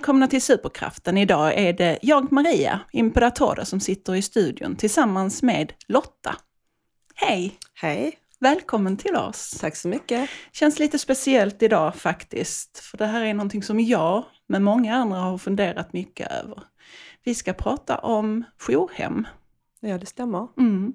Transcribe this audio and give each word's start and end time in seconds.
välkomna 0.00 0.26
till 0.26 0.42
Superkraften. 0.42 1.18
Idag 1.18 1.58
är 1.58 1.72
det 1.72 1.98
jag, 2.02 2.32
Maria 2.32 2.80
Imperatore, 2.92 3.64
som 3.64 3.80
sitter 3.80 4.14
i 4.14 4.22
studion 4.22 4.76
tillsammans 4.76 5.42
med 5.42 5.72
Lotta. 5.86 6.36
Hej! 7.14 7.58
Hej! 7.74 8.18
Välkommen 8.38 8.96
till 8.96 9.16
oss! 9.16 9.58
Tack 9.60 9.76
så 9.76 9.88
mycket! 9.88 10.30
Känns 10.52 10.78
lite 10.78 10.98
speciellt 10.98 11.62
idag 11.62 11.94
faktiskt, 11.94 12.78
för 12.78 12.98
det 12.98 13.06
här 13.06 13.24
är 13.24 13.34
någonting 13.34 13.62
som 13.62 13.80
jag, 13.80 14.24
med 14.46 14.62
många 14.62 14.94
andra, 14.94 15.18
har 15.18 15.38
funderat 15.38 15.92
mycket 15.92 16.32
över. 16.32 16.62
Vi 17.24 17.34
ska 17.34 17.52
prata 17.52 17.98
om 17.98 18.44
jourhem. 18.68 19.26
Ja, 19.80 19.98
det 19.98 20.06
stämmer. 20.06 20.48
Mm. 20.58 20.92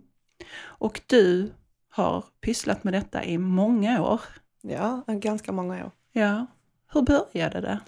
Och 0.62 1.02
du 1.06 1.54
har 1.90 2.24
pysslat 2.42 2.84
med 2.84 2.94
detta 2.94 3.24
i 3.24 3.38
många 3.38 4.04
år. 4.04 4.22
Ja, 4.62 5.04
ganska 5.08 5.52
många 5.52 5.86
år. 5.86 5.92
Ja. 6.12 6.46
Hur 6.94 7.02
började 7.02 7.62
det? 7.62 7.80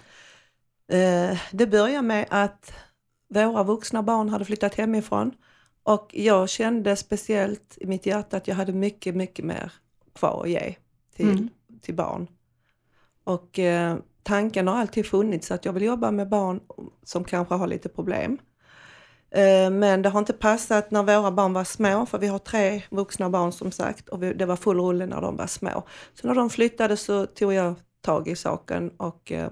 Eh, 0.87 1.37
det 1.51 1.67
började 1.67 2.07
med 2.07 2.27
att 2.29 2.73
våra 3.29 3.63
vuxna 3.63 4.03
barn 4.03 4.29
hade 4.29 4.45
flyttat 4.45 4.75
hemifrån 4.75 5.31
och 5.83 6.09
jag 6.13 6.49
kände 6.49 6.95
speciellt 6.95 7.77
i 7.77 7.85
mitt 7.85 8.05
hjärta 8.05 8.37
att 8.37 8.47
jag 8.47 8.55
hade 8.55 8.73
mycket, 8.73 9.15
mycket 9.15 9.45
mer 9.45 9.71
kvar 10.15 10.41
att 10.43 10.49
ge 10.49 10.75
till, 11.15 11.29
mm. 11.29 11.49
till 11.81 11.95
barn. 11.95 12.27
Och 13.23 13.59
eh, 13.59 13.97
tanken 14.23 14.67
har 14.67 14.75
alltid 14.75 15.05
funnits 15.05 15.51
att 15.51 15.65
jag 15.65 15.73
vill 15.73 15.83
jobba 15.83 16.11
med 16.11 16.29
barn 16.29 16.59
som 17.03 17.23
kanske 17.23 17.55
har 17.55 17.67
lite 17.67 17.89
problem. 17.89 18.37
Eh, 19.31 19.69
men 19.69 20.01
det 20.01 20.09
har 20.09 20.19
inte 20.19 20.33
passat 20.33 20.91
när 20.91 21.03
våra 21.03 21.31
barn 21.31 21.53
var 21.53 21.63
små, 21.63 22.05
för 22.05 22.19
vi 22.19 22.27
har 22.27 22.39
tre 22.39 22.81
vuxna 22.89 23.29
barn 23.29 23.51
som 23.51 23.71
sagt 23.71 24.09
och 24.09 24.19
det 24.19 24.45
var 24.45 24.55
full 24.55 24.79
rulle 24.79 25.05
när 25.05 25.21
de 25.21 25.35
var 25.35 25.47
små. 25.47 25.83
Så 26.13 26.27
när 26.27 26.35
de 26.35 26.49
flyttade 26.49 26.97
så 26.97 27.25
tog 27.25 27.53
jag 27.53 27.75
tag 28.01 28.27
i 28.27 28.35
saken 28.35 28.89
och 28.97 29.31
eh, 29.31 29.49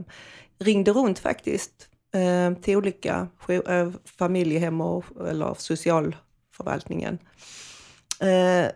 ringde 0.60 0.92
runt 0.92 1.20
faktiskt 1.20 1.90
eh, 2.14 2.54
till 2.54 2.78
olika 2.78 3.28
eh, 3.48 3.92
familjehem 4.18 4.82
och, 4.82 5.28
eller 5.28 5.54
socialförvaltningen. 5.54 7.20
Eh, 8.20 8.72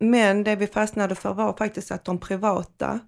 men 0.00 0.44
det 0.44 0.56
vi 0.56 0.66
fastnade 0.66 1.14
för 1.14 1.34
var 1.34 1.52
faktiskt 1.52 1.90
att 1.90 2.04
de 2.04 2.18
privata 2.20 3.00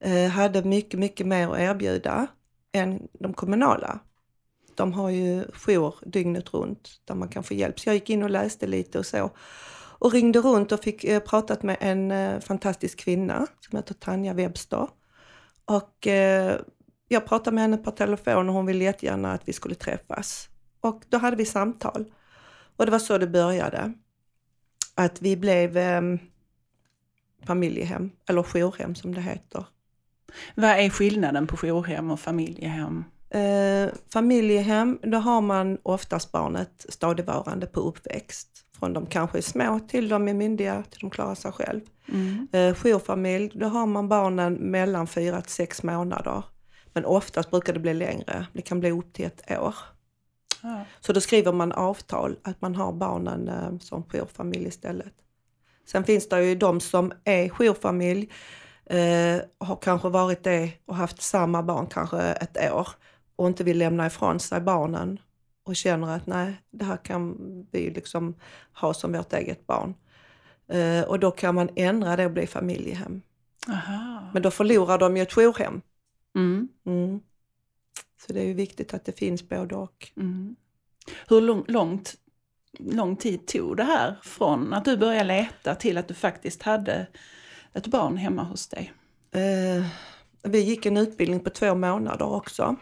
eh, 0.00 0.28
hade 0.30 0.62
mycket, 0.62 1.00
mycket 1.00 1.26
mer 1.26 1.48
att 1.48 1.58
erbjuda 1.58 2.26
än 2.72 3.08
de 3.12 3.34
kommunala. 3.34 3.98
De 4.74 4.92
har 4.92 5.10
ju 5.10 5.44
jour 5.52 5.94
dygnet 6.02 6.54
runt 6.54 7.00
där 7.04 7.14
man 7.14 7.28
kan 7.28 7.42
få 7.42 7.54
hjälp. 7.54 7.80
Så 7.80 7.88
jag 7.88 7.94
gick 7.94 8.10
in 8.10 8.22
och 8.22 8.30
läste 8.30 8.66
lite 8.66 8.98
och 8.98 9.06
så. 9.06 9.30
Och 9.98 10.12
ringde 10.12 10.38
runt 10.38 10.72
och 10.72 10.80
fick 10.80 11.04
eh, 11.04 11.20
pratat 11.20 11.62
med 11.62 11.76
en 11.80 12.10
eh, 12.10 12.40
fantastisk 12.40 12.98
kvinna 12.98 13.46
som 13.60 13.76
heter 13.76 13.94
Tanja 13.94 14.34
Webster. 14.34 14.88
Och 15.64 16.06
eh, 16.06 16.60
jag 17.14 17.26
pratade 17.26 17.54
med 17.54 17.62
henne 17.62 17.76
på 17.76 17.90
telefon 17.90 18.48
och 18.48 18.54
hon 18.54 18.66
ville 18.66 18.84
jättegärna 18.84 19.32
att 19.32 19.48
vi 19.48 19.52
skulle 19.52 19.74
träffas. 19.74 20.48
Och 20.80 21.02
då 21.08 21.18
hade 21.18 21.36
vi 21.36 21.44
samtal. 21.44 22.04
Och 22.76 22.86
det 22.86 22.92
var 22.92 22.98
så 22.98 23.18
det 23.18 23.26
började. 23.26 23.92
Att 24.94 25.22
vi 25.22 25.36
blev 25.36 25.76
eh, 25.76 26.02
familjehem, 27.46 28.10
eller 28.28 28.42
jourhem 28.42 28.94
som 28.94 29.14
det 29.14 29.20
heter. 29.20 29.64
Vad 30.54 30.70
är 30.70 30.90
skillnaden 30.90 31.46
på 31.46 31.56
jourhem 31.56 32.10
och 32.10 32.20
familjehem? 32.20 33.04
Eh, 33.30 33.88
familjehem, 34.12 34.98
då 35.02 35.18
har 35.18 35.40
man 35.40 35.78
oftast 35.82 36.32
barnet 36.32 36.86
stadigvarande 36.88 37.66
på 37.66 37.80
uppväxt. 37.80 38.48
Från 38.78 38.92
de 38.92 39.06
kanske 39.06 39.38
är 39.38 39.42
små 39.42 39.80
till 39.88 40.08
de 40.08 40.28
är 40.28 40.34
myndiga, 40.34 40.82
till 40.90 41.00
de 41.00 41.10
klarar 41.10 41.34
sig 41.34 41.52
själv. 41.52 41.80
Mm. 42.12 42.48
Eh, 42.52 42.74
jourfamilj, 42.74 43.50
då 43.54 43.66
har 43.66 43.86
man 43.86 44.08
barnen 44.08 44.54
mellan 44.54 45.06
fyra 45.06 45.40
till 45.40 45.52
sex 45.52 45.82
månader. 45.82 46.42
Men 46.94 47.04
oftast 47.04 47.50
brukar 47.50 47.72
det 47.72 47.80
bli 47.80 47.94
längre, 47.94 48.46
det 48.52 48.62
kan 48.62 48.80
bli 48.80 48.90
upp 48.90 49.12
till 49.12 49.24
ett 49.24 49.50
år. 49.60 49.74
Ja. 50.62 50.84
Så 51.00 51.12
då 51.12 51.20
skriver 51.20 51.52
man 51.52 51.72
avtal 51.72 52.36
att 52.42 52.60
man 52.60 52.74
har 52.74 52.92
barnen 52.92 53.48
eh, 53.48 53.78
som 53.78 54.02
jourfamilj 54.02 54.68
istället. 54.68 55.14
Sen 55.86 56.04
finns 56.04 56.28
det 56.28 56.44
ju 56.44 56.54
de 56.54 56.80
som 56.80 57.12
är 57.24 57.48
jourfamilj, 57.48 58.30
eh, 58.86 59.40
har 59.58 59.76
kanske 59.82 60.08
varit 60.08 60.44
det 60.44 60.72
och 60.86 60.96
haft 60.96 61.22
samma 61.22 61.62
barn 61.62 61.86
kanske 61.86 62.20
ett 62.20 62.72
år 62.72 62.88
och 63.36 63.46
inte 63.46 63.64
vill 63.64 63.78
lämna 63.78 64.06
ifrån 64.06 64.40
sig 64.40 64.60
barnen 64.60 65.18
och 65.64 65.76
känner 65.76 66.16
att 66.16 66.26
nej, 66.26 66.54
det 66.70 66.84
här 66.84 66.96
kan 66.96 67.36
vi 67.70 67.90
liksom 67.90 68.34
ha 68.72 68.94
som 68.94 69.12
vårt 69.12 69.32
eget 69.32 69.66
barn. 69.66 69.94
Eh, 70.68 71.04
och 71.04 71.20
då 71.20 71.30
kan 71.30 71.54
man 71.54 71.70
ändra 71.76 72.16
det 72.16 72.24
och 72.24 72.30
bli 72.32 72.46
familjehem. 72.46 73.22
Aha. 73.68 74.30
Men 74.32 74.42
då 74.42 74.50
förlorar 74.50 74.98
de 74.98 75.16
ju 75.16 75.22
ett 75.22 75.32
jourhem. 75.36 75.80
Mm. 76.34 76.68
Mm. 76.86 77.20
Så 78.26 78.32
det 78.32 78.40
är 78.40 78.46
ju 78.46 78.54
viktigt 78.54 78.94
att 78.94 79.04
det 79.04 79.18
finns 79.18 79.48
både 79.48 79.76
och. 79.76 80.12
Mm. 80.16 80.56
Hur 81.28 81.40
lång, 81.40 81.64
långt, 81.68 82.14
lång 82.78 83.16
tid 83.16 83.46
tog 83.46 83.76
det 83.76 83.84
här 83.84 84.18
från 84.22 84.72
att 84.72 84.84
du 84.84 84.96
började 84.96 85.24
leta 85.24 85.74
till 85.74 85.98
att 85.98 86.08
du 86.08 86.14
faktiskt 86.14 86.62
hade 86.62 87.06
ett 87.72 87.86
barn 87.86 88.16
hemma 88.16 88.42
hos 88.42 88.68
dig? 88.68 88.92
Eh, 89.32 89.86
vi 90.42 90.60
gick 90.60 90.86
en 90.86 90.96
utbildning 90.96 91.40
på 91.40 91.50
två 91.50 91.74
månader 91.74 92.32
också. 92.32 92.76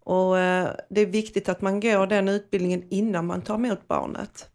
Och 0.00 0.38
eh, 0.38 0.70
det 0.90 1.00
är 1.00 1.06
viktigt 1.06 1.48
att 1.48 1.60
man 1.60 1.80
går 1.80 2.06
den 2.06 2.28
utbildningen 2.28 2.84
innan 2.90 3.26
man 3.26 3.42
tar 3.42 3.54
emot 3.54 3.88
barnet. 3.88 4.50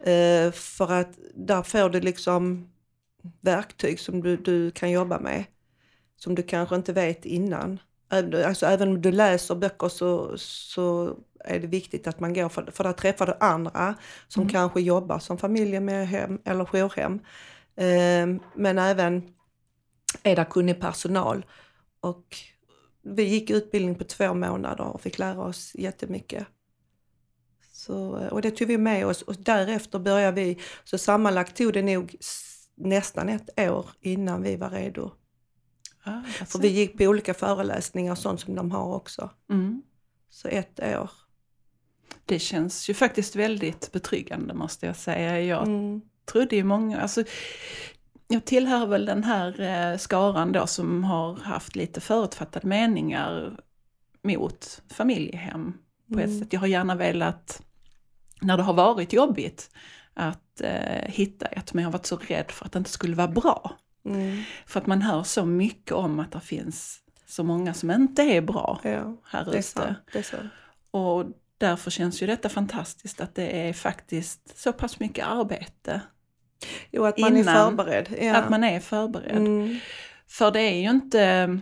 Eh, 0.00 0.52
för 0.52 0.92
att 0.92 1.18
där 1.34 1.62
får 1.62 1.88
du 1.90 2.00
liksom 2.00 2.70
verktyg 3.40 4.00
som 4.00 4.22
du, 4.22 4.36
du 4.36 4.70
kan 4.70 4.90
jobba 4.90 5.20
med. 5.20 5.44
Som 6.16 6.34
du 6.34 6.42
kanske 6.42 6.76
inte 6.76 6.92
vet 6.92 7.24
innan. 7.24 7.78
Alltså 8.46 8.66
även 8.66 8.88
om 8.88 9.02
du 9.02 9.12
läser 9.12 9.54
böcker 9.54 9.88
så, 9.88 10.38
så 10.38 11.16
är 11.44 11.60
det 11.60 11.66
viktigt 11.66 12.06
att 12.06 12.20
man 12.20 12.34
går, 12.34 12.48
för, 12.48 12.70
för 12.70 12.84
där 12.84 12.92
träffar 12.92 13.26
du 13.26 13.34
andra 13.40 13.94
som 14.28 14.42
mm. 14.42 14.52
kanske 14.52 14.80
jobbar 14.80 15.18
som 15.18 15.38
familje 15.38 15.80
med 15.80 16.08
hem 16.08 16.38
eller 16.44 16.64
jourhem. 16.64 17.20
Eh, 17.76 18.40
men 18.54 18.78
även 18.78 19.22
är 20.22 20.36
där 20.36 20.44
kunnig 20.44 20.80
personal. 20.80 21.46
Och 22.00 22.36
vi 23.02 23.22
gick 23.22 23.50
utbildning 23.50 23.94
på 23.94 24.04
två 24.04 24.34
månader 24.34 24.84
och 24.84 25.00
fick 25.00 25.18
lära 25.18 25.42
oss 25.42 25.72
jättemycket. 25.74 26.46
Så, 27.72 28.28
och 28.30 28.42
det 28.42 28.50
tog 28.50 28.68
vi 28.68 28.78
med 28.78 29.06
oss 29.06 29.22
och 29.22 29.34
därefter 29.38 29.98
började 29.98 30.40
vi, 30.40 30.60
så 30.84 30.98
sammanlagt 30.98 31.56
tog 31.56 31.72
det 31.72 31.82
nog 31.82 32.16
nästan 32.74 33.28
ett 33.28 33.60
år 33.60 33.86
innan 34.00 34.42
vi 34.42 34.56
var 34.56 34.70
redo. 34.70 35.10
Ah, 36.04 36.22
För 36.22 36.58
vi 36.58 36.68
gick 36.68 36.98
på 36.98 37.04
olika 37.04 37.34
föreläsningar 37.34 38.12
och 38.12 38.18
sånt 38.18 38.40
som 38.40 38.54
de 38.54 38.70
har 38.70 38.94
också. 38.94 39.30
Mm. 39.50 39.82
Så 40.30 40.48
ett 40.48 40.80
år. 40.80 41.10
Det 42.24 42.38
känns 42.38 42.90
ju 42.90 42.94
faktiskt 42.94 43.36
väldigt 43.36 43.92
betryggande 43.92 44.54
måste 44.54 44.86
jag 44.86 44.96
säga. 44.96 45.40
Jag 45.40 45.66
mm. 45.66 46.00
trodde 46.24 46.56
ju 46.56 46.64
många, 46.64 47.00
alltså 47.00 47.24
jag 48.28 48.44
tillhör 48.44 48.86
väl 48.86 49.06
den 49.06 49.24
här 49.24 49.60
eh, 49.60 49.98
skaran 49.98 50.52
då 50.52 50.66
som 50.66 51.04
har 51.04 51.36
haft 51.36 51.76
lite 51.76 52.00
förutfattade 52.00 52.66
meningar 52.66 53.60
mot 54.22 54.82
familjehem 54.88 55.72
på 56.12 56.18
ett 56.18 56.26
mm. 56.26 56.40
sätt. 56.40 56.52
Jag 56.52 56.60
har 56.60 56.66
gärna 56.66 56.94
velat, 56.94 57.62
när 58.40 58.56
det 58.56 58.62
har 58.62 58.74
varit 58.74 59.12
jobbigt, 59.12 59.70
att 60.14 60.60
eh, 60.60 61.04
hitta 61.06 61.46
ett, 61.46 61.74
men 61.74 61.82
jag 61.82 61.88
har 61.88 61.92
varit 61.92 62.06
så 62.06 62.16
rädd 62.16 62.50
för 62.50 62.66
att 62.66 62.72
det 62.72 62.78
inte 62.78 62.90
skulle 62.90 63.16
vara 63.16 63.28
bra. 63.28 63.76
Mm. 64.04 64.42
För 64.66 64.80
att 64.80 64.86
man 64.86 65.02
hör 65.02 65.22
så 65.22 65.44
mycket 65.44 65.92
om 65.92 66.20
att 66.20 66.32
det 66.32 66.40
finns 66.40 67.00
så 67.26 67.44
många 67.44 67.74
som 67.74 67.90
inte 67.90 68.22
är 68.22 68.40
bra 68.40 68.80
ja, 68.82 69.16
här 69.24 69.56
ute. 69.56 69.96
Och 70.90 71.26
därför 71.58 71.90
känns 71.90 72.22
ju 72.22 72.26
detta 72.26 72.48
fantastiskt 72.48 73.20
att 73.20 73.34
det 73.34 73.68
är 73.68 73.72
faktiskt 73.72 74.58
så 74.58 74.72
pass 74.72 75.00
mycket 75.00 75.26
arbete 75.26 76.00
Jo, 76.90 77.04
att 77.04 77.18
man 77.18 77.36
innan, 77.36 77.56
är 77.56 77.64
förberedd. 77.64 78.14
Ja. 78.20 78.36
Att 78.36 78.50
man 78.50 78.64
är 78.64 78.80
förberedd. 78.80 79.36
Mm. 79.36 79.78
För 80.28 80.50
det 80.50 80.60
är 80.60 80.76
ju 80.76 80.90
inte 80.90 81.58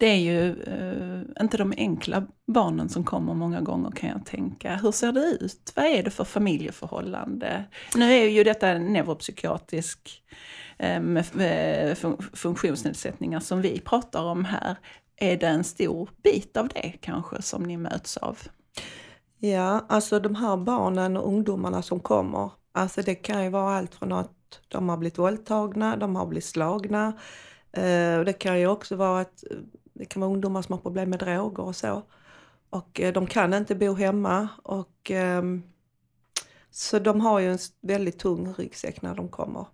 det 0.00 0.06
är 0.06 0.16
ju 0.16 0.62
eh, 0.62 1.42
inte 1.42 1.56
de 1.56 1.74
enkla 1.76 2.26
barnen 2.46 2.88
som 2.88 3.04
kommer 3.04 3.34
många 3.34 3.60
gånger 3.60 3.90
kan 3.90 4.08
jag 4.08 4.26
tänka. 4.26 4.76
Hur 4.76 4.92
ser 4.92 5.12
det 5.12 5.20
ut? 5.20 5.72
Vad 5.76 5.84
är 5.84 6.02
det 6.02 6.10
för 6.10 6.24
familjeförhållande? 6.24 7.64
Nu 7.94 8.12
är 8.12 8.28
ju 8.28 8.44
detta 8.44 8.74
neuropsykiatrisk 8.78 10.22
eh, 10.78 11.00
med, 11.00 11.24
eh, 11.34 11.36
med 11.36 11.98
funktionsnedsättningar 12.32 13.40
som 13.40 13.60
vi 13.60 13.80
pratar 13.80 14.22
om 14.22 14.44
här. 14.44 14.76
Är 15.16 15.36
det 15.36 15.46
en 15.46 15.64
stor 15.64 16.10
bit 16.22 16.56
av 16.56 16.68
det 16.68 16.92
kanske 17.00 17.42
som 17.42 17.62
ni 17.62 17.76
möts 17.76 18.16
av? 18.16 18.38
Ja, 19.38 19.86
alltså 19.88 20.20
de 20.20 20.34
här 20.34 20.56
barnen 20.56 21.16
och 21.16 21.28
ungdomarna 21.28 21.82
som 21.82 22.00
kommer, 22.00 22.50
Alltså 22.72 23.02
det 23.02 23.14
kan 23.14 23.44
ju 23.44 23.50
vara 23.50 23.76
allt 23.76 23.94
från 23.94 24.12
att 24.12 24.60
de 24.68 24.88
har 24.88 24.96
blivit 24.96 25.18
våldtagna, 25.18 25.96
de 25.96 26.16
har 26.16 26.26
blivit 26.26 26.44
slagna. 26.44 27.06
Eh, 27.72 28.20
det 28.20 28.38
kan 28.38 28.60
ju 28.60 28.66
också 28.66 28.96
vara 28.96 29.20
att 29.20 29.44
det 30.00 30.06
kan 30.06 30.20
vara 30.20 30.32
ungdomar 30.32 30.62
som 30.62 30.72
har 30.72 30.80
problem 30.80 31.10
med 31.10 31.18
droger 31.18 31.62
och 31.62 31.76
så. 31.76 32.02
Och 32.70 33.00
eh, 33.00 33.12
de 33.12 33.26
kan 33.26 33.54
inte 33.54 33.74
bo 33.74 33.94
hemma. 33.94 34.48
Och, 34.62 35.10
eh, 35.10 35.42
så 36.70 36.98
de 36.98 37.20
har 37.20 37.40
ju 37.40 37.52
en 37.52 37.58
väldigt 37.80 38.18
tung 38.18 38.54
ryggsäck 38.58 39.02
när 39.02 39.14
de 39.14 39.28
kommer. 39.28 39.64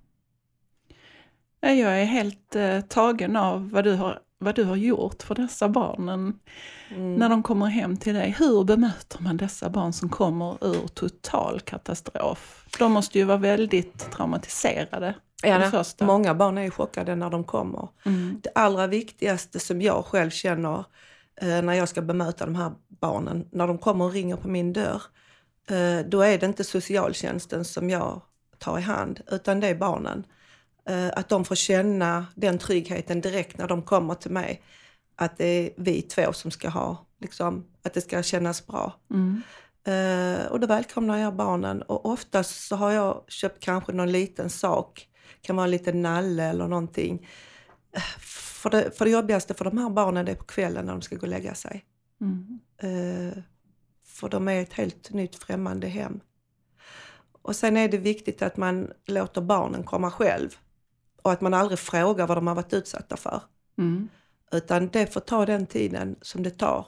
Jag 1.61 2.01
är 2.01 2.05
helt 2.05 2.57
eh, 2.57 2.81
tagen 2.81 3.37
av 3.37 3.71
vad 3.71 3.85
du 3.85 3.95
har 3.95 4.21
vad 4.39 4.55
du 4.55 4.65
har 4.65 4.77
gjort 4.77 5.23
för 5.23 5.35
dessa 5.35 5.69
barnen 5.69 6.39
mm. 6.91 7.15
när 7.15 7.29
de 7.29 7.43
kommer 7.43 7.67
hem 7.67 7.97
till 7.97 8.15
dig. 8.15 8.37
Hur 8.39 8.65
bemöter 8.65 9.23
man 9.23 9.37
dessa 9.37 9.71
barn 9.71 9.93
som 9.93 10.09
kommer 10.09 10.65
ur 10.65 10.89
total 10.89 11.61
katastrof? 11.61 12.67
De 12.79 12.93
måste 12.93 13.19
ju 13.19 13.25
vara 13.25 13.39
väldigt 13.39 14.11
traumatiserade. 14.11 15.15
Ja, 15.43 15.85
många 16.01 16.35
barn 16.35 16.59
är 16.59 16.71
chockade 16.71 17.15
när 17.15 17.31
de 17.31 17.45
kommer. 17.45 17.89
Mm. 18.05 18.41
Det 18.43 18.51
allra 18.55 18.87
viktigaste 18.87 19.61
som 19.61 19.83
jag 19.83 20.05
själv 20.05 20.31
känner 20.31 20.85
eh, 21.41 21.63
när 21.63 21.73
jag 21.73 21.89
ska 21.89 22.03
bemöta 22.03 22.45
de 22.45 22.55
här 22.55 22.73
barnen, 22.89 23.49
när 23.53 23.67
de 23.67 23.79
kommer 23.79 24.05
och 24.05 24.13
ringer 24.13 24.37
på 24.37 24.49
min 24.49 24.73
dörr, 24.73 25.03
eh, 25.69 26.07
då 26.07 26.21
är 26.21 26.39
det 26.39 26.47
inte 26.47 26.65
socialtjänsten 26.65 27.65
som 27.65 27.91
jag 27.91 28.21
tar 28.59 28.79
i 28.79 28.83
hand, 28.83 29.21
utan 29.31 29.61
det 29.61 29.69
är 29.69 29.75
barnen. 29.75 30.27
Eh, 30.89 31.09
att 31.09 31.29
de 31.29 31.45
får 31.45 31.55
känna 31.55 32.27
den 32.35 32.59
tryggheten 32.59 33.21
direkt 33.21 33.59
när 33.59 33.69
de 33.69 33.83
kommer 33.83 34.15
till 34.15 34.31
mig. 34.31 34.63
Att 35.17 35.39
det 35.39 35.47
är 35.47 35.71
vi 35.77 36.03
två 36.03 36.33
som 36.33 36.51
ska 36.51 36.69
ha, 36.69 37.07
liksom, 37.21 37.65
att 37.85 37.95
det 37.95 38.01
ska 38.01 38.23
kännas 38.23 38.67
bra. 38.67 38.95
Mm. 39.11 39.43
Uh, 39.89 40.47
och 40.47 40.61
då 40.61 40.67
välkomnar 40.67 41.19
jag 41.19 41.35
barnen 41.35 41.83
och 41.83 42.07
oftast 42.07 42.67
så 42.67 42.77
har 42.77 42.93
jag 42.93 43.25
köpt 43.29 43.61
kanske 43.61 43.93
någon 43.93 44.13
liten 44.13 44.51
sak, 44.51 45.09
kan 45.47 45.57
vara 45.57 45.65
en 45.65 45.71
liten 45.71 46.03
nalle 46.03 46.45
eller 46.45 46.69
någonting. 46.69 47.29
Uh, 47.97 48.03
för, 48.21 48.71
det, 48.71 48.99
för 48.99 49.05
det 49.05 49.11
jobbigaste 49.11 49.55
för 49.55 49.65
de 49.65 49.79
här 49.79 49.91
barnen 49.91 50.29
är 50.29 50.35
på 50.35 50.45
kvällen 50.45 50.87
när 50.87 50.93
de 50.93 51.03
ska 51.03 51.17
gå 51.17 51.23
och 51.23 51.29
lägga 51.29 51.55
sig. 51.55 51.85
Mm. 52.21 52.59
Uh, 52.85 53.43
för 54.05 54.29
de 54.29 54.49
är 54.49 54.63
ett 54.63 54.73
helt 54.73 55.11
nytt 55.11 55.37
främmande 55.37 55.87
hem. 55.87 56.21
Och 57.43 57.57
sen 57.57 57.77
är 57.77 57.89
det 57.89 57.99
viktigt 57.99 58.43
att 58.43 58.57
man 58.57 58.91
låter 59.07 59.41
barnen 59.41 59.83
komma 59.83 60.11
själv 60.11 60.57
och 61.23 61.33
att 61.33 61.41
man 61.41 61.55
aldrig 61.55 61.79
frågar 61.79 62.27
vad 62.27 62.37
de 62.37 62.47
har 62.47 62.55
varit 62.55 62.73
utsatta 62.73 63.17
för. 63.17 63.41
Mm. 63.79 64.09
Utan 64.53 64.89
det 64.89 65.13
får 65.13 65.21
ta 65.21 65.47
den 65.47 65.67
tiden 65.67 66.17
som 66.23 66.43
det 66.43 66.51
tar. 66.51 66.87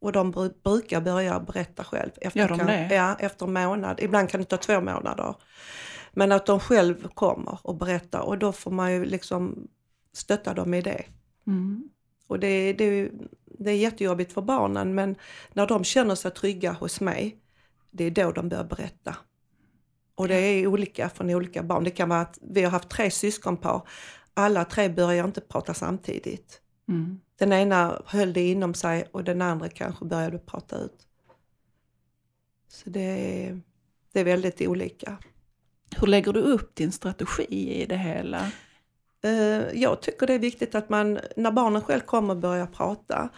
Och 0.00 0.12
de 0.12 0.50
brukar 0.64 1.00
börja 1.00 1.40
berätta 1.40 1.84
själv. 1.84 2.10
Efter, 2.20 2.40
Gör 2.40 2.48
de 2.48 2.58
det? 2.58 2.94
Ja, 2.94 3.16
efter 3.18 3.46
en 3.46 3.52
månad. 3.52 4.00
Ibland 4.00 4.30
kan 4.30 4.40
det 4.40 4.46
ta 4.46 4.56
två 4.56 4.80
månader. 4.80 5.34
Men 6.18 6.32
att 6.32 6.46
de 6.46 6.60
själv 6.60 7.08
kommer 7.08 7.58
och 7.62 7.76
berättar 7.76 8.20
och 8.20 8.38
då 8.38 8.52
får 8.52 8.70
man 8.70 8.92
ju 8.92 9.04
liksom 9.04 9.68
stötta 10.12 10.54
dem 10.54 10.74
i 10.74 10.82
det. 10.82 11.04
Mm. 11.46 11.88
Och 12.26 12.40
det, 12.40 12.72
det, 12.72 13.10
det 13.44 13.70
är 13.70 13.76
jättejobbigt 13.76 14.32
för 14.32 14.42
barnen 14.42 14.94
men 14.94 15.16
när 15.52 15.66
de 15.66 15.84
känner 15.84 16.14
sig 16.14 16.30
trygga 16.30 16.72
hos 16.72 17.00
mig, 17.00 17.38
det 17.90 18.04
är 18.04 18.10
då 18.10 18.32
de 18.32 18.48
börjar 18.48 18.64
berätta. 18.64 19.16
Och 20.14 20.28
det 20.28 20.34
är 20.34 20.66
olika 20.66 21.08
från 21.08 21.30
olika 21.30 21.62
barn. 21.62 21.84
Det 21.84 21.90
kan 21.90 22.08
vara 22.08 22.20
att 22.20 22.38
vi 22.42 22.62
har 22.62 22.70
haft 22.70 22.88
tre 22.88 23.10
syskonpar. 23.10 23.82
Alla 24.34 24.64
tre 24.64 24.88
börjar 24.88 25.24
inte 25.24 25.40
prata 25.40 25.74
samtidigt. 25.74 26.60
Mm. 26.88 27.20
Den 27.38 27.52
ena 27.52 28.02
höll 28.06 28.32
det 28.32 28.50
inom 28.50 28.74
sig 28.74 29.08
och 29.12 29.24
den 29.24 29.42
andra 29.42 29.68
kanske 29.68 30.04
började 30.04 30.38
prata 30.38 30.78
ut. 30.78 31.06
Så 32.68 32.90
det 32.90 33.00
är, 33.00 33.60
det 34.12 34.20
är 34.20 34.24
väldigt 34.24 34.60
olika. 34.60 35.18
Hur 35.96 36.06
lägger 36.06 36.32
du 36.32 36.40
upp 36.40 36.74
din 36.74 36.92
strategi 36.92 37.82
i 37.82 37.86
det 37.86 37.96
hela? 37.96 38.50
Eh, 39.24 39.80
jag 39.80 40.02
tycker 40.02 40.26
det 40.26 40.34
är 40.34 40.38
viktigt 40.38 40.74
att 40.74 40.88
man, 40.88 41.18
när 41.36 41.50
barnen 41.50 41.82
själv 41.82 42.00
kommer 42.00 42.34
och 42.34 42.40
börjar 42.40 42.66
prata, 42.66 43.28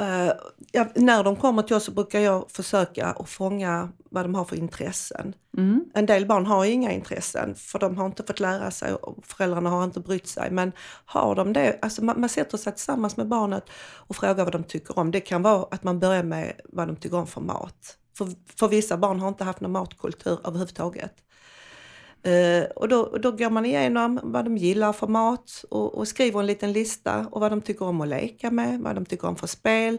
Uh, 0.00 0.32
ja, 0.72 0.86
när 0.94 1.24
de 1.24 1.36
kommer 1.36 1.62
till 1.62 1.76
oss 1.76 1.84
så 1.84 1.92
brukar 1.92 2.20
jag 2.20 2.50
försöka 2.50 3.06
att 3.06 3.28
fånga 3.28 3.88
vad 4.10 4.24
de 4.24 4.34
har 4.34 4.44
för 4.44 4.56
intressen. 4.56 5.34
Mm. 5.56 5.84
En 5.94 6.06
del 6.06 6.26
barn 6.26 6.46
har 6.46 6.64
inga 6.64 6.92
intressen 6.92 7.54
för 7.54 7.78
de 7.78 7.96
har 7.96 8.06
inte 8.06 8.22
fått 8.22 8.40
lära 8.40 8.70
sig 8.70 8.94
och 8.94 9.26
föräldrarna 9.26 9.70
har 9.70 9.84
inte 9.84 10.00
brytt 10.00 10.26
sig. 10.26 10.50
Men 10.50 10.72
har 11.04 11.34
de 11.34 11.52
det, 11.52 11.78
alltså 11.82 12.04
man, 12.04 12.20
man 12.20 12.28
sätter 12.28 12.58
sig 12.58 12.72
tillsammans 12.72 13.16
med 13.16 13.28
barnet 13.28 13.64
och 13.96 14.16
frågar 14.16 14.44
vad 14.44 14.52
de 14.52 14.64
tycker 14.64 14.98
om. 14.98 15.10
Det 15.10 15.20
kan 15.20 15.42
vara 15.42 15.66
att 15.70 15.84
man 15.84 15.98
börjar 15.98 16.22
med 16.22 16.60
vad 16.64 16.88
de 16.88 16.96
tycker 16.96 17.16
om 17.16 17.26
för 17.26 17.40
mat. 17.40 17.96
För, 18.18 18.28
för 18.58 18.68
vissa 18.68 18.96
barn 18.96 19.20
har 19.20 19.28
inte 19.28 19.44
haft 19.44 19.60
någon 19.60 19.72
matkultur 19.72 20.38
överhuvudtaget. 20.44 21.12
Uh, 22.26 22.64
och 22.76 22.88
då, 22.88 23.18
då 23.22 23.32
går 23.32 23.50
man 23.50 23.66
igenom 23.66 24.20
vad 24.22 24.44
de 24.44 24.56
gillar 24.56 24.92
för 24.92 25.06
mat 25.06 25.64
och, 25.70 25.94
och, 25.94 26.08
skriver 26.08 26.40
en 26.40 26.46
liten 26.46 26.72
lista 26.72 27.26
och 27.26 27.40
vad 27.40 27.52
de 27.52 27.60
tycker 27.60 27.84
om 27.84 28.00
att 28.00 28.08
leka 28.08 28.50
med, 28.50 28.80
vad 28.80 28.94
de 28.94 29.06
tycker 29.06 29.28
om 29.28 29.36
för 29.36 29.46
spel. 29.46 29.98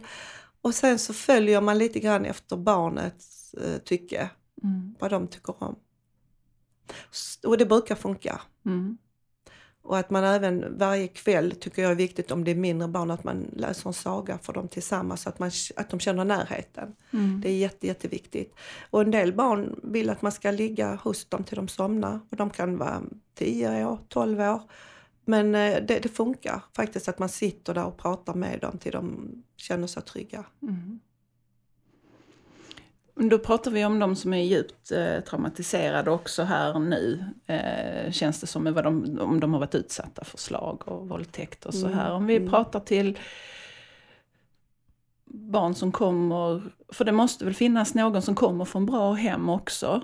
Och 0.61 0.75
sen 0.75 0.99
så 0.99 1.13
följer 1.13 1.61
man 1.61 1.77
lite 1.77 1.99
grann 1.99 2.25
efter 2.25 2.57
barnets 2.57 3.55
uh, 3.57 3.77
tycke, 3.77 4.29
mm. 4.63 4.95
vad 4.99 5.11
de 5.11 5.27
tycker 5.27 5.63
om. 5.63 5.75
Och 7.45 7.57
det 7.57 7.65
brukar 7.65 7.95
funka. 7.95 8.41
Mm. 8.65 8.97
Och 9.83 9.97
att 9.97 10.09
man 10.09 10.23
även 10.23 10.77
varje 10.77 11.07
kväll, 11.07 11.51
tycker 11.51 11.81
jag 11.81 11.91
är 11.91 11.95
viktigt 11.95 12.31
om 12.31 12.43
det 12.43 12.51
är 12.51 12.55
mindre 12.55 12.87
barn, 12.87 13.11
att 13.11 13.23
man 13.23 13.45
läser 13.55 13.89
en 13.89 13.93
saga 13.93 14.37
för 14.37 14.53
dem 14.53 14.67
tillsammans 14.67 15.21
så 15.21 15.29
att, 15.29 15.39
man, 15.39 15.51
att 15.75 15.89
de 15.89 15.99
känner 15.99 16.25
närheten. 16.25 16.95
Mm. 17.13 17.41
Det 17.41 17.49
är 17.49 17.57
jätte, 17.57 17.87
jätteviktigt. 17.87 18.55
Och 18.89 19.01
en 19.01 19.11
del 19.11 19.33
barn 19.33 19.79
vill 19.83 20.09
att 20.09 20.21
man 20.21 20.31
ska 20.31 20.51
ligga 20.51 20.95
hos 20.95 21.25
dem 21.25 21.43
till 21.43 21.55
de 21.55 21.67
somnar 21.67 22.19
och 22.29 22.37
de 22.37 22.49
kan 22.49 22.77
vara 22.77 23.01
10 23.35 23.85
år, 23.85 23.99
12 24.07 24.39
år. 24.39 24.61
Men 25.25 25.55
eh, 25.55 25.83
det, 25.87 25.99
det 25.99 26.09
funkar 26.09 26.63
faktiskt 26.75 27.07
att 27.07 27.19
man 27.19 27.29
sitter 27.29 27.73
där 27.73 27.85
och 27.85 27.97
pratar 27.97 28.33
med 28.33 28.59
dem 28.59 28.77
till 28.77 28.91
de 28.91 29.31
känner 29.57 29.87
sig 29.87 30.03
trygga. 30.03 30.45
Mm. 30.61 30.99
Då 33.29 33.39
pratar 33.39 33.71
vi 33.71 33.85
om 33.85 33.99
de 33.99 34.15
som 34.15 34.33
är 34.33 34.43
djupt 34.43 34.91
eh, 34.91 35.19
traumatiserade 35.19 36.11
också 36.11 36.43
här 36.43 36.79
nu. 36.79 37.25
Eh, 37.45 38.11
känns 38.11 38.41
det 38.41 38.47
som 38.47 38.73
vad 38.73 38.83
de, 38.83 39.19
om 39.19 39.39
de 39.39 39.53
har 39.53 39.59
varit 39.59 39.75
utsatta 39.75 40.23
för 40.23 40.37
slag 40.37 40.87
och 40.87 41.09
våldtäkt 41.09 41.65
och 41.65 41.73
så 41.73 41.85
mm. 41.85 41.97
här. 41.97 42.11
Om 42.11 42.25
vi 42.25 42.35
mm. 42.35 42.49
pratar 42.49 42.79
till 42.79 43.19
barn 45.25 45.75
som 45.75 45.91
kommer, 45.91 46.61
för 46.93 47.05
det 47.05 47.11
måste 47.11 47.45
väl 47.45 47.53
finnas 47.53 47.93
någon 47.93 48.21
som 48.21 48.35
kommer 48.35 48.65
från 48.65 48.85
bra 48.85 49.13
hem 49.13 49.49
också? 49.49 50.01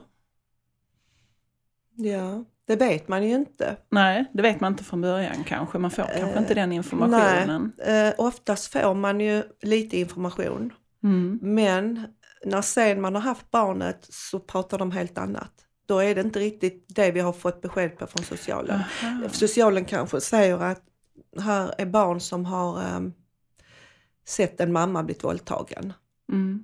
Ja, 1.95 2.43
det 2.67 2.75
vet 2.75 3.07
man 3.07 3.23
ju 3.23 3.35
inte. 3.35 3.77
Nej, 3.89 4.25
det 4.33 4.41
vet 4.41 4.59
man 4.59 4.73
inte 4.73 4.83
från 4.83 5.01
början 5.01 5.43
kanske. 5.43 5.77
Man 5.77 5.91
får 5.91 6.03
eh, 6.03 6.19
kanske 6.19 6.39
inte 6.39 6.53
den 6.53 6.71
informationen. 6.71 7.73
Nej, 7.77 8.07
eh, 8.07 8.13
oftast 8.17 8.73
får 8.73 8.93
man 8.93 9.19
ju 9.19 9.43
lite 9.61 9.99
information. 9.99 10.73
Mm. 11.03 11.39
Men 11.41 12.05
när 12.45 12.61
sen 12.61 13.01
man 13.01 13.15
har 13.15 13.21
haft 13.21 13.51
barnet 13.51 14.07
så 14.09 14.39
pratar 14.39 14.77
de 14.77 14.91
helt 14.91 15.17
annat. 15.17 15.51
Då 15.85 15.99
är 15.99 16.15
det 16.15 16.21
inte 16.21 16.39
riktigt 16.39 16.85
det 16.87 17.11
vi 17.11 17.19
har 17.19 17.33
fått 17.33 17.61
besked 17.61 17.97
på 17.97 18.07
från 18.07 18.23
socialen. 18.23 18.81
Aha. 19.03 19.29
Socialen 19.31 19.85
kanske 19.85 20.21
säger 20.21 20.57
att 20.57 20.81
här 21.41 21.73
är 21.77 21.85
barn 21.85 22.19
som 22.19 22.45
har 22.45 22.95
um, 22.95 23.13
sett 24.27 24.61
en 24.61 24.73
mamma 24.73 25.03
blivit 25.03 25.23
våldtagen. 25.23 25.93
Mm. 26.31 26.63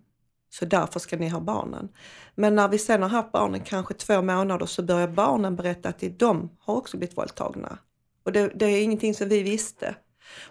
Så 0.50 0.65
därför 0.65 1.00
ska 1.00 1.18
ni 1.18 1.30
ha 1.30 1.39
barnen. 1.39 1.89
Men 2.36 2.56
när 2.56 2.68
vi 2.68 2.80
sen 2.80 3.01
har 3.01 3.10
haft 3.10 3.32
barnen 3.32 3.60
kanske 3.60 3.94
två 3.94 4.22
månader 4.22 4.65
så 4.65 4.84
börjar 4.84 5.08
barnen 5.08 5.56
berätta 5.56 5.89
att 5.89 6.03
de 6.20 6.50
har 6.60 6.75
också 6.75 6.98
blivit 6.98 7.18
våldtagna. 7.18 7.77
Och 8.24 8.32
det, 8.32 8.51
det 8.56 8.65
är 8.65 8.84
ingenting 8.84 9.13
som 9.13 9.30
vi 9.30 9.44
visste. 9.44 9.96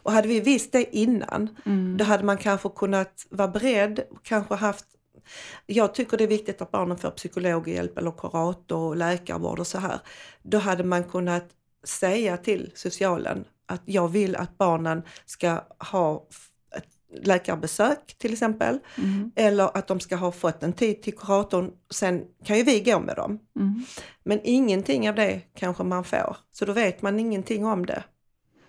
Och 0.02 0.12
hade 0.12 0.28
vi 0.28 0.40
visst 0.40 0.72
det 0.72 0.96
innan, 0.96 1.58
mm. 1.66 1.96
då 1.96 2.04
hade 2.04 2.24
man 2.24 2.38
kanske 2.38 2.68
kunnat 2.68 3.26
vara 3.30 3.48
beredd 3.48 4.00
och 4.10 4.24
kanske 4.24 4.54
haft 4.54 4.86
jag 5.66 5.94
tycker 5.94 6.16
det 6.16 6.24
är 6.24 6.28
viktigt 6.28 6.62
att 6.62 6.70
barnen 6.70 6.98
får 6.98 7.10
psykologhjälp 7.10 7.98
eller 7.98 8.10
kurator 8.10 8.78
och 8.78 8.96
läkarvård 8.96 9.58
och 9.58 9.66
så 9.66 9.78
här. 9.78 9.98
Då 10.42 10.58
hade 10.58 10.84
man 10.84 11.04
kunnat 11.04 11.44
säga 11.84 12.36
till 12.36 12.70
socialen 12.74 13.44
att 13.66 13.82
jag 13.84 14.08
vill 14.08 14.36
att 14.36 14.58
barnen 14.58 15.02
ska 15.26 15.60
ha 15.78 16.28
ett 16.76 17.26
läkarbesök 17.26 18.14
till 18.18 18.32
exempel. 18.32 18.78
Mm. 18.98 19.32
Eller 19.36 19.76
att 19.76 19.88
de 19.88 20.00
ska 20.00 20.16
ha 20.16 20.32
fått 20.32 20.62
en 20.62 20.72
tid 20.72 21.02
till 21.02 21.16
kuratorn. 21.16 21.70
Sen 21.90 22.24
kan 22.44 22.56
ju 22.56 22.62
vi 22.62 22.80
gå 22.80 23.00
med 23.00 23.16
dem. 23.16 23.38
Mm. 23.56 23.84
Men 24.24 24.40
ingenting 24.44 25.08
av 25.08 25.14
det 25.14 25.40
kanske 25.54 25.84
man 25.84 26.04
får. 26.04 26.36
Så 26.52 26.64
då 26.64 26.72
vet 26.72 27.02
man 27.02 27.20
ingenting 27.20 27.66
om 27.66 27.86
det. 27.86 28.02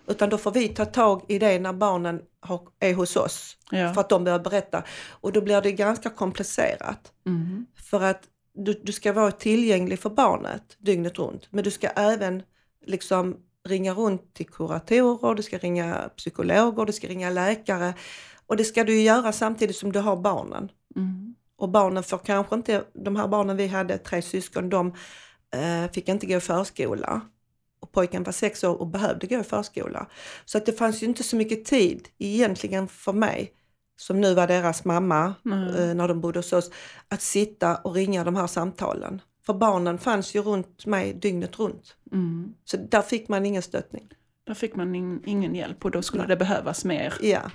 Utan 0.06 0.30
då 0.30 0.38
får 0.38 0.50
vi 0.50 0.68
ta 0.68 0.84
tag 0.84 1.22
i 1.28 1.38
det 1.38 1.58
när 1.58 1.72
barnen 1.72 2.20
har, 2.40 2.60
är 2.80 2.94
hos 2.94 3.16
oss. 3.16 3.56
Ja. 3.70 3.94
För 3.94 4.00
att 4.00 4.08
de 4.08 4.24
börjar 4.24 4.38
berätta. 4.38 4.82
Och 5.10 5.32
då 5.32 5.40
blir 5.40 5.60
det 5.60 5.72
ganska 5.72 6.10
komplicerat. 6.10 7.12
Mm. 7.26 7.66
För 7.76 8.00
att 8.00 8.22
du, 8.54 8.80
du 8.82 8.92
ska 8.92 9.12
vara 9.12 9.30
tillgänglig 9.30 9.98
för 9.98 10.10
barnet 10.10 10.76
dygnet 10.78 11.18
runt. 11.18 11.46
Men 11.50 11.64
du 11.64 11.70
ska 11.70 11.88
även 11.88 12.42
liksom 12.86 13.36
ringa 13.68 13.94
runt 13.94 14.34
till 14.34 14.46
kuratorer, 14.46 15.34
du 15.34 15.42
ska 15.42 15.58
ringa 15.58 16.10
psykologer, 16.16 16.84
du 16.84 16.92
ska 16.92 17.08
ringa 17.08 17.30
läkare. 17.30 17.94
Och 18.46 18.56
det 18.56 18.64
ska 18.64 18.84
du 18.84 19.00
göra 19.00 19.32
samtidigt 19.32 19.76
som 19.76 19.92
du 19.92 20.00
har 20.00 20.16
barnen. 20.16 20.68
Mm. 20.96 21.34
Och 21.56 21.68
barnen 21.68 22.02
får 22.02 22.18
kanske 22.18 22.54
inte, 22.54 22.84
de 22.92 23.16
här 23.16 23.28
barnen 23.28 23.56
vi 23.56 23.66
hade, 23.66 23.98
tre 23.98 24.22
syskon, 24.22 24.70
de 24.70 24.94
eh, 25.54 25.92
fick 25.92 26.08
inte 26.08 26.26
gå 26.26 26.36
i 26.36 26.40
förskola 26.40 27.20
och 27.84 27.92
pojken 27.92 28.22
var 28.22 28.32
sex 28.32 28.64
år 28.64 28.80
och 28.80 28.86
behövde 28.86 29.26
gå 29.26 29.40
i 29.40 29.42
förskola. 29.42 30.06
Så 30.44 30.58
att 30.58 30.66
det 30.66 30.72
fanns 30.72 31.02
ju 31.02 31.06
inte 31.06 31.22
så 31.22 31.36
mycket 31.36 31.64
tid 31.64 32.08
egentligen 32.18 32.88
för 32.88 33.12
mig, 33.12 33.52
som 33.96 34.20
nu 34.20 34.34
var 34.34 34.46
deras 34.46 34.84
mamma 34.84 35.34
mm. 35.44 35.96
när 35.96 36.08
de 36.08 36.20
bodde 36.20 36.38
hos 36.38 36.52
oss, 36.52 36.70
att 37.08 37.22
sitta 37.22 37.76
och 37.76 37.94
ringa 37.94 38.24
de 38.24 38.36
här 38.36 38.46
samtalen. 38.46 39.20
För 39.46 39.54
barnen 39.54 39.98
fanns 39.98 40.34
ju 40.34 40.42
runt 40.42 40.86
mig 40.86 41.14
dygnet 41.14 41.58
runt. 41.58 41.96
Mm. 42.12 42.54
Så 42.64 42.76
där 42.76 43.02
fick 43.02 43.28
man 43.28 43.46
ingen 43.46 43.62
stöttning. 43.62 44.08
Där 44.46 44.54
fick 44.54 44.74
man 44.76 44.94
in, 44.94 45.22
ingen 45.26 45.54
hjälp 45.54 45.84
och 45.84 45.90
då 45.90 46.02
skulle 46.02 46.22
Nej. 46.22 46.28
det 46.28 46.36
behövas 46.36 46.84
mer 46.84 47.14
Ja. 47.20 47.50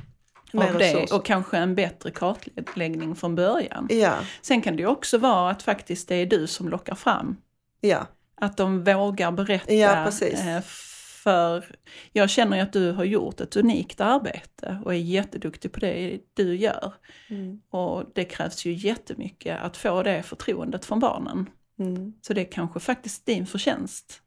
Mer 0.53 0.67
av 0.67 0.73
det 0.73 0.93
resurser. 0.93 1.15
och 1.15 1.25
kanske 1.25 1.57
en 1.57 1.75
bättre 1.75 2.11
kartläggning 2.11 3.15
från 3.15 3.35
början. 3.35 3.87
Ja, 3.89 4.13
Sen 4.41 4.61
kan 4.61 4.75
det 4.75 4.81
ju 4.81 4.87
också 4.87 5.17
vara 5.17 5.51
att 5.51 5.63
faktiskt 5.63 6.07
det 6.07 6.15
är 6.15 6.25
du 6.25 6.47
som 6.47 6.69
lockar 6.69 6.95
fram. 6.95 7.37
ja, 7.81 8.07
Att 8.41 8.57
de 8.57 8.83
vågar 8.83 9.31
berätta. 9.31 9.73
Ja, 9.73 10.11
eh, 10.21 10.61
För 11.23 11.75
jag 12.11 12.29
känner 12.29 12.57
ju 12.57 12.63
att 12.63 12.73
du 12.73 12.91
har 12.91 13.03
gjort 13.03 13.41
ett 13.41 13.55
unikt 13.55 14.01
arbete 14.01 14.81
och 14.85 14.93
är 14.93 14.97
jätteduktig 14.97 15.71
på 15.71 15.79
det 15.79 16.19
du 16.33 16.55
gör. 16.55 16.93
mm. 17.29 17.61
Och 17.69 18.03
det 18.15 18.25
krävs 18.25 18.65
ju 18.65 18.73
jättemycket 18.73 19.59
att 19.61 19.77
få 19.77 20.03
det 20.03 20.23
förtroendet 20.23 20.85
från 20.85 20.99
barnen. 20.99 21.49
Mm. 21.79 22.13
Så 22.21 22.33
det 22.33 22.41
är 22.41 22.51
kanske 22.51 22.79
faktiskt 22.79 23.25
din 23.25 23.45
förtjänst. 23.47 24.21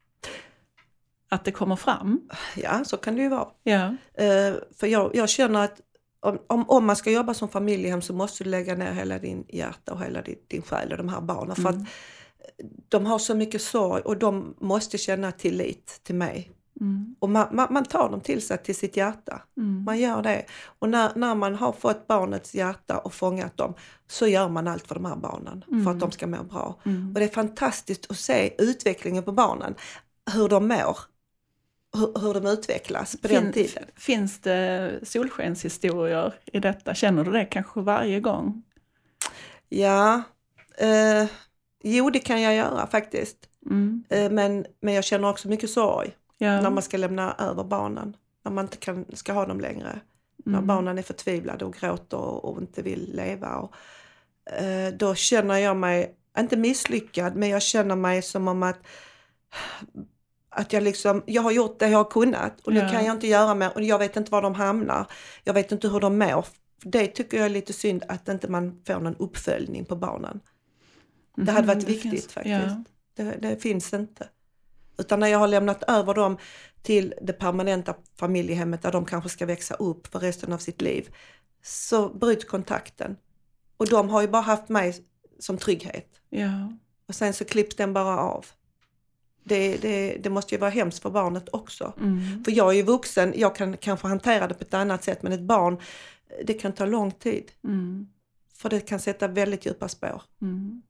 Att 1.29 1.45
det 1.45 1.51
kommer 1.51 1.75
fram. 1.75 2.29
ja 2.55 2.83
så 2.85 2.97
kan 2.97 3.15
det 3.15 3.21
ju 3.21 3.29
vara. 3.29 3.47
Ja. 3.63 3.95
Eh, 4.13 4.53
för 4.79 4.87
jag, 4.87 5.15
jag 5.15 5.29
känner 5.29 5.63
att 5.63 5.81
om, 6.19 6.39
om, 6.47 6.69
om 6.69 6.85
man 6.85 6.95
ska 6.95 7.11
jobba 7.11 7.33
som 7.33 7.49
familjehem 7.49 8.01
så 8.01 8.13
måste 8.13 8.43
du 8.43 8.49
lägga 8.49 8.75
ner 8.75 8.91
hela 8.93 9.19
din 9.19 9.45
hjärta 9.49 9.93
och 9.93 10.03
hela 10.03 10.21
din, 10.21 10.37
din 10.47 10.61
själ 10.61 10.91
och 10.91 10.97
de 10.97 11.09
här 11.09 11.21
barnen. 11.21 11.55
För 11.55 11.69
Mm. 11.69 11.81
att 11.81 11.87
de 12.89 13.05
har 13.05 13.19
så 13.19 13.35
mycket 13.35 13.61
sorg 13.61 14.01
och 14.01 14.17
de 14.17 14.55
måste 14.59 14.97
känna 14.97 15.31
tillit 15.31 15.99
till 16.03 16.15
mig. 16.15 16.51
Mm. 16.81 17.15
Och 17.19 17.29
man, 17.29 17.47
man, 17.51 17.67
man 17.73 17.85
tar 17.85 18.09
dem 18.09 18.21
till 18.21 18.41
sig, 18.41 18.57
till 18.63 18.75
sitt 18.75 18.97
hjärta. 18.97 19.41
Mm. 19.57 19.83
Man 19.83 19.99
gör 19.99 20.21
det. 20.21 20.45
Och 20.79 20.89
när, 20.89 21.11
när 21.15 21.35
man 21.35 21.55
har 21.55 21.71
fått 21.71 22.07
barnets 22.07 22.55
hjärta 22.55 22.97
och 22.97 23.13
fångat 23.13 23.57
dem 23.57 23.73
så 24.07 24.27
gör 24.27 24.49
man 24.49 24.67
allt 24.67 24.87
för 24.87 24.95
de 24.95 25.05
här 25.05 25.15
barnen. 25.15 25.63
För 25.67 25.73
Mm. 25.75 25.87
att 25.87 25.99
de 25.99 26.11
ska 26.11 26.27
må 26.27 26.43
bra. 26.43 26.79
Mm. 26.85 27.07
Och 27.07 27.13
det 27.19 27.23
är 27.25 27.29
fantastiskt 27.29 28.11
att 28.11 28.17
se 28.17 28.53
utvecklingen 28.63 29.23
på 29.23 29.31
barnen. 29.31 29.75
Hur 30.33 30.49
de 30.49 30.67
mår. 30.67 30.97
Hur, 31.97 32.21
hur 32.21 32.33
de 32.33 32.45
utvecklas 32.45 33.15
på 33.21 33.27
den 33.27 33.43
Fin- 33.43 33.53
tiden. 33.53 33.83
Finns 33.95 34.39
det 34.39 34.99
solskenshistorier 35.03 36.33
i 36.45 36.59
detta? 36.59 36.93
Känner 36.93 37.23
du 37.23 37.31
det 37.31 37.45
kanske 37.45 37.81
varje 37.81 38.19
gång? 38.19 38.63
Ja, 39.69 40.21
eh, 40.77 41.25
jo 41.83 42.09
det 42.09 42.19
kan 42.19 42.41
jag 42.41 42.55
göra 42.55 42.87
faktiskt. 42.87 43.37
Mm. 43.65 44.03
Eh, 44.09 44.31
men, 44.31 44.65
men 44.81 44.93
jag 44.93 45.03
känner 45.03 45.29
också 45.29 45.47
mycket 45.49 45.69
sorg 45.69 46.15
Ja. 46.37 46.61
när 46.61 46.69
man 46.69 46.83
ska 46.83 46.97
lämna 46.97 47.35
över 47.39 47.63
barnen. 47.63 48.15
När 48.45 48.51
man 48.51 48.65
inte 48.65 48.77
kan, 48.77 49.05
ska 49.13 49.33
ha 49.33 49.45
dem 49.45 49.59
längre. 49.59 49.99
När 50.45 50.53
Mm. 50.57 50.67
barnen 50.67 50.97
är 50.97 51.01
förtvivlade 51.01 51.65
och 51.65 51.73
gråter 51.73 52.17
och, 52.17 52.45
och 52.45 52.61
inte 52.61 52.81
vill 52.81 53.11
leva. 53.15 53.55
Och, 53.57 53.73
eh, 54.53 54.93
då 54.93 55.15
känner 55.15 55.57
jag 55.57 55.77
mig, 55.77 56.15
inte 56.39 56.57
misslyckad, 56.57 57.35
men 57.35 57.49
jag 57.49 57.61
känner 57.61 57.95
mig 57.95 58.21
som 58.21 58.47
om 58.47 58.63
att 58.63 58.79
att 60.49 60.73
jag 60.73 60.83
liksom, 60.83 61.23
jag 61.25 61.41
har 61.41 61.51
gjort 61.51 61.79
det 61.79 61.87
jag 61.89 61.97
har 61.97 62.11
kunnat 62.11 62.59
och 62.61 62.73
nu 62.73 62.79
Ja. 62.79 62.89
kan 62.89 63.05
jag 63.05 63.15
inte 63.15 63.27
göra 63.27 63.55
mer 63.55 63.71
och 63.75 63.81
jag 63.81 63.99
vet 63.99 64.15
inte 64.17 64.31
var 64.31 64.41
de 64.41 64.55
hamnar. 64.55 65.07
Jag 65.43 65.53
vet 65.53 65.71
inte 65.71 65.87
hur 65.87 65.99
de 65.99 66.17
mår. 66.17 66.45
Det 66.83 67.07
tycker 67.07 67.37
jag 67.37 67.45
är 67.45 67.49
lite 67.49 67.73
synd 67.73 68.03
att 68.07 68.29
inte 68.29 68.47
man 68.47 68.81
får 68.87 68.99
någon 68.99 69.15
uppföljning 69.15 69.85
på 69.85 69.95
barnen. 69.95 70.39
Det 71.35 71.51
hade 71.51 71.67
varit 71.67 71.83
viktigt 71.83 72.11
finns- 72.11 72.27
faktiskt. 72.27 72.55
Ja. 72.55 72.83
Det, 73.15 73.37
det 73.41 73.61
finns 73.61 73.93
inte. 73.93 74.27
Utan 74.97 75.19
när 75.19 75.27
jag 75.27 75.39
har 75.39 75.47
lämnat 75.47 75.83
över 75.83 76.13
dem 76.13 76.37
till 76.81 77.13
det 77.21 77.33
permanenta 77.33 77.95
familjehemmet 78.19 78.81
där 78.81 78.91
de 78.91 79.05
kanske 79.05 79.29
ska 79.29 79.45
växa 79.45 79.73
upp 79.73 80.07
för 80.07 80.19
resten 80.19 80.53
av 80.53 80.57
sitt 80.57 80.81
liv 80.81 81.15
så 81.63 82.09
bryts 82.09 82.45
kontakten. 82.45 83.17
Och 83.77 83.87
de 83.87 84.09
har 84.09 84.21
ju 84.21 84.27
bara 84.27 84.41
haft 84.41 84.69
mig 84.69 85.05
som 85.39 85.57
trygghet. 85.57 86.09
Ja. 86.29 86.73
Och 87.07 87.15
sen 87.15 87.33
så 87.33 87.45
klipps 87.45 87.75
den 87.75 87.93
bara 87.93 88.19
av. 88.19 88.45
Det, 89.43 89.77
det, 89.77 90.17
det 90.23 90.29
måste 90.29 90.55
ju 90.55 90.59
vara 90.59 90.69
hemskt 90.69 90.99
för 90.99 91.09
barnet 91.09 91.49
också. 91.51 91.93
Mm. 91.99 92.43
För 92.43 92.51
jag 92.51 92.69
är 92.69 92.73
ju 92.73 92.83
vuxen, 92.83 93.33
jag 93.35 93.55
kan 93.55 93.77
kanske 93.77 94.07
hantera 94.07 94.47
det 94.47 94.53
på 94.53 94.63
ett 94.63 94.73
annat 94.73 95.03
sätt 95.03 95.23
men 95.23 95.31
ett 95.31 95.41
barn, 95.41 95.77
det 96.45 96.53
kan 96.53 96.73
ta 96.73 96.85
lång 96.85 97.11
tid. 97.11 97.51
Mm. 97.63 98.07
För 98.53 98.69
det 98.69 98.79
kan 98.79 98.99
sätta 98.99 99.27
väldigt 99.27 99.65
djupa 99.65 99.87
spår. 99.87 100.21
Mm. 100.41 100.81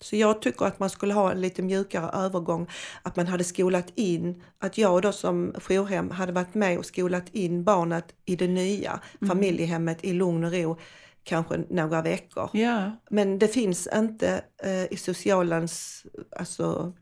Så 0.00 0.16
jag 0.16 0.42
tycker 0.42 0.66
att 0.66 0.78
man 0.78 0.90
skulle 0.90 1.14
ha 1.14 1.30
en 1.32 1.40
lite 1.40 1.62
mjukare 1.62 2.10
övergång. 2.10 2.68
Att 3.02 3.16
man 3.16 3.26
hade 3.26 3.44
skolat 3.44 3.86
in, 3.94 4.42
att 4.58 4.78
jag 4.78 5.02
då 5.02 5.12
som 5.12 5.54
jourhem 5.68 6.10
hade 6.10 6.32
varit 6.32 6.54
med 6.54 6.78
och 6.78 6.86
skolat 6.86 7.28
in 7.34 7.64
barnet 7.64 8.14
i 8.24 8.36
det 8.36 8.48
nya 8.48 9.00
Mm. 9.20 9.28
familjehemmet 9.28 10.04
i 10.04 10.12
lugn 10.12 10.44
och 10.44 10.52
ro 10.52 10.76
kanske 11.22 11.56
några 11.70 12.02
veckor. 12.02 12.50
Ja. 12.52 12.92
Men 13.10 13.38
det 13.38 13.48
finns 13.48 13.88
inte 13.94 14.44
eh, 14.64 14.84
i 14.92 14.96
socialens, 14.96 16.06
alltså, 16.36 16.92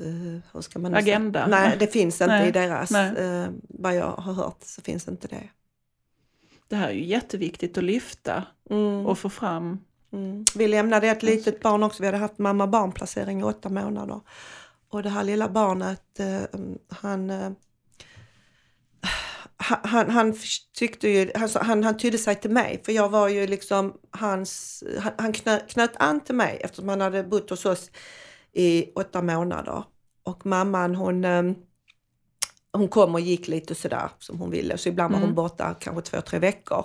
eh, 0.00 0.40
hur 0.52 0.60
ska 0.60 0.78
man 0.78 0.92
nu 0.92 1.02
säga? 1.02 1.16
Agenda. 1.16 1.46
Nej, 1.46 1.76
det 1.78 1.86
finns 1.86 2.20
inte 2.20 2.26
Nej, 2.36 2.48
i 2.48 2.50
deras, 2.52 2.90
eh, 2.92 3.48
vad 3.68 3.94
jag 3.96 4.06
har 4.12 4.32
hört 4.32 4.62
så 4.62 4.82
finns 4.82 5.08
inte 5.08 5.28
det. 5.28 5.48
Det 6.68 6.76
här 6.76 6.88
är 6.88 6.92
ju 6.92 7.04
jätteviktigt 7.04 7.78
att 7.78 7.84
lyfta 7.84 8.44
Mm. 8.70 9.06
och 9.06 9.18
få 9.18 9.28
fram. 9.30 9.78
Mm. 10.12 10.44
Vi 10.54 10.68
lämnade 10.68 11.08
ett 11.08 11.22
litet 11.22 11.60
barn 11.62 11.82
också, 11.82 12.02
vi 12.02 12.06
hade 12.06 12.18
haft 12.18 12.38
mamma 12.38 12.66
barnplacering 12.66 13.40
i 13.40 13.42
åtta 13.42 13.68
månader. 13.68 14.20
Och 14.90 15.02
det 15.02 15.08
här 15.10 15.24
lilla 15.24 15.48
barnet, 15.48 16.20
eh, 16.20 16.40
han, 16.88 17.30
eh, 17.30 17.50
han- 19.56 19.80
han, 19.82 20.10
han 20.10 20.34
tyckte 20.78 21.08
ju, 21.08 21.32
alltså, 21.34 21.58
han, 21.58 21.84
han 21.84 21.96
tydde 21.98 22.18
sig 22.18 22.34
till 22.40 22.50
mig 22.50 22.82
för 22.84 22.92
jag 22.92 23.08
var 23.08 23.28
ju 23.28 23.46
liksom 23.46 23.94
hans, 24.10 24.84
han, 24.98 25.12
han 25.18 25.32
knö, 25.32 25.58
knöt 25.68 25.92
an 25.96 26.20
till 26.20 26.34
mig 26.34 26.60
eftersom 26.64 26.88
han 26.88 27.00
hade 27.00 27.24
bott 27.24 27.50
hos 27.50 27.66
oss 27.66 27.90
i 28.52 28.92
åtta 28.94 29.22
månader. 29.22 29.82
Och 30.22 30.46
mamman 30.46 30.94
hon, 30.94 31.24
eh, 31.24 31.42
hon 32.72 32.88
kom 32.88 33.14
och 33.14 33.20
gick 33.20 33.48
lite 33.48 33.74
sådär 33.74 34.10
som 34.18 34.38
hon 34.38 34.50
ville 34.50 34.78
så 34.78 34.88
ibland 34.88 35.12
var 35.12 35.18
hon 35.18 35.24
Mm. 35.28 35.34
borta 35.34 35.74
kanske 35.80 36.02
två, 36.02 36.20
tre 36.20 36.38
veckor. 36.38 36.84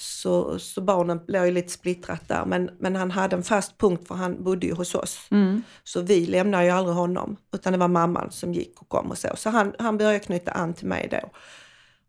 Så, 0.00 0.58
så 0.58 0.80
barnen 0.80 1.20
blev 1.26 1.44
ju 1.44 1.50
lite 1.50 1.72
splittrat 1.72 2.28
där 2.28 2.44
men, 2.46 2.70
men 2.78 2.96
han 2.96 3.10
hade 3.10 3.36
en 3.36 3.42
fast 3.42 3.78
punkt 3.78 4.08
för 4.08 4.14
han 4.14 4.44
bodde 4.44 4.66
ju 4.66 4.74
hos 4.74 4.94
oss. 4.94 5.26
Mm. 5.30 5.62
Så 5.84 6.00
vi 6.00 6.26
lämnade 6.26 6.64
ju 6.64 6.70
aldrig 6.70 6.96
honom 6.96 7.36
utan 7.52 7.72
det 7.72 7.78
var 7.78 7.88
mamman 7.88 8.30
som 8.30 8.54
gick 8.54 8.82
och 8.82 8.88
kom 8.88 9.10
och 9.10 9.18
så. 9.18 9.28
Så 9.36 9.50
han, 9.50 9.74
han 9.78 9.98
började 9.98 10.18
knyta 10.18 10.50
an 10.50 10.74
till 10.74 10.86
mig 10.86 11.08
då. 11.10 11.30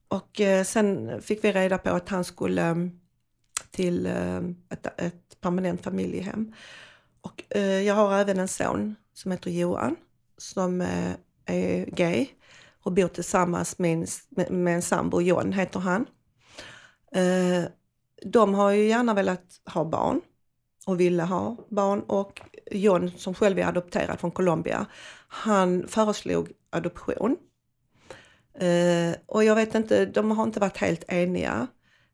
Och 0.07 0.41
eh, 0.41 0.63
sen 0.63 1.21
fick 1.21 1.43
vi 1.43 1.51
reda 1.51 1.77
på 1.77 1.89
att 1.89 2.09
han 2.09 2.23
skulle 2.23 2.69
eh, 2.69 2.75
till 3.71 4.05
eh, 4.05 4.37
ett, 4.69 5.01
ett 5.01 5.41
permanent 5.41 5.83
familjehem. 5.83 6.53
Och 7.21 7.43
eh, 7.49 7.81
jag 7.81 7.95
har 7.95 8.17
även 8.17 8.39
en 8.39 8.47
son 8.47 8.95
som 9.13 9.31
heter 9.31 9.51
Johan 9.51 9.95
som 10.37 10.81
eh, 10.81 11.11
är 11.45 11.85
gay 11.85 12.27
och 12.83 12.93
bor 12.93 13.07
tillsammans 13.07 13.79
med 13.79 13.93
en, 13.93 14.07
med, 14.29 14.51
med 14.51 14.75
en 14.75 14.81
sambo, 14.81 15.21
John 15.21 15.53
heter 15.53 15.79
han. 15.79 16.05
Eh, 17.11 17.63
de 18.25 18.53
har 18.53 18.71
ju 18.71 18.87
gärna 18.87 19.13
velat 19.13 19.61
ha 19.65 19.85
barn 19.85 20.21
och 20.85 20.99
ville 20.99 21.23
ha 21.23 21.57
barn 21.69 21.99
och 21.99 22.41
John 22.71 23.11
som 23.17 23.33
själv 23.33 23.59
är 23.59 23.65
adopterad 23.65 24.19
från 24.19 24.31
Colombia, 24.31 24.85
han 25.27 25.87
föreslog 25.87 26.51
adoption. 26.69 27.37
Eh, 28.59 29.15
och 29.25 29.43
jag 29.43 29.55
vet 29.55 29.75
inte, 29.75 30.05
de 30.05 30.31
har 30.31 30.43
inte 30.43 30.59
varit 30.59 30.77
helt 30.77 31.03
eniga. 31.07 31.67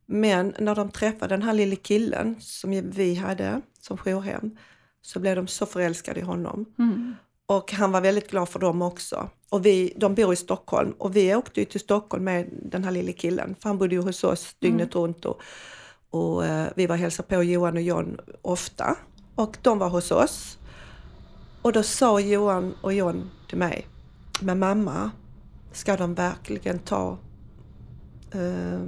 Men 0.05 0.53
när 0.59 0.75
de 0.75 0.91
träffade 0.91 1.33
den 1.35 1.41
här 1.41 1.53
lille 1.53 1.75
killen 1.75 2.35
som 2.39 2.91
vi 2.91 3.15
hade 3.15 3.61
som 3.81 3.97
jourhem 3.97 4.57
så 5.01 5.19
blev 5.19 5.35
de 5.35 5.47
så 5.47 5.65
förälskade 5.65 6.19
i 6.19 6.23
honom. 6.23 6.65
Mm. 6.79 7.15
Och 7.45 7.71
han 7.71 7.91
var 7.91 8.01
väldigt 8.01 8.31
glad 8.31 8.49
för 8.49 8.59
dem 8.59 8.81
också. 8.81 9.29
Och 9.49 9.65
vi, 9.65 9.93
de 9.97 10.15
bor 10.15 10.33
i 10.33 10.35
Stockholm 10.35 10.91
och 10.97 11.15
vi 11.15 11.35
åkte 11.35 11.59
ju 11.59 11.65
till 11.65 11.79
Stockholm 11.79 12.23
med 12.23 12.49
den 12.51 12.83
här 12.83 12.91
lille 12.91 13.13
killen. 13.13 13.55
För 13.59 13.69
han 13.69 13.77
bodde 13.77 13.95
ju 13.95 14.01
hos 14.01 14.23
oss 14.23 14.55
dygnet 14.59 14.95
runt 14.95 15.25
och, 15.25 15.41
och 16.15 16.45
eh, 16.45 16.67
vi 16.75 16.87
var 16.87 16.95
och 16.95 16.99
hälsade 16.99 17.29
på 17.29 17.43
Johan 17.43 17.77
och 17.77 17.81
John 17.81 18.17
ofta. 18.41 18.97
Och 19.35 19.57
de 19.61 19.79
var 19.79 19.89
hos 19.89 20.11
oss. 20.11 20.57
Och 21.61 21.73
då 21.73 21.83
sa 21.83 22.19
Johan 22.19 22.73
och 22.81 22.93
John 22.93 23.29
till 23.49 23.57
mig, 23.57 23.87
men 24.41 24.59
mamma, 24.59 25.11
ska 25.71 25.97
de 25.97 26.13
verkligen 26.13 26.79
ta 26.79 27.17
eh, 28.31 28.79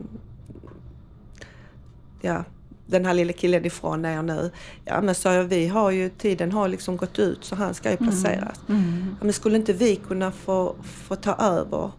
ja, 2.21 2.43
den 2.85 3.05
här 3.05 3.13
lilla 3.13 3.33
killen 3.33 3.65
ifrån 3.65 4.05
er 4.05 4.21
nu? 4.21 4.51
Ja 4.85 5.01
men 5.01 5.15
sa 5.15 5.33
jag, 5.33 5.43
vi 5.43 5.67
har 5.67 5.91
ju, 5.91 6.09
tiden 6.09 6.51
har 6.51 6.67
liksom 6.67 6.97
gått 6.97 7.19
ut 7.19 7.43
så 7.43 7.55
han 7.55 7.73
ska 7.73 7.91
ju 7.91 7.97
placeras. 7.97 8.61
Mm. 8.69 9.15
Ja, 9.19 9.25
men 9.25 9.33
skulle 9.33 9.55
inte 9.55 9.73
vi 9.73 9.95
kunna 9.95 10.31
få, 10.31 10.75
få 10.83 11.15
ta 11.15 11.33
över 11.33 11.91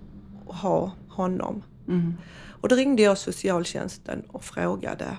och 0.46 0.54
ha 0.54 0.92
honom? 1.08 1.62
Mm. 1.88 2.14
Och 2.60 2.68
då 2.68 2.76
ringde 2.76 3.02
jag 3.02 3.18
socialtjänsten 3.18 4.22
och 4.28 4.44
frågade. 4.44 5.18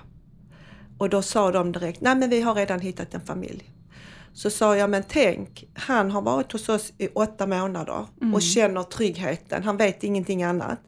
Och 0.98 1.08
då 1.08 1.22
sa 1.22 1.50
de 1.52 1.72
direkt, 1.72 2.00
nej 2.00 2.16
men 2.16 2.30
vi 2.30 2.40
har 2.40 2.54
redan 2.54 2.80
hittat 2.80 3.14
en 3.14 3.20
familj. 3.20 3.74
Så 4.32 4.50
sa 4.50 4.76
jag, 4.76 4.90
men 4.90 5.02
tänk, 5.08 5.64
han 5.74 6.10
har 6.10 6.22
varit 6.22 6.52
hos 6.52 6.68
oss 6.68 6.92
i 6.98 7.08
åtta 7.08 7.46
månader 7.46 8.06
och 8.34 8.42
känner 8.42 8.82
tryggheten, 8.82 9.62
han 9.62 9.76
vet 9.76 10.04
ingenting 10.04 10.42
annat. 10.42 10.80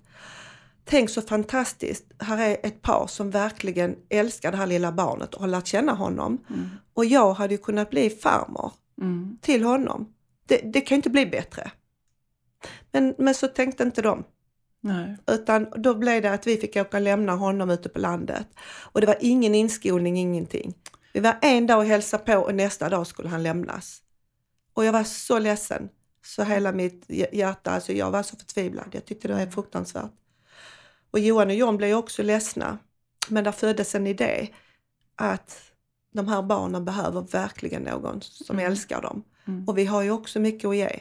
Tänk 0.85 1.11
så 1.11 1.23
fantastiskt, 1.23 2.05
här 2.19 2.39
är 2.39 2.57
ett 2.63 2.83
par 2.83 3.07
som 3.07 3.31
verkligen 3.31 3.97
älskar 4.09 4.51
det 4.51 4.57
här 4.57 4.67
lilla 4.67 4.93
barnet 4.93 5.35
och 5.35 5.41
har 5.41 5.49
lärt 5.49 5.67
känna 5.67 5.93
honom. 5.93 6.39
Och 6.95 7.05
jag 7.05 7.35
hade 7.35 7.55
ju 7.55 7.59
kunnat 7.59 7.91
bli 7.91 8.11
farmor 8.11 8.73
Mm. 9.01 9.39
till 9.41 9.63
honom. 9.65 10.09
Det, 10.47 10.61
det 10.73 10.81
kan 10.81 10.97
inte 10.97 11.11
bli 11.11 11.27
bättre. 11.27 11.71
Men, 12.93 13.15
men 13.19 13.35
så 13.35 13.49
tänkte 13.49 13.83
inte 13.83 14.03
de. 14.03 14.25
Nej. 14.85 15.17
Utan 15.27 15.67
då 15.77 15.95
blev 15.95 16.23
det 16.23 16.33
att 16.33 16.47
vi 16.47 16.57
fick 16.57 16.77
åka 16.77 16.97
och 16.97 17.03
lämna 17.03 17.33
honom 17.33 17.71
ute 17.71 17.89
på 17.89 17.99
landet. 17.99 18.47
Och 18.93 19.01
det 19.01 19.07
var 19.07 19.17
ingen 19.21 19.55
inskolning, 19.55 20.17
ingenting. 20.19 20.75
Vi 21.13 21.21
var 21.21 21.37
en 21.43 21.67
dag 21.67 21.79
och 21.79 21.85
hälsade 21.85 22.25
på 22.25 22.39
och 22.39 22.55
nästa 22.55 22.89
dag 22.89 23.07
skulle 23.07 23.29
han 23.29 23.43
lämnas. 23.43 24.03
Och 24.75 24.85
jag 24.85 24.93
var 24.93 25.05
så 25.05 25.39
ledsen. 25.39 25.89
Så 26.25 26.43
hela 26.43 26.73
mitt 26.73 27.05
hjärta, 27.33 27.71
alltså 27.71 27.93
jag 27.93 28.11
var 28.11 28.23
så 28.23 28.37
förtvivlad. 28.37 28.87
Jag 28.93 29.05
tyckte 29.05 29.29
det 29.29 29.35
var 29.35 29.47
fruktansvärt. 29.47 30.13
Och 31.11 31.19
Johan 31.19 31.49
och 31.49 31.55
John 31.55 31.77
blev 31.77 31.97
också 31.97 32.23
ledsna. 32.23 32.79
Men 33.29 33.45
där 33.45 33.53
föddes 33.53 33.95
en 33.95 34.07
idé 34.07 34.49
att 35.17 35.63
de 36.15 36.29
här 36.29 36.43
barnen 36.43 36.85
behöver 36.85 37.21
verkligen 37.21 37.83
någon 37.83 38.21
som 38.23 38.59
Mm. 38.59 38.71
älskar 38.73 39.03
dem. 39.03 39.25
Mm. 39.47 39.69
Och 39.69 39.79
vi 39.79 39.85
har 39.85 40.03
ju 40.03 40.11
också 40.11 40.41
mycket 40.41 40.69
att 40.69 40.77
ge. 40.77 41.01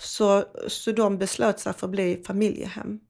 Så, 0.00 0.44
så 0.68 0.92
de 0.92 1.18
beslöt 1.18 1.60
sig 1.60 1.72
för 1.72 1.86
att 1.86 1.90
bli 1.90 2.22
familjehem. 2.26 3.00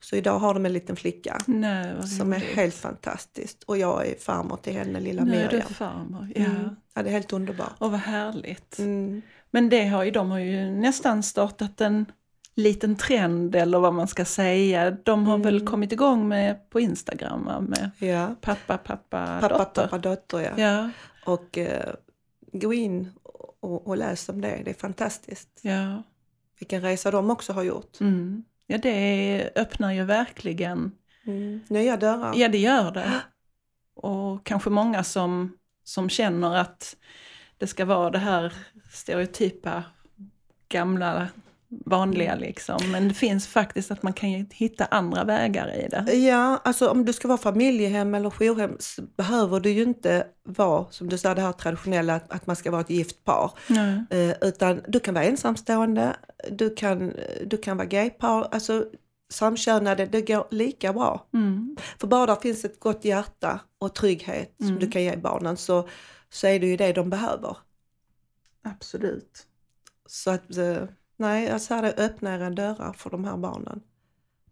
Så 0.00 0.16
idag 0.16 0.38
har 0.38 0.54
de 0.54 0.66
en 0.66 0.72
liten 0.72 0.96
flicka 0.96 1.38
Nej, 1.46 2.08
som 2.18 2.32
är 2.32 2.36
helt 2.38 2.74
fantastiskt. 2.74 3.62
Och 3.62 3.78
jag 3.78 4.06
är 4.06 4.14
farmor 4.18 4.56
till 4.56 4.72
henne, 4.72 5.00
lilla 5.00 5.24
Nu 5.24 5.34
är 5.34 5.48
du 5.48 5.56
Miriam. 5.56 5.68
farmor. 5.74 6.28
Ja. 6.34 6.44
Mm. 6.44 6.68
Ja, 6.94 7.02
det 7.02 7.08
är 7.08 7.12
helt 7.12 7.32
underbart. 7.32 7.72
Och 7.78 7.90
vad 7.90 8.00
härligt. 8.00 8.78
Mm. 8.78 9.22
Men 9.50 9.68
det 9.68 9.86
har 9.86 10.04
ju, 10.04 10.10
de 10.10 10.30
har 10.30 10.38
ju 10.38 10.70
nästan 10.70 11.22
startat 11.22 11.80
en 11.80 12.06
liten 12.54 12.96
trend 12.96 13.56
eller 13.56 13.78
vad 13.78 13.94
man 13.94 14.08
ska 14.08 14.24
säga. 14.24 14.90
De 14.90 15.26
har 15.26 15.38
väl 15.38 15.54
Mm. 15.56 15.66
kommit 15.66 15.92
igång 15.92 16.28
med 16.28 16.70
på 16.70 16.80
Instagram 16.80 17.44
va? 17.44 17.60
med 17.60 17.90
Ja. 17.98 18.34
pappa, 18.40 18.78
pappa, 18.78 19.38
Pappa, 19.40 19.58
dotter. 19.58 19.82
pappa, 19.82 19.98
dotter 19.98 20.40
ja. 20.40 20.50
Ja, 20.62 20.90
Och 21.24 21.58
eh, 21.58 21.94
gå 22.52 22.74
in 22.74 23.12
och, 23.60 23.86
och 23.86 23.96
läs 23.96 24.28
om 24.28 24.40
det. 24.40 24.62
Det 24.64 24.70
är 24.70 24.74
fantastiskt. 24.74 25.60
ja. 25.62 26.02
Vilken 26.58 26.82
resa 26.82 27.10
de 27.10 27.30
också 27.30 27.52
har 27.52 27.62
gjort. 27.62 28.00
Mm. 28.00 28.44
Ja, 28.66 28.78
det 28.78 29.50
öppnar 29.54 29.92
ju 29.92 30.04
verkligen. 30.04 30.92
Mm. 31.26 31.60
Nya 31.68 31.96
dörrar. 31.96 32.34
Ja, 32.36 32.48
det 32.48 32.58
gör 32.58 32.90
det. 32.90 33.20
Och 33.94 34.46
kanske 34.46 34.70
många 34.70 35.04
som, 35.04 35.56
som 35.84 36.08
känner 36.08 36.56
att 36.56 36.96
det 37.58 37.66
ska 37.66 37.84
vara 37.84 38.10
det 38.10 38.18
här 38.18 38.52
stereotypa, 38.92 39.84
gamla, 40.68 41.28
vanliga 41.86 42.34
liksom. 42.34 42.78
Men 42.92 43.08
det 43.08 43.14
finns 43.14 43.46
faktiskt 43.46 43.90
att 43.90 44.02
man 44.02 44.12
kan 44.12 44.46
hitta 44.50 44.84
andra 44.84 45.24
vägar 45.24 45.74
i 45.74 45.88
det. 45.88 46.12
Ja, 46.14 46.60
alltså 46.64 46.88
om 46.88 47.04
du 47.04 47.12
ska 47.12 47.28
vara 47.28 47.38
familjehem 47.38 48.14
eller 48.14 48.30
jourhem 48.30 48.76
så 48.78 49.02
behöver 49.02 49.60
du 49.60 49.70
ju 49.70 49.82
inte 49.82 50.26
vara, 50.44 50.86
som 50.90 51.08
du 51.08 51.18
sa, 51.18 51.34
det 51.34 51.40
här 51.40 51.52
traditionella 51.52 52.20
att, 52.28 52.46
man 52.46 52.56
ska 52.56 52.70
vara 52.70 52.80
ett 52.80 52.90
gift 52.90 53.24
par. 53.24 53.52
Eh, 54.10 54.36
utan 54.40 54.80
du 54.88 55.00
kan 55.00 55.14
vara 55.14 55.24
ensamstående, 55.24 56.16
du 56.50 56.74
kan, 56.74 57.12
du 57.46 57.56
kan 57.58 57.76
vara 57.76 57.86
gaypar, 57.86 58.48
alltså 58.50 58.86
samkönade, 59.30 60.06
det 60.06 60.20
går 60.22 60.46
lika 60.50 60.92
bra. 60.92 61.26
Mm. 61.34 61.76
För 62.00 62.06
bara 62.06 62.26
där 62.26 62.36
finns 62.36 62.64
ett 62.64 62.80
gott 62.80 63.04
hjärta 63.04 63.60
och 63.78 63.94
trygghet 63.94 64.54
som 64.58 64.66
Mm. 64.68 64.78
du 64.80 64.90
kan 64.90 65.02
ge 65.02 65.16
barnen 65.16 65.56
så, 65.56 65.88
så 66.30 66.46
är 66.46 66.60
det 66.60 66.66
ju 66.66 66.76
det 66.76 66.92
de 66.92 67.10
behöver. 67.10 67.56
Absolut. 68.62 69.46
Så 70.06 70.30
att, 70.30 70.56
eh, 70.56 70.82
nej, 71.18 71.50
alltså 71.50 71.74
här 71.74 71.82
är 71.82 72.00
öppnar 72.04 72.50
dörrar 72.50 72.92
för 72.92 73.10
de 73.10 73.24
här 73.24 73.36
barnen. 73.36 73.80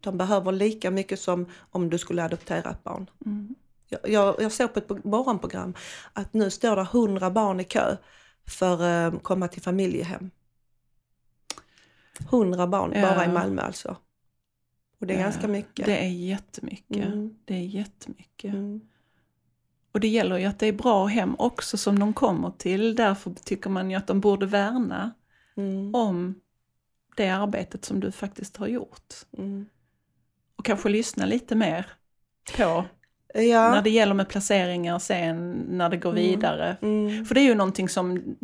De 0.01 0.19
behöver 0.19 0.53
lika 0.53 0.91
mycket 0.91 1.21
som 1.21 1.47
om 1.71 1.91
du 1.91 1.99
skulle 1.99 2.25
adoptera 2.25 2.71
ett 2.71 2.85
barn. 2.85 3.11
Mm. 3.27 3.55
Jag, 3.89 4.01
jag, 4.09 4.43
jag 4.43 4.53
såg 4.53 4.75
på 4.75 4.95
ett 4.95 5.05
morgonprogram 5.05 5.75
att 6.13 6.33
nu 6.33 6.51
står 6.51 6.77
det 6.77 6.83
100 6.83 7.31
barn 7.31 7.61
i 7.61 7.65
kö 7.65 7.97
för 8.49 8.75
att 8.75 9.13
eh, 9.15 9.21
komma 9.21 9.49
till 9.49 9.63
familjehem. 9.63 10.31
100 12.31 12.67
barn 12.67 12.93
Ja. 12.95 13.03
bara 13.03 13.25
i 13.25 13.29
Malmö 13.29 13.63
alltså. 13.63 13.97
Och 15.01 15.07
det 15.07 15.15
är 15.15 15.19
Ja, 15.19 15.25
ganska 15.25 15.49
mycket. 15.49 15.87
Det 15.87 15.99
är 16.05 16.09
jättemycket. 16.09 17.07
Mm. 17.07 17.35
Det 17.45 17.55
är 17.55 17.67
jättemycket. 17.67 18.55
Mm. 18.55 18.81
Och 19.93 20.01
det 20.01 20.09
gäller 20.09 20.39
ju 20.39 20.45
att 20.45 20.59
det 20.59 20.67
är 20.67 20.73
bra 20.73 21.07
hem 21.07 21.35
också 21.39 21.77
som 21.77 21.99
de 21.99 22.13
kommer 22.15 22.51
till. 22.51 22.95
Därför 22.95 23.31
tycker 23.45 23.71
man 23.71 23.91
ju 23.91 23.97
att 23.97 24.07
de 24.07 24.21
borde 24.21 24.47
värna 24.47 25.13
Mm. 25.59 25.95
om 25.95 26.41
det 27.17 27.29
arbetet 27.29 27.85
som 27.85 28.01
du 28.01 28.13
faktiskt 28.13 28.57
har 28.57 28.67
gjort. 28.67 29.15
Mm. 29.39 29.67
Och 30.57 30.65
kanske 30.65 30.89
lyssna 30.89 31.27
lite 31.27 31.55
mer 31.55 31.87
på 32.57 32.85
Ja. 33.35 33.71
när 33.71 33.83
det 33.83 33.91
gäller 33.91 34.15
med 34.15 34.29
placeringar 34.29 34.99
sen 34.99 35.53
när 35.69 35.89
det 35.89 35.97
går 35.97 36.11
Mm. 36.11 36.23
vidare. 36.23 36.77
Mm. 36.83 37.25
För 37.25 37.35
det 37.35 37.41
är 37.41 37.45
ju 37.45 37.55
någonting 37.55 37.89
som 37.89 38.37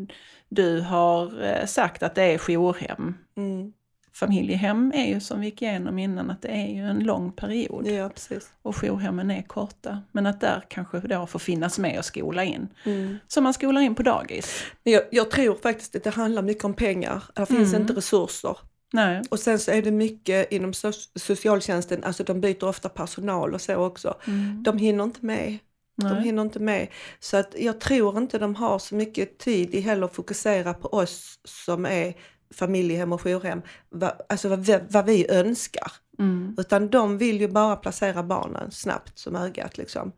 du 0.48 0.80
har 0.80 1.42
eh, 1.42 1.66
sagt 1.66 2.02
att 2.02 2.14
det 2.14 2.22
är 2.22 2.38
jourhem. 2.38 3.14
Mm. 3.36 3.72
Familjehem 4.14 4.92
är 4.94 5.06
ju 5.06 5.20
som 5.20 5.40
vi 5.40 5.46
gick 5.46 5.62
igenom 5.62 5.98
innan 5.98 6.30
att 6.30 6.42
det 6.42 6.48
är 6.48 6.66
ju 6.74 6.82
en 6.82 6.98
lång 7.04 7.32
period 7.32 7.86
Ja, 7.86 8.08
precis. 8.08 8.50
och 8.62 8.74
jourhemmen 8.74 9.30
är 9.30 9.42
korta. 9.42 10.02
Men 10.12 10.26
att 10.26 10.40
där 10.40 10.62
kanske 10.68 10.98
då 11.00 11.26
får 11.26 11.38
finnas 11.38 11.78
med 11.78 11.98
och 11.98 12.04
skola 12.04 12.44
in. 12.44 12.68
Mm. 12.84 13.16
Som 13.28 13.44
man 13.44 13.54
skolar 13.54 13.80
in 13.80 13.94
på 13.94 14.02
dagis. 14.02 14.62
Jag, 14.82 15.02
jag 15.10 15.30
tror 15.30 15.54
faktiskt 15.62 15.96
att 15.96 16.04
det 16.04 16.10
handlar 16.10 16.42
mycket 16.42 16.64
om 16.64 16.74
pengar. 16.74 17.22
Det 17.34 17.46
finns 17.46 17.68
Mm. 17.74 17.82
inte 17.82 17.92
resurser. 17.94 18.56
Nej. 18.92 19.22
Och 19.30 19.38
sen 19.40 19.58
så 19.58 19.70
är 19.70 19.82
det 19.82 19.90
mycket 19.90 20.52
inom 20.52 20.72
so- 20.72 21.18
socialtjänsten, 21.18 22.04
alltså 22.04 22.24
de 22.24 22.40
byter 22.40 22.64
ofta 22.64 22.88
personal 22.88 23.54
och 23.54 23.60
så 23.60 23.74
också. 23.76 24.14
Mm. 24.26 24.62
De 24.62 24.78
hinner 24.78 25.04
inte 25.04 25.26
med. 25.26 25.58
De 25.96 26.08
Nej. 26.08 26.22
hinner 26.22 26.42
inte 26.42 26.58
med. 26.60 26.88
Så 27.20 27.36
att 27.36 27.54
jag 27.58 27.80
tror 27.80 28.18
inte 28.18 28.38
de 28.38 28.54
har 28.54 28.78
så 28.78 28.94
mycket 28.94 29.38
tid 29.38 29.74
i 29.74 29.80
heller 29.80 30.06
att 30.06 30.14
fokusera 30.14 30.74
på 30.74 30.88
oss 30.88 31.38
som 31.44 31.86
är 31.86 32.14
familjehem 32.52 33.12
och 33.12 33.20
jourhem, 33.20 33.62
va, 33.90 34.12
alltså 34.28 34.48
vad, 34.48 34.66
vi- 34.66 34.80
vad 34.90 35.06
vi 35.06 35.30
önskar. 35.30 35.92
Mm. 36.18 36.54
Utan 36.58 36.88
de 36.88 37.18
vill 37.18 37.40
ju 37.40 37.48
bara 37.48 37.76
placera 37.76 38.22
barnen 38.22 38.70
snabbt 38.70 39.18
som 39.18 39.36
ögat 39.36 39.78
liksom. 39.78 40.12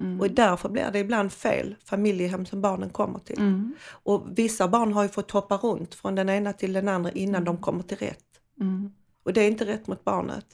Mm. 0.00 0.20
Och 0.20 0.30
därför 0.30 0.68
blir 0.68 0.90
det 0.92 0.98
ibland 0.98 1.32
fel 1.32 1.76
familjehem 1.84 2.46
som 2.46 2.60
barnen 2.60 2.90
kommer 2.90 3.18
till. 3.18 3.38
Mm. 3.38 3.74
Och 3.88 4.26
vissa 4.34 4.68
barn 4.68 4.92
har 4.92 5.02
ju 5.02 5.08
fått 5.08 5.30
hoppa 5.30 5.56
runt 5.56 5.94
från 5.94 6.14
den 6.14 6.28
ena 6.28 6.52
till 6.52 6.72
den 6.72 6.88
andra 6.88 7.10
innan 7.10 7.44
de 7.44 7.56
kommer 7.56 7.82
till 7.82 7.96
rätt. 7.96 8.24
Mm. 8.60 8.92
Och 9.22 9.32
det 9.32 9.40
är 9.40 9.46
inte 9.48 9.66
rätt 9.66 9.86
mot 9.86 10.04
barnet. 10.04 10.46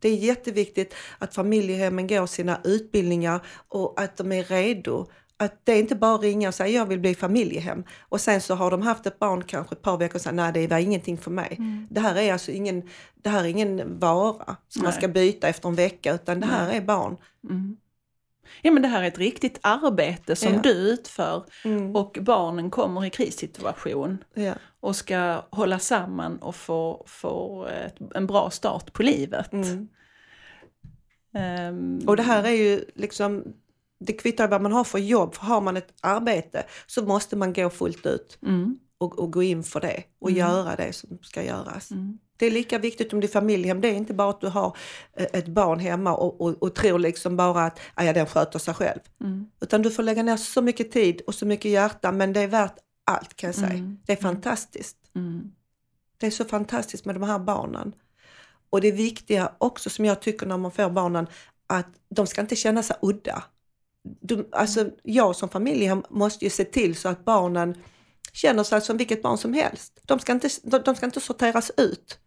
Det 0.00 0.08
är 0.08 0.16
jätteviktigt 0.16 0.94
att 1.18 1.34
familjehemmen 1.34 2.06
går 2.06 2.26
sina 2.26 2.60
utbildningar 2.64 3.40
och 3.68 4.00
att 4.00 4.16
de 4.16 4.32
är 4.32 4.44
redo. 4.44 5.06
Att 5.36 5.60
det 5.64 5.72
är 5.72 5.78
inte 5.78 5.94
bara 5.96 6.16
ringa 6.18 6.48
och 6.48 6.54
säga 6.54 6.68
jag 6.78 6.86
vill 6.86 7.00
bli 7.00 7.14
familjehem 7.14 7.84
och 8.08 8.20
sen 8.20 8.40
så 8.40 8.54
har 8.54 8.70
de 8.70 8.82
haft 8.82 9.06
ett 9.06 9.18
barn 9.18 9.44
kanske 9.44 9.74
ett 9.74 9.82
par 9.82 9.96
veckor 9.98 10.14
och 10.14 10.20
säger 10.20 10.36
nej 10.36 10.52
det 10.52 10.66
var 10.66 10.78
ingenting 10.78 11.18
för 11.18 11.30
mig. 11.30 11.54
Mm. 11.58 11.86
Det 11.90 12.00
här 12.00 12.16
är 12.16 12.32
alltså 12.32 12.50
ingen, 12.50 12.88
det 13.14 13.28
här 13.30 13.40
är 13.44 13.48
ingen 13.48 13.98
vara 13.98 14.56
som 14.68 14.82
man 14.82 14.90
Nej. 14.90 14.92
ska 14.92 15.08
byta 15.08 15.48
efter 15.48 15.68
en 15.68 15.74
vecka 15.74 16.14
utan 16.14 16.40
det 16.40 16.46
här 16.46 16.66
Nej. 16.66 16.76
är 16.76 16.80
barn. 16.80 17.16
Mm. 17.50 17.76
Ja 18.62 18.70
men 18.70 18.82
det 18.82 18.88
här 18.88 19.02
är 19.02 19.08
ett 19.08 19.18
riktigt 19.18 19.58
arbete 19.62 20.36
som 20.36 20.52
Ja. 20.52 20.60
du 20.62 20.70
utför 20.70 21.44
Mm. 21.64 21.96
och 21.96 22.18
barnen 22.20 22.70
kommer 22.70 23.04
i 23.04 23.10
krissituation 23.10 24.18
Ja. 24.34 24.54
och 24.80 24.96
ska 24.96 25.42
hålla 25.50 25.78
samman 25.78 26.38
och 26.38 26.56
få, 26.56 27.04
få 27.06 27.66
ett, 27.66 27.96
en 28.14 28.26
bra 28.26 28.50
start 28.50 28.92
på 28.92 29.02
livet. 29.02 29.52
Ehm, 31.34 32.00
Och 32.06 32.16
det 32.16 32.22
här 32.22 32.44
är 32.44 32.50
ju 32.50 32.84
liksom, 32.94 33.44
det 34.00 34.12
kvittar 34.12 34.48
vad 34.48 34.62
man 34.62 34.72
har 34.72 34.84
för 34.84 34.98
jobb, 34.98 35.34
för 35.34 35.42
har 35.46 35.60
man 35.60 35.76
ett 35.76 35.94
arbete 36.00 36.66
så 36.86 37.04
måste 37.04 37.36
man 37.36 37.52
gå 37.52 37.70
fullt 37.70 38.06
ut 38.06 38.38
mm, 38.42 38.78
och, 38.98 39.18
och 39.18 39.32
gå 39.32 39.42
in 39.42 39.62
för 39.64 39.80
det 39.80 40.04
och 40.20 40.28
Mm. 40.30 40.38
göra 40.38 40.76
det 40.76 40.92
som 40.92 41.18
ska 41.22 41.42
göras. 41.42 41.90
mm, 41.90 42.18
Det 42.36 42.46
är 42.46 42.50
lika 42.50 42.78
viktigt 42.78 43.12
om 43.12 43.20
det 43.20 43.26
är 43.26 43.28
familjehem. 43.28 43.80
Det 43.80 43.88
är 43.88 43.92
inte 43.94 44.14
bara 44.14 44.30
att 44.30 44.40
du 44.40 44.46
har 44.48 44.76
eh, 45.16 45.26
ett 45.32 45.48
barn 45.48 45.78
hemma 45.78 46.14
och, 46.14 46.40
och, 46.40 46.62
och 46.62 46.74
tror 46.74 46.98
liksom 46.98 47.36
bara 47.36 47.64
att 47.64 47.80
"Ah, 47.94 48.04
ja, 48.04 48.12
den 48.12 48.26
sköter 48.26 48.58
sig 48.58 48.74
själv. 48.74 49.00
mm, 49.20 49.46
Utan 49.60 49.82
du 49.82 49.90
får 49.90 50.02
lägga 50.02 50.22
ner 50.22 50.36
så 50.36 50.62
mycket 50.62 50.92
tid 50.92 51.20
och 51.26 51.34
så 51.34 51.46
mycket 51.46 51.70
hjärta 51.70 52.12
men 52.12 52.32
det 52.32 52.40
är 52.40 52.46
värt 52.48 52.74
allt 53.04 53.36
kan 53.36 53.48
jag 53.48 53.54
säga. 53.54 53.68
Mm. 53.72 53.98
Det 54.06 54.12
är 54.12 54.16
fantastiskt. 54.16 54.96
mm, 55.14 55.52
Det 56.18 56.26
är 56.26 56.30
så 56.30 56.44
fantastiskt 56.44 57.04
med 57.04 57.14
de 57.14 57.22
här 57.22 57.38
barnen. 57.38 57.92
Och 58.70 58.80
det 58.80 58.90
viktiga 58.90 59.52
också 59.58 59.90
som 59.90 60.04
jag 60.04 60.20
tycker 60.22 60.46
när 60.46 60.56
man 60.56 60.70
får 60.70 60.90
barnen 60.90 61.26
att 61.66 61.86
de 62.08 62.26
ska 62.26 62.40
inte 62.40 62.56
känna 62.56 62.82
sig 62.82 62.96
udda. 63.02 63.42
Du, 64.04 64.48
alltså, 64.52 64.90
jag 65.02 65.36
som 65.36 65.48
familjehem 65.48 66.04
måste 66.10 66.44
ju 66.44 66.50
se 66.50 66.64
till 66.64 66.96
så 66.96 67.08
att 67.08 67.24
barnen 67.24 67.74
känner 68.32 68.62
sig 68.62 68.80
som 68.80 68.96
vilket 68.96 69.22
barn 69.22 69.38
som 69.38 69.52
helst. 69.52 70.00
De 70.02 70.18
ska 70.18 70.32
inte, 70.32 70.48
de, 70.62 70.78
de 70.78 70.94
ska 70.94 71.06
inte 71.06 71.20
sorteras 71.20 71.70
ut. 71.76 72.18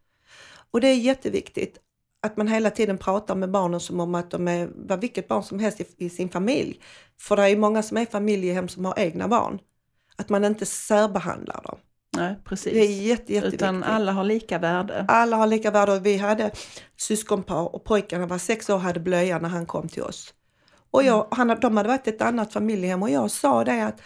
Och 0.71 0.81
det 0.81 0.87
är 0.87 0.95
jätteviktigt 0.95 1.77
att 2.21 2.37
man 2.37 2.47
hela 2.47 2.69
tiden 2.69 2.97
pratar 2.97 3.35
med 3.35 3.51
barnen 3.51 3.79
som 3.79 3.99
om 3.99 4.15
att 4.15 4.31
de 4.31 4.47
är 4.47 4.69
vad 4.75 5.01
vilket 5.01 5.27
barn 5.27 5.43
som 5.43 5.59
helst 5.59 5.81
i, 5.81 5.85
i 5.97 6.09
sin 6.09 6.29
familj. 6.29 6.81
För 7.19 7.35
det 7.35 7.49
är 7.49 7.57
många 7.57 7.83
som 7.83 7.97
är 7.97 8.05
familjehem 8.05 8.67
som 8.67 8.85
har 8.85 8.99
egna 8.99 9.27
barn. 9.27 9.59
Att 10.15 10.29
man 10.29 10.45
inte 10.45 10.65
särbehandlar 10.65 11.61
dem. 11.63 11.77
nej 12.17 12.35
precis. 12.45 12.73
Det 12.73 12.79
är 12.79 13.01
jätte, 13.01 13.33
jätteviktigt. 13.33 13.61
Utan 13.61 13.83
alla 13.83 14.11
har 14.11 14.23
lika 14.23 14.59
värde. 14.59 15.05
Alla 15.07 15.37
har 15.37 15.47
lika 15.47 15.71
värde 15.71 15.91
och 15.91 16.05
vi 16.05 16.17
hade 16.17 16.51
syskonpar 16.97 17.75
och 17.75 17.83
pojkarna 17.83 18.25
var 18.25 18.37
sex 18.37 18.69
år 18.69 18.73
och 18.73 18.81
hade 18.81 18.99
blöja 18.99 19.39
när 19.39 19.49
han 19.49 19.65
kom 19.65 19.89
till 19.89 20.03
oss. 20.03 20.33
Och 20.91 21.03
jag, 21.03 21.27
han, 21.31 21.47
de 21.61 21.77
hade 21.77 21.89
varit 21.89 22.07
ett 22.07 22.21
annat 22.21 22.53
familjehem 22.53 23.03
och 23.03 23.09
jag 23.09 23.31
sa 23.31 23.63
det 23.63 23.85
att 23.85 24.01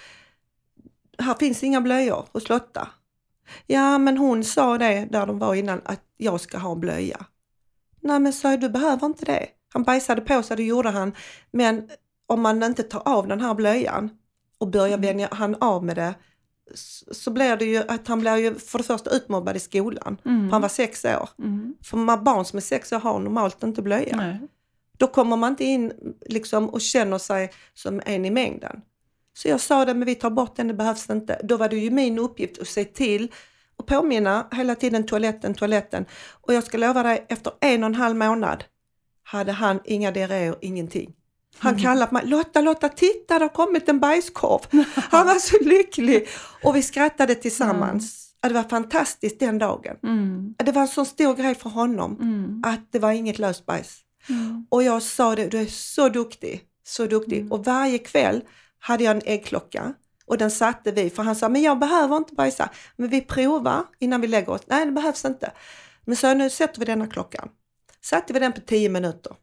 här 1.20 1.34
finns 1.34 1.64
inga 1.64 1.82
blöjor 1.82 2.26
hos 2.32 2.50
Lotta. 2.50 2.88
Ja, 3.68 3.98
men 3.98 4.18
hon 4.18 4.44
sa 4.44 4.78
det 4.78 5.08
där 5.12 5.26
de 5.26 5.40
var 5.40 5.56
innan, 5.56 5.82
att 5.86 6.04
jag 6.18 6.42
ska 6.42 6.58
ha 6.58 6.76
blöja. 6.76 7.26
Nej, 8.02 8.20
men 8.20 8.34
sa 8.34 8.52
jag, 8.52 8.62
du 8.62 8.70
behöver 8.70 9.08
inte 9.08 9.26
det. 9.26 9.48
Han 9.74 9.84
bajsade 9.84 10.22
på 10.22 10.44
sig, 10.44 10.58
det 10.58 10.64
gjorde 10.64 10.90
han. 10.90 11.14
Men 11.52 11.90
om 12.28 12.42
man 12.42 12.64
inte 12.64 12.84
tar 12.84 13.02
av 13.06 13.28
den 13.28 13.42
här 13.42 13.54
blöjan 13.54 14.10
och 14.58 14.68
börjar 14.68 14.98
Mm. 14.98 15.02
vänja 15.02 15.28
han 15.32 15.56
av 15.60 15.84
med 15.84 15.96
det 15.96 16.14
så 17.12 17.32
blir 17.32 17.56
det 17.56 17.66
ju 17.66 17.78
att 17.78 18.08
han 18.08 18.20
blir 18.20 18.36
ju 18.36 18.56
för 18.56 18.78
det 18.78 18.84
första 18.84 19.10
utmobbad 19.10 19.56
i 19.56 19.60
skolan. 19.60 20.18
Mm. 20.26 20.52
Han 20.52 20.62
var 20.62 20.70
sex 20.70 21.06
år. 21.06 21.30
Mm. 21.40 21.76
För 21.84 21.98
man, 21.98 22.24
barn 22.24 22.46
som 22.46 22.58
är 22.58 22.62
sex 22.62 22.92
år 22.92 23.00
har 23.00 23.20
normalt 23.20 23.64
inte 23.64 23.82
blöja. 23.82 24.16
Nej. 24.16 24.40
Då 25.02 25.08
kommer 25.08 25.38
man 25.38 25.52
inte 25.52 25.64
in 25.64 25.92
liksom, 26.26 26.70
och 26.70 26.82
känner 26.82 27.18
sig 27.18 27.52
som 27.74 28.02
en 28.06 28.26
i 28.26 28.32
mängden. 28.32 28.82
Så 29.34 29.48
jag 29.48 29.60
sa 29.62 29.86
det, 29.86 29.94
men 29.94 30.06
vi 30.06 30.16
tar 30.16 30.30
bort 30.30 30.56
den, 30.56 30.68
det 30.68 30.74
behövs 30.74 31.10
inte. 31.10 31.42
Då 31.44 31.58
var 31.58 31.70
det 31.70 31.78
ju 31.78 31.92
min 31.92 32.20
uppgift 32.20 32.62
att 32.62 32.68
se 32.68 32.86
till 32.86 33.32
och 33.78 33.86
påminna 33.88 34.48
hela 34.52 34.76
tiden 34.76 35.06
toaletten, 35.06 35.54
toaletten. 35.54 36.06
Och 36.42 36.54
jag 36.54 36.64
ska 36.64 36.78
lova 36.78 37.04
dig, 37.04 37.26
efter 37.30 37.54
en 37.62 37.84
och 37.84 37.88
en 37.88 37.96
halv 37.96 38.16
månad 38.16 38.64
hade 39.24 39.52
han 39.52 39.80
inga 39.86 40.12
diarréer, 40.12 40.56
ingenting. 40.62 41.14
Han 41.58 41.80
kallade 41.80 42.08
på 42.08 42.14
mig, 42.14 42.26
Lotta, 42.26 42.62
Lotta, 42.62 42.90
titta 42.90 43.40
det 43.40 43.46
har 43.46 43.50
kommit 43.50 43.90
en 43.90 44.00
bajskorv. 44.00 44.62
Han 44.96 45.28
var 45.28 45.36
så 45.36 45.58
lycklig. 45.64 46.28
Och 46.64 46.76
vi 46.76 46.82
skrattade 46.84 47.36
tillsammans. 47.36 48.34
Ja, 48.42 48.50
Det 48.50 48.56
var 48.56 48.64
fantastiskt 48.64 49.40
den 49.40 49.58
dagen. 49.58 49.98
Mm. 50.04 50.56
Det 50.58 50.72
var 50.72 50.82
en 50.82 50.88
sån 50.88 51.06
stor 51.06 51.36
grej 51.36 51.56
för 51.56 51.70
honom 51.70 52.18
Mm. 52.22 52.62
att 52.66 52.92
det 52.92 53.00
var 53.00 53.12
inget 53.12 53.40
löst 53.40 53.66
bajs. 53.66 53.98
Mm. 54.30 54.66
Och 54.70 54.84
jag 54.84 55.02
sa 55.02 55.36
det, 55.36 55.48
du 55.48 55.58
är 55.58 55.66
så 55.66 56.10
duktig, 56.10 56.64
så 56.84 57.06
duktig. 57.06 57.38
Mm. 57.38 57.52
Och 57.52 57.66
varje 57.66 57.98
kväll 57.98 58.42
hade 58.80 59.04
jag 59.04 59.16
en 59.16 59.22
äggklocka 59.26 59.94
och 60.26 60.38
den 60.38 60.52
satte 60.52 60.92
vi, 60.92 61.10
för 61.10 61.24
han 61.24 61.36
sa, 61.36 61.50
men 61.50 61.62
jag 61.62 61.80
behöver 61.80 62.18
inte 62.18 62.34
bajsa, 62.34 62.70
men 62.96 63.10
vi 63.10 63.22
provar 63.22 63.84
innan 64.00 64.22
vi 64.22 64.28
lägger 64.28 64.50
oss. 64.50 64.62
Nej, 64.66 64.86
det 64.86 64.92
behövs 64.92 65.26
inte. 65.26 65.52
Men 66.06 66.16
så 66.16 66.34
nu 66.34 66.50
sätter 66.50 66.80
vi 66.80 66.86
denna 66.86 67.08
klockan. 67.08 67.50
Satte 68.02 68.34
vi 68.34 68.40
den 68.40 68.54
på 68.54 68.62
10 68.62 68.90
minuter 68.90 69.36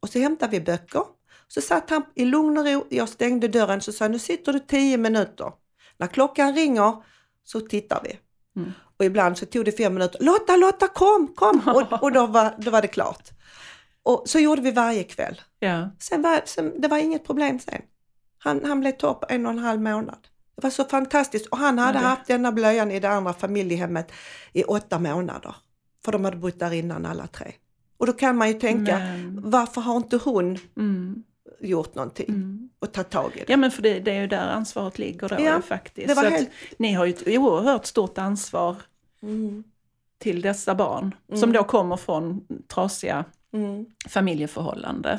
och 0.00 0.08
så 0.08 0.18
hämtade 0.18 0.50
vi 0.50 0.60
böcker. 0.60 1.02
Så 1.48 1.60
satt 1.60 1.90
han 1.90 2.02
i 2.14 2.24
lugn 2.24 2.58
och 2.58 2.66
ro, 2.66 2.86
jag 2.90 3.08
stängde 3.08 3.48
dörren 3.48 3.80
så 3.80 3.92
sa 3.92 4.08
nu 4.08 4.18
sitter 4.18 4.52
du 4.52 4.58
10 4.58 4.98
minuter. 4.98 5.52
När 5.98 6.06
klockan 6.06 6.54
ringer 6.54 7.02
så 7.44 7.60
tittar 7.60 8.00
vi. 8.04 8.18
Mm. 8.60 8.72
Och 8.98 9.04
ibland 9.04 9.38
så 9.38 9.46
tog 9.46 9.64
det 9.64 9.72
fem 9.72 9.94
minuter. 9.94 10.24
Lotta, 10.24 10.56
Lotta 10.56 10.88
kom, 10.88 11.34
kom! 11.34 11.62
Och, 11.74 12.02
och 12.02 12.12
då, 12.12 12.26
var, 12.26 12.54
då 12.58 12.70
var 12.70 12.82
det 12.82 12.88
klart. 12.88 13.30
Och 14.06 14.22
så 14.26 14.38
gjorde 14.38 14.62
vi 14.62 14.70
varje 14.70 15.04
kväll. 15.04 15.40
Ja. 15.58 15.90
Sen 15.98 16.22
var, 16.22 16.40
sen, 16.44 16.80
det 16.80 16.88
var 16.88 16.98
inget 16.98 17.24
problem 17.26 17.58
sen. 17.58 17.82
Han, 18.38 18.64
han 18.64 18.80
blev 18.80 18.92
topp 18.92 19.24
en 19.28 19.46
och 19.46 19.52
en 19.52 19.58
halv 19.58 19.80
månad. 19.80 20.18
Det 20.56 20.62
var 20.62 20.70
så 20.70 20.84
fantastiskt. 20.84 21.46
Och 21.46 21.58
han 21.58 21.78
hade 21.78 21.98
Ja, 21.98 22.04
haft 22.04 22.26
denna 22.26 22.52
blöjan 22.52 22.90
i 22.90 23.00
det 23.00 23.08
andra 23.08 23.32
familjehemmet 23.32 24.12
i 24.52 24.64
åtta 24.64 24.98
månader. 24.98 25.56
För 26.04 26.12
de 26.12 26.24
hade 26.24 26.36
bott 26.36 26.58
där 26.58 26.72
innan 26.72 27.06
alla 27.06 27.26
tre. 27.26 27.52
Och 27.96 28.06
då 28.06 28.12
kan 28.12 28.36
man 28.36 28.48
ju 28.48 28.54
tänka, 28.54 28.98
Men, 28.98 29.50
varför 29.50 29.80
har 29.80 29.96
inte 29.96 30.16
hon 30.16 30.58
mm. 30.76 31.22
gjort 31.60 31.94
någonting 31.94 32.28
Mm. 32.28 32.68
och 32.78 32.92
tagit 32.92 33.10
tag 33.10 33.32
i 33.34 33.38
det? 33.38 33.44
Ja 33.48 33.56
men 33.56 33.70
för 33.70 33.82
det, 33.82 34.00
det 34.00 34.10
är 34.12 34.20
ju 34.20 34.26
där 34.26 34.48
ansvaret 34.48 34.98
ligger 34.98 35.28
då 35.28 35.36
Ja, 35.38 35.60
faktiskt. 35.62 36.08
det 36.08 36.14
var 36.14 36.22
Så 36.22 36.28
helt... 36.30 36.50
ni 36.78 36.92
har 36.92 37.04
ju 37.04 37.12
ett 37.12 37.28
oerhört 37.28 37.86
stort 37.86 38.18
ansvar 38.18 38.76
Mm, 39.22 39.64
till 40.18 40.42
dessa 40.42 40.74
barn 40.74 41.14
Mm. 41.28 41.40
som 41.40 41.52
då 41.52 41.64
kommer 41.64 41.96
från 41.96 42.40
trasiga 42.68 43.24
mm. 43.64 43.86
familjeförhållanden. 44.08 45.18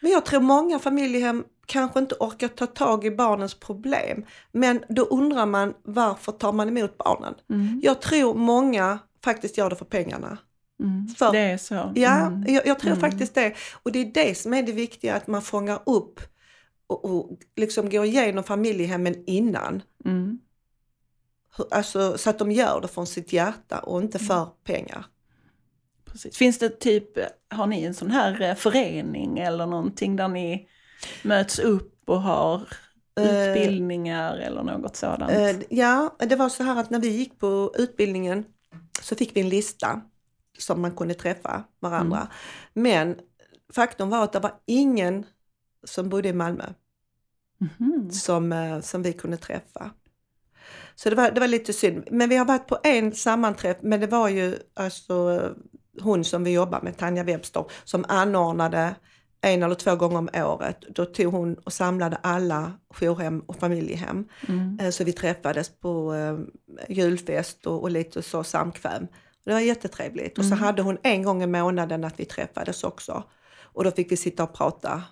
Men 0.00 0.10
jag 0.10 0.24
tror 0.24 0.40
många 0.40 0.78
familjehem 0.78 1.44
kanske 1.66 1.98
inte 1.98 2.14
orkar 2.20 2.48
ta 2.48 2.66
tag 2.66 3.04
i 3.04 3.10
barnens 3.10 3.54
problem. 3.54 4.24
Men 4.52 4.84
då 4.88 5.02
undrar 5.02 5.46
man 5.46 5.74
varför 5.82 6.32
tar 6.32 6.52
man 6.52 6.68
emot 6.68 6.98
barnen? 6.98 7.34
Mm. 7.50 7.80
Jag 7.84 8.00
tror 8.00 8.34
många 8.34 8.98
faktiskt 9.24 9.58
gör 9.58 9.70
det 9.70 9.76
för 9.76 9.84
pengarna. 9.84 10.38
Mm. 10.80 11.06
För- 11.08 11.32
det 11.32 11.38
är 11.38 11.56
så. 11.58 11.92
Ja, 11.94 12.16
Mm. 12.26 12.54
jag, 12.54 12.66
jag 12.66 12.78
tror 12.78 12.90
Mm. 12.90 13.00
faktiskt 13.00 13.34
det. 13.34 13.54
Och 13.82 13.92
det 13.92 13.98
är 13.98 14.04
det 14.04 14.38
som 14.38 14.54
är 14.54 14.62
det 14.62 14.72
viktiga, 14.72 15.14
att 15.14 15.26
man 15.26 15.42
fångar 15.42 15.80
upp 15.86 16.20
och, 16.86 17.04
och 17.04 17.30
liksom 17.56 17.90
går 17.90 18.04
igenom 18.04 18.44
familjehemmen 18.44 19.24
innan. 19.26 19.82
Mm. 20.04 20.38
Alltså, 21.70 22.18
så 22.18 22.30
att 22.30 22.38
de 22.38 22.52
gör 22.52 22.80
det 22.80 22.88
från 22.88 23.06
sitt 23.06 23.32
hjärta 23.32 23.78
och 23.78 24.02
inte 24.02 24.18
för 24.18 24.46
pengar. 24.64 25.04
Precis. 26.12 26.36
Finns 26.36 26.58
det 26.58 26.80
typ, 26.80 27.18
har 27.50 27.66
ni 27.66 27.84
en 27.84 27.94
sån 27.94 28.10
här 28.10 28.42
eh, 28.42 28.54
förening 28.54 29.38
eller 29.38 29.66
någonting 29.66 30.16
där 30.16 30.28
ni 30.28 30.68
möts 31.22 31.58
upp 31.58 32.02
och 32.06 32.22
har 32.22 32.68
Eh, 33.20 33.48
utbildningar 33.48 34.36
eller 34.36 34.62
något 34.62 34.96
sådant? 34.96 35.32
Eh, 35.32 35.56
ja, 35.70 36.16
det 36.18 36.36
var 36.36 36.48
så 36.48 36.62
här 36.62 36.80
att 36.80 36.90
när 36.90 37.00
vi 37.00 37.08
gick 37.08 37.38
på 37.38 37.74
utbildningen 37.78 38.44
så 39.02 39.16
fick 39.16 39.36
vi 39.36 39.40
en 39.40 39.48
lista 39.48 40.00
som 40.58 40.80
man 40.80 40.96
kunde 40.96 41.14
träffa 41.14 41.64
varandra. 41.80 42.18
Mm. 42.18 42.28
Men 42.74 43.16
faktum 43.74 44.10
var 44.10 44.24
att 44.24 44.32
det 44.32 44.40
var 44.40 44.54
ingen 44.66 45.26
som 45.84 46.08
bodde 46.08 46.28
i 46.28 46.32
Malmö 46.32 46.64
Mhm. 47.58 48.10
som, 48.10 48.80
som 48.84 49.02
vi 49.02 49.12
kunde 49.12 49.36
träffa. 49.36 49.90
Så 50.94 51.10
det 51.10 51.16
var, 51.16 51.30
det 51.30 51.40
var 51.40 51.46
lite 51.48 51.72
synd. 51.72 52.04
Men 52.10 52.28
vi 52.28 52.36
har 52.36 52.44
varit 52.44 52.66
på 52.66 52.78
en 52.82 53.12
sammanträff, 53.12 53.76
men 53.82 54.00
det 54.00 54.06
var 54.06 54.28
ju 54.28 54.56
alltså 54.74 55.48
hon 56.00 56.24
som 56.24 56.44
vi 56.44 56.50
jobbar 56.52 56.80
med, 56.82 56.96
Tanja 56.96 57.24
Webster, 57.24 57.64
som 57.84 58.04
anordnade 58.08 58.94
en 59.40 59.62
eller 59.62 59.74
två 59.74 59.96
gånger 59.96 60.18
om 60.18 60.28
året. 60.34 60.84
Då 60.88 61.04
tog 61.04 61.32
hon 61.32 61.54
och 61.54 61.72
samlade 61.72 62.16
alla 62.22 62.72
jourhem 63.00 63.40
och 63.40 63.56
familjehem. 63.56 64.28
Mm. 64.48 64.78
Eh, 64.80 64.90
Så 64.90 65.04
vi 65.04 65.12
träffades 65.12 65.68
på 65.80 66.14
eh, 66.14 66.38
julfest 66.96 67.66
och, 67.66 67.82
och 67.82 67.90
lite 67.90 68.22
så 68.22 68.44
samkväm. 68.44 69.06
Det 69.44 69.52
var 69.52 69.60
jättetrevligt. 69.60 70.38
Och 70.38 70.44
så 70.44 70.52
Mm. 70.54 70.64
hade 70.64 70.82
hon 70.82 70.98
en 71.02 71.22
gång 71.22 71.42
i 71.42 71.46
månaden 71.46 72.04
att 72.04 72.20
vi 72.20 72.24
träffades 72.24 72.84
också. 72.84 73.24
Och 73.62 73.84
då 73.84 73.90
fick 73.90 74.12
vi 74.12 74.16
sitta 74.16 74.42
och 74.42 74.54
prata 74.54 75.02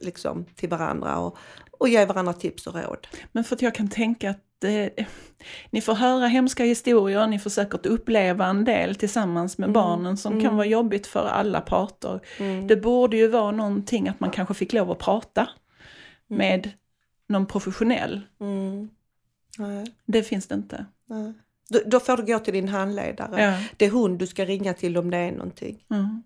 liksom, 0.00 0.44
till 0.54 0.68
varandra 0.68 1.18
och, 1.18 1.36
och 1.84 1.88
ge 1.88 2.04
varandra 2.04 2.32
tips 2.32 2.66
och 2.66 2.74
råd. 2.74 3.06
Men 3.32 3.44
för 3.44 3.56
att 3.56 3.62
jag 3.62 3.74
kan 3.74 3.88
tänka 3.88 4.30
att 4.30 4.40
det, 4.58 4.90
ni 5.70 5.80
får 5.80 5.94
höra 5.94 6.26
hemska 6.26 6.64
historier, 6.64 7.26
ni 7.26 7.38
får 7.38 7.50
säkert 7.50 7.86
uppleva 7.86 8.46
en 8.46 8.64
del 8.64 8.94
tillsammans 8.94 9.58
med 9.58 9.64
Mm, 9.64 9.72
barnen 9.72 10.16
som 10.16 10.32
kan 10.32 10.40
mm. 10.40 10.56
vara 10.56 10.66
jobbigt 10.66 11.06
för 11.06 11.26
alla 11.28 11.60
parter. 11.60 12.20
Mm. 12.38 12.66
Det 12.66 12.76
borde 12.76 13.16
ju 13.16 13.28
vara 13.28 13.50
någonting 13.50 14.08
att 14.08 14.20
man 14.20 14.30
kanske 14.30 14.54
fick 14.54 14.72
lov 14.72 14.90
att 14.90 14.98
prata 14.98 15.48
med 16.26 16.70
någon 17.28 17.46
professionell. 17.46 18.20
Mm. 18.40 18.88
Nej, 19.58 19.86
Det 20.06 20.22
finns 20.22 20.46
det 20.46 20.54
inte. 20.54 20.86
nej. 21.08 21.32
Då, 21.70 21.78
då 21.86 22.00
får 22.00 22.16
du 22.16 22.24
gå 22.24 22.38
till 22.38 22.54
din 22.54 22.68
handledare. 22.68 23.42
Ja. 23.42 23.58
Det 23.76 23.84
är 23.86 23.90
hon 23.90 24.18
du 24.18 24.26
ska 24.26 24.44
ringa 24.44 24.74
till 24.74 24.96
om 24.96 25.10
det 25.10 25.16
är 25.16 25.32
någonting. 25.32 25.84
Mm. 25.90 26.22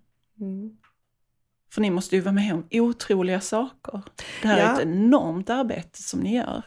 För 1.72 1.80
ni 1.80 1.90
måste 1.90 2.16
ju 2.16 2.22
vara 2.22 2.32
med 2.32 2.54
om 2.54 2.66
otroliga 2.70 3.40
saker. 3.40 4.02
Det 4.42 4.48
här 4.48 4.58
Ja. 4.58 4.64
är 4.64 4.74
ett 4.74 4.80
enormt 4.80 5.50
arbete 5.50 6.02
som 6.02 6.20
ni 6.20 6.36
gör. 6.36 6.62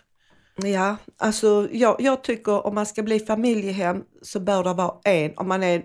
Ja, 0.55 0.95
alltså 1.17 1.67
jag, 1.71 1.95
jag 1.99 2.23
tycker 2.23 2.67
om 2.67 2.75
man 2.75 2.85
ska 2.85 3.03
bli 3.03 3.19
familjehem 3.19 4.03
så 4.21 4.39
bör 4.39 4.63
det 4.63 4.73
vara 4.73 4.95
en, 5.03 5.33
om 5.37 5.47
man 5.47 5.63
är 5.63 5.83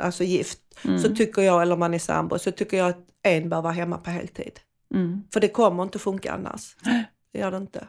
alltså 0.00 0.24
gift, 0.24 0.58
Mm. 0.84 0.98
så 0.98 1.14
tycker 1.16 1.42
jag, 1.42 1.62
eller 1.62 1.72
om 1.74 1.78
man 1.80 1.94
är 1.94 1.98
sambo, 1.98 2.38
så 2.38 2.50
tycker 2.50 2.76
jag 2.76 2.88
att 2.88 2.98
en 3.22 3.48
bör 3.48 3.62
vara 3.62 3.72
hemma 3.72 3.98
på 3.98 4.10
heltid. 4.10 4.60
Mm. 4.94 5.22
För 5.32 5.40
det 5.40 5.48
kommer 5.48 5.82
inte 5.82 5.98
funka 5.98 6.32
annars. 6.32 6.76
Det 7.32 7.38
gör 7.38 7.50
det 7.50 7.56
inte. 7.56 7.86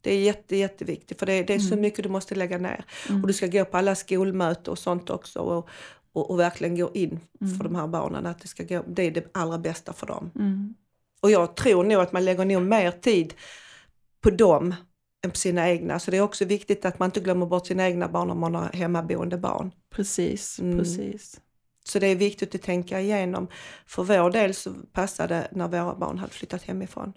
Det 0.00 0.14
är 0.14 0.18
jätte, 0.20 0.56
jätteviktigt 0.56 1.18
för 1.18 1.26
det, 1.26 1.42
det 1.42 1.54
är 1.54 1.58
så 1.58 1.66
Mm. 1.72 1.80
mycket 1.80 2.02
du 2.02 2.08
måste 2.08 2.34
lägga 2.34 2.58
ner. 2.58 2.84
Mm. 3.08 3.20
Och 3.22 3.26
du 3.26 3.32
ska 3.32 3.46
gå 3.46 3.64
på 3.64 3.76
alla 3.76 3.94
skolmöten 3.94 4.70
och 4.72 4.78
sånt 4.78 5.10
också 5.10 5.38
och, 5.38 5.68
och, 6.12 6.30
och 6.30 6.38
verkligen 6.38 6.76
gå 6.76 6.90
in 6.94 7.20
Mm. 7.40 7.56
för 7.56 7.64
de 7.64 7.74
här 7.74 7.86
barnen. 7.86 8.26
Att 8.26 8.38
det, 8.40 8.48
ska 8.48 8.62
gå, 8.64 8.84
det 8.88 9.02
är 9.02 9.10
det 9.10 9.30
allra 9.34 9.58
bästa 9.58 9.92
för 9.92 10.06
dem. 10.06 10.30
Mm. 10.38 10.74
Och 11.22 11.30
jag 11.30 11.56
tror 11.56 11.84
nog 11.84 12.00
att 12.02 12.12
man 12.12 12.24
lägger 12.24 12.44
nog 12.44 12.62
mer 12.62 12.90
tid 12.90 13.34
på 14.20 14.30
dem 14.30 14.74
än 15.24 15.30
på 15.30 15.36
sina 15.36 15.70
egna. 15.70 15.98
Så 15.98 16.10
det 16.10 16.16
är 16.16 16.20
också 16.20 16.44
viktigt 16.44 16.84
att 16.84 16.98
man 16.98 17.06
inte 17.06 17.20
glömmer 17.20 17.46
bort 17.46 17.66
sina 17.66 17.86
egna 17.88 18.08
barn 18.08 18.30
om 18.30 18.40
man 18.40 18.54
har 18.54 18.68
hemmaboende 18.72 19.38
barn. 19.38 19.72
Precis, 19.90 20.58
Mm. 20.60 20.78
precis. 20.78 21.40
Så 21.84 21.98
det 21.98 22.06
är 22.06 22.16
viktigt 22.16 22.54
att 22.54 22.62
tänka 22.62 23.00
igenom. 23.00 23.48
För 23.86 24.02
vår 24.04 24.30
del 24.30 24.54
så 24.54 24.72
passade 24.92 25.48
när 25.52 25.68
våra 25.68 25.94
barn 25.94 26.18
hade 26.18 26.32
flyttat 26.32 26.62
hemifrån. 26.62 27.12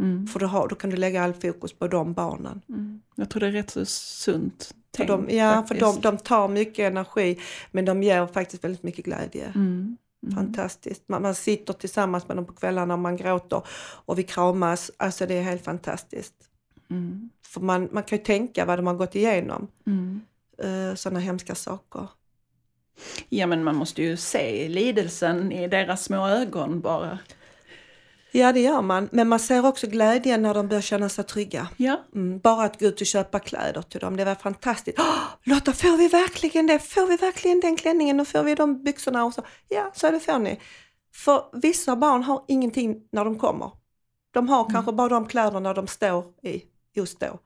Mm. 0.00 0.26
För 0.26 0.40
då, 0.40 0.46
har, 0.46 0.68
då 0.68 0.74
kan 0.74 0.90
du 0.90 0.96
lägga 0.96 1.22
all 1.22 1.34
fokus 1.34 1.72
på 1.72 1.88
de 1.88 2.12
barnen. 2.12 2.60
Mm. 2.68 3.00
Jag 3.14 3.30
tror 3.30 3.40
det 3.40 3.46
är 3.46 3.52
rätt 3.52 3.70
så 3.70 3.84
sunt 3.84 4.74
För 4.96 5.06
tänk. 5.06 5.08
de, 5.08 5.36
ja, 5.36 5.64
för 5.68 5.74
de, 5.74 5.80
faktiskt. 5.80 6.02
de 6.02 6.18
tar 6.18 6.48
mycket 6.48 6.90
energi 6.92 7.38
men 7.70 7.84
de 7.84 8.02
ger 8.02 8.26
faktiskt 8.26 8.64
väldigt 8.64 8.82
mycket 8.82 9.04
glädje. 9.04 9.46
Mm. 9.54 9.96
Mm. 10.22 10.34
Fantastiskt. 10.34 11.08
Man, 11.08 11.22
man 11.22 11.34
sitter 11.34 11.72
tillsammans 11.72 12.28
med 12.28 12.36
dem 12.36 12.44
på 12.46 12.52
kvällarna 12.52 12.94
och 12.94 13.00
man 13.00 13.16
gråter 13.16 13.62
och 14.04 14.18
vi 14.18 14.22
kramas. 14.22 14.90
Alltså 14.96 15.26
det 15.26 15.34
är 15.34 15.42
helt 15.42 15.64
fantastiskt. 15.64 16.34
Mm. 16.90 17.30
För 17.46 17.60
man, 17.60 17.88
man 17.92 18.02
kan 18.02 18.18
ju 18.18 18.24
tänka 18.24 18.64
vad 18.64 18.78
de 18.78 18.86
har 18.86 18.94
gått 18.94 19.14
igenom. 19.14 19.68
Mm. 19.86 20.20
Uh, 20.64 20.94
sådana 20.94 21.20
hemska 21.20 21.54
saker. 21.54 22.06
Ja 23.28 23.46
men 23.46 23.64
man 23.64 23.76
måste 23.76 24.02
ju 24.02 24.16
se 24.16 24.68
lidelsen 24.68 25.52
i 25.52 25.68
deras 25.68 26.04
små 26.04 26.28
ögon 26.28 26.80
bara. 26.80 27.18
Ja 28.32 28.52
det 28.52 28.60
gör 28.60 28.82
man, 28.82 29.08
men 29.12 29.28
man 29.28 29.38
ser 29.38 29.66
också 29.66 29.86
glädjen 29.86 30.42
när 30.42 30.54
de 30.54 30.68
börjar 30.68 30.82
känna 30.82 31.08
sig 31.08 31.24
trygga. 31.24 31.68
Ja. 31.76 32.00
Mm, 32.14 32.38
bara 32.38 32.64
att 32.64 32.80
gå 32.80 32.86
ut 32.86 33.00
och 33.00 33.06
köpa 33.06 33.38
kläder 33.38 33.82
till 33.82 34.00
dem, 34.00 34.16
det 34.16 34.24
var 34.24 34.34
fantastiskt. 34.34 34.98
Oh, 34.98 35.24
Lotta, 35.44 35.72
får 35.72 35.96
vi 35.96 36.08
verkligen 36.08 36.66
det? 36.66 36.78
Får 36.78 37.06
vi 37.06 37.16
verkligen 37.16 37.60
den 37.60 37.76
klänningen 37.76 38.20
och 38.20 38.28
får 38.28 38.42
vi 38.42 38.54
de 38.54 38.82
byxorna? 38.82 39.24
Och 39.24 39.34
så? 39.34 39.42
Ja, 39.68 39.90
så 39.94 40.10
det 40.10 40.20
får 40.20 40.38
ni. 40.38 40.60
För 41.14 41.44
vissa 41.52 41.96
barn 41.96 42.22
har 42.22 42.44
ingenting 42.48 42.96
när 43.12 43.24
de 43.24 43.38
kommer. 43.38 43.70
De 44.30 44.48
har 44.48 44.60
mm. 44.60 44.72
kanske 44.72 44.92
bara 44.92 45.08
de 45.08 45.26
kläderna 45.26 45.74
de 45.74 45.86
står 45.86 46.24
i 46.42 46.62
just 46.94 47.20
då. 47.20 47.38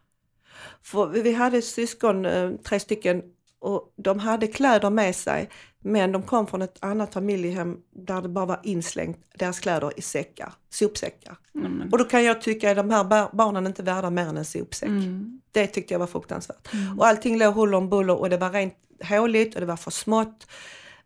För 0.83 1.07
vi 1.07 1.33
hade 1.33 1.63
syskon, 1.63 2.27
eh, 2.27 2.51
tre 2.51 2.81
stycken, 2.81 3.23
och 3.61 3.95
de 3.97 4.19
hade 4.19 4.47
kläder 4.47 4.91
med 4.91 5.17
sig 5.17 5.51
men 5.87 6.13
de 6.13 6.23
kom 6.23 6.47
från 6.47 6.63
ett 6.63 6.79
annat 6.81 7.15
familjehem 7.15 7.77
där 7.91 8.23
det 8.23 8.29
bara 8.29 8.47
var 8.47 8.61
inslängt 8.63 9.19
deras 9.39 9.61
kläder 9.61 9.93
i 9.97 10.03
säckar, 10.03 10.53
sopsäckar. 10.71 11.37
Mm. 11.55 11.89
Och 11.93 11.99
då 11.99 12.05
kan 12.05 12.25
jag 12.25 12.41
tycka 12.41 12.71
att 12.71 12.77
de 12.77 12.91
här 12.91 13.35
barnen 13.37 13.67
inte 13.67 13.83
värda 13.83 14.11
mer 14.11 14.27
än 14.27 14.37
en 14.37 14.45
sopsäck. 14.45 14.89
Mm. 14.89 15.41
Det 15.53 15.67
tyckte 15.67 15.95
jag 15.95 15.99
var 15.99 16.07
fruktansvärt. 16.07 16.73
Mm. 16.73 16.99
Och 16.99 17.07
allting 17.07 17.39
låg 17.39 17.55
huller 17.55 17.79
om 17.79 17.91
buller 17.91 18.21
och 18.21 18.31
det 18.31 18.37
var 18.37 18.51
rent 18.51 18.75
håligt 19.09 19.55
och 19.55 19.61
det 19.61 19.67
var 19.67 19.77
för 19.77 19.91
smått. 19.91 20.47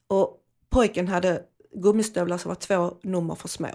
Och 0.06 0.36
pojken 0.70 1.08
hade 1.08 1.42
gummistövlar 1.74 2.38
som 2.38 2.48
var 2.48 2.56
två 2.56 2.94
nummer 3.02 3.34
för 3.34 3.48
små. 3.48 3.68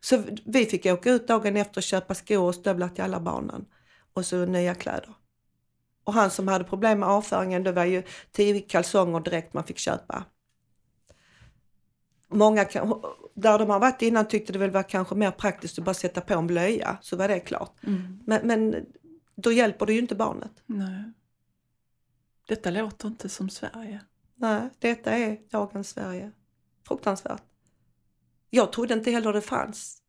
Så 0.00 0.22
vi 0.46 0.66
fick 0.66 0.86
åka 0.86 1.10
ut 1.10 1.28
dagen 1.28 1.56
efter 1.56 1.78
och 1.78 1.82
köpa 1.82 2.14
skor 2.14 2.42
och 2.42 2.54
stövlar 2.54 2.88
till 2.88 3.04
alla 3.04 3.20
barnen. 3.20 3.64
Och 4.14 4.24
så 4.26 4.44
nya 4.44 4.74
kläder. 4.74 5.14
Och 6.06 6.12
han 6.12 6.30
som 6.30 6.48
hade 6.48 6.64
problem 6.64 7.00
med 7.00 7.08
avföringen, 7.08 7.62
det 7.64 7.72
var 7.72 7.84
ju 7.84 8.02
tio 8.32 8.60
kalsonger 8.60 9.20
direkt 9.20 9.54
man 9.54 9.64
fick 9.64 9.78
köpa. 9.78 10.24
Många, 12.28 12.64
där 13.34 13.58
de 13.58 13.70
har 13.70 13.80
varit 13.80 14.02
innan 14.02 14.28
tyckte 14.28 14.52
det 14.52 14.58
väl 14.58 14.70
var 14.70 14.82
kanske 14.82 15.14
mer 15.14 15.30
praktiskt 15.30 15.78
att 15.78 15.84
bara 15.84 15.94
sätta 15.94 16.20
på 16.20 16.34
en 16.34 16.46
blöja, 16.46 16.98
så 17.00 17.16
var 17.16 17.28
det 17.28 17.40
klart. 17.40 17.84
Mm. 17.86 18.18
Men, 18.26 18.46
men 18.46 18.86
då 19.36 19.52
hjälper 19.52 19.86
det 19.86 19.92
ju 19.92 19.98
inte 19.98 20.14
barnet. 20.14 20.62
Nej. 20.66 21.12
Detta 22.48 22.70
låter 22.70 23.08
inte 23.08 23.28
som 23.28 23.50
Sverige. 23.50 24.00
Nej, 24.34 24.70
detta 24.78 25.10
är 25.10 25.38
dagens 25.50 25.88
Sverige. 25.88 26.32
Fruktansvärt. 26.88 27.42
Jag 28.50 28.72
trodde 28.72 28.94
inte 28.94 29.10
heller 29.10 29.32
det 29.32 29.40
fanns. 29.40 30.02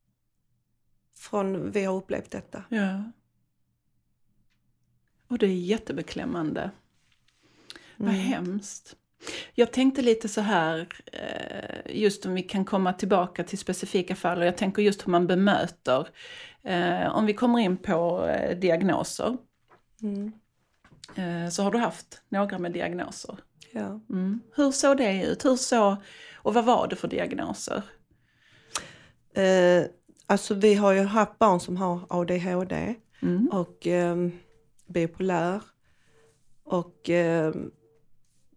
Från 1.18 1.72
vi 1.72 1.84
har 1.84 1.96
upplevt 1.96 2.32
detta. 2.32 2.64
Ja. 2.70 3.04
Och 5.28 5.38
det 5.38 5.46
är 5.46 5.50
jättebeklämmande. 5.50 6.62
Mm. 6.62 6.72
Vad 7.96 8.14
hemskt. 8.14 8.96
Jag 9.54 9.74
tänkte 9.74 10.02
lite 10.02 10.30
så 10.30 10.42
här, 10.42 10.88
eh, 11.14 12.02
just 12.02 12.26
om 12.26 12.34
vi 12.34 12.44
kan 12.44 12.66
komma 12.66 12.94
tillbaka 12.94 13.44
till 13.44 13.58
specifika 13.58 14.16
fall 14.16 14.38
och 14.38 14.46
jag 14.46 14.58
tänker 14.58 14.82
just 14.82 15.08
hur 15.08 15.12
man 15.12 15.28
bemöter. 15.28 16.08
Eh, 16.64 17.16
om 17.16 17.26
vi 17.26 17.34
kommer 17.34 17.60
in 17.60 17.78
på 17.78 18.28
eh, 18.28 18.58
diagnoser. 18.58 19.38
Mm. 20.02 20.32
Så 21.52 21.64
har 21.64 21.72
du 21.72 21.78
haft 21.78 22.22
några 22.30 22.60
med 22.60 22.72
diagnoser. 22.72 23.38
Ja. 23.72 24.00
Mm. 24.10 24.40
Hur 24.56 24.72
såg 24.72 24.98
det 24.98 25.24
ut? 25.26 25.46
Hur 25.46 25.56
så, 25.56 25.98
och 26.36 26.54
vad 26.54 26.66
var 26.66 26.88
det 26.88 26.96
för 26.96 27.08
diagnoser? 27.08 27.84
Eh, 29.34 29.84
alltså 30.26 30.54
vi 30.54 30.74
har 30.74 30.92
ju 30.92 31.04
haft 31.04 31.40
barn 31.40 31.60
som 31.60 31.78
har 31.78 32.06
ADHD 32.10 32.96
mm. 33.22 33.48
och 33.48 33.88
eh, 33.88 34.16
bipolär 34.88 35.62
och 36.64 37.10
eh, 37.10 37.54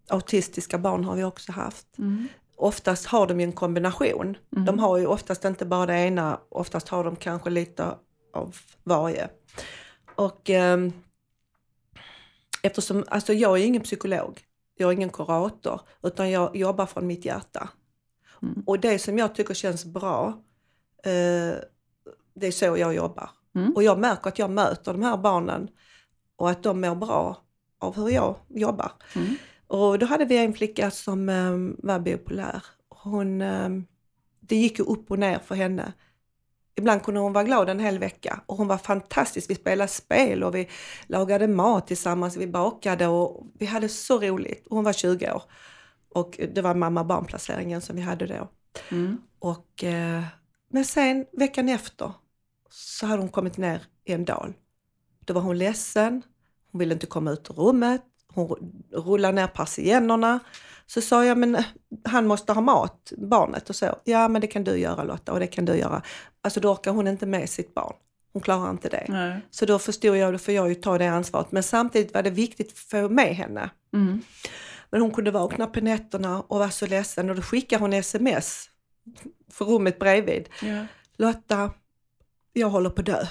autistiska 0.09 0.79
barn 0.79 1.05
har 1.05 1.17
vi 1.17 1.25
också 1.25 1.53
haft. 1.53 1.99
Mm. 1.99 2.29
Oftast 2.57 3.07
har 3.07 3.27
de 3.27 3.41
ju 3.41 3.45
en 3.45 3.53
kombination. 3.53 4.37
Mm. 4.57 4.65
De 4.65 4.79
har 4.79 4.99
ju 4.99 5.07
oftast 5.07 5.45
inte 5.45 5.67
bara 5.67 5.87
det 5.87 5.99
ena, 5.99 6.41
oftast 6.49 6.89
har 6.89 7.05
de 7.05 7.17
kanske 7.17 7.51
lite 7.51 7.95
av 8.33 8.57
varje. 8.85 9.29
Och 10.15 10.51
eh, 10.51 10.79
eftersom, 12.63 13.05
alltså 13.09 13.33
jag 13.33 13.59
är 13.59 13.65
ingen 13.65 13.83
psykolog, 13.83 14.41
jag 14.77 14.89
är 14.89 14.93
ingen 14.93 15.11
kurator, 15.11 15.81
utan 16.03 16.31
jag 16.31 16.57
jobbar 16.57 16.87
från 16.87 17.07
mitt 17.07 17.25
hjärta. 17.25 17.69
Mm. 18.43 18.63
Och 18.67 18.81
det 18.81 18.99
som 18.99 19.19
jag 19.19 19.35
tycker 19.35 19.55
känns 19.55 19.85
bra, 19.85 20.43
eh, 21.05 21.55
det 22.35 22.47
är 22.47 22.53
så 22.53 22.65
jag 22.65 22.95
jobbar. 22.95 23.31
Mm. 23.55 23.73
Och 23.73 23.83
jag 23.83 23.99
märker 23.99 24.29
att 24.29 24.39
jag 24.39 24.51
möter 24.51 24.93
de 24.93 25.03
här 25.03 25.17
barnen 25.17 25.69
och 26.41 26.51
att 26.51 26.63
de 26.63 26.81
mår 26.81 26.95
bra 26.95 27.43
av 27.79 27.97
hur 27.97 28.11
jag 28.11 28.37
jobbar. 28.49 28.93
Mm. 29.17 29.35
Och 29.67 29.99
då 29.99 30.07
hade 30.07 30.25
vi 30.25 30.37
en 30.37 30.55
flicka 30.55 30.91
som 30.91 31.29
um, 31.29 31.77
var 31.83 31.99
bipolär. 31.99 32.65
Hon, 32.89 33.43
um, 33.43 33.87
det 34.41 34.57
gick 34.57 34.79
ju 34.79 34.85
upp 34.85 35.11
och 35.11 35.19
ner 35.19 35.39
för 35.39 35.55
henne. 35.55 35.93
Ibland 36.75 37.03
kunde 37.03 37.21
hon 37.21 37.33
vara 37.33 37.45
glad 37.45 37.69
en 37.69 37.81
hel 37.81 37.99
vecka 37.99 38.41
och 38.47 38.57
hon 38.57 38.69
var 38.69 38.79
fantastisk. 38.79 39.51
Vi 39.51 39.55
spelade 39.55 39.89
spel 39.89 40.45
och 40.45 40.55
vi 40.55 40.69
lagade 41.07 41.49
mat 41.49 41.87
tillsammans, 41.87 42.37
vi 42.37 42.47
bakade 42.47 43.07
och 43.07 43.47
vi 43.59 43.67
hade 43.67 43.89
så 43.89 44.19
roligt. 44.19 44.67
Hon 44.71 44.85
var 44.85 44.93
20 44.93 45.33
år 45.33 45.43
och 46.09 46.41
det 46.55 46.63
var 46.63 46.75
mamma 46.75 47.05
barnplaceringen 47.05 47.81
som 47.81 47.97
vi 47.97 48.03
hade 48.03 48.27
då. 48.27 48.49
Mm. 48.91 49.19
Och, 49.39 49.85
eh, 49.85 50.23
men 50.71 50.85
sen 50.85 51.27
veckan 51.33 51.69
efter 51.69 52.13
så 52.71 53.07
hade 53.07 53.23
hon 53.23 53.29
kommit 53.29 53.57
ner 53.57 53.83
i 54.05 54.13
en 54.13 54.25
dal. 54.25 54.55
Då 55.25 55.35
var 55.35 55.41
hon 55.41 55.59
ledsen, 55.59 56.23
hon 56.73 56.79
ville 56.79 56.95
inte 56.95 57.07
komma 57.07 57.31
ut 57.31 57.51
ur 57.51 57.55
rummet, 57.55 58.03
hon 58.33 58.73
rullade 58.93 59.35
ner 59.35 59.47
persiennerna. 59.47 60.41
Så 60.87 61.01
sa 61.01 61.25
jag, 61.25 61.39
men 61.39 61.57
han 62.05 62.27
måste 62.27 62.53
ha 62.53 62.61
mat, 62.61 63.13
barnet. 63.17 63.71
Och 63.71 63.77
så, 63.77 63.97
ja 64.05 64.29
men 64.29 64.41
det 64.41 64.47
kan 64.47 64.65
du 64.65 64.77
göra 64.77 65.05
Lotta 65.05 65.33
och 65.33 65.41
det 65.41 65.47
kan 65.47 65.65
du 65.65 65.77
göra. 65.77 66.03
Alltså 66.43 66.61
då 66.61 66.73
orkar 66.73 66.93
hon 66.93 67.09
inte 67.09 67.27
med 67.27 67.51
sitt 67.51 67.75
barn. 67.75 67.95
Hon 68.33 68.43
klarar 68.43 68.71
inte 68.71 68.89
det. 68.89 69.07
Nej. 69.09 69.41
Så 69.51 69.67
då 69.67 69.79
förstod 69.79 70.17
jag, 70.17 70.35
då 70.35 70.39
får 70.39 70.55
jag 70.55 70.69
ju 70.69 70.75
ta 70.75 70.99
det 70.99 71.07
ansvaret. 71.07 71.53
Men 71.53 71.63
samtidigt 71.63 72.15
var 72.15 72.23
det 72.23 72.31
viktigt 72.31 72.79
få 72.79 73.09
med 73.09 73.37
henne. 73.37 73.71
Mm. 73.93 74.23
Men 74.91 75.01
hon 75.01 75.11
kunde 75.11 75.31
vakna 75.31 75.67
på 75.67 75.81
nätterna 75.81 76.41
och 76.41 76.59
vara 76.59 76.71
så 76.71 76.87
ledsen 76.87 77.31
och 77.31 77.37
då 77.37 77.43
skickade 77.43 77.83
hon 77.83 77.93
sms 77.93 78.71
för 79.51 79.65
rummet 79.65 79.99
bredvid. 79.99 80.49
Ja. 80.63 80.87
Lotta, 81.17 81.71
jag 82.53 82.71
håller 82.71 82.91
på 82.91 83.01
att 83.01 83.07
dö. 83.07 83.27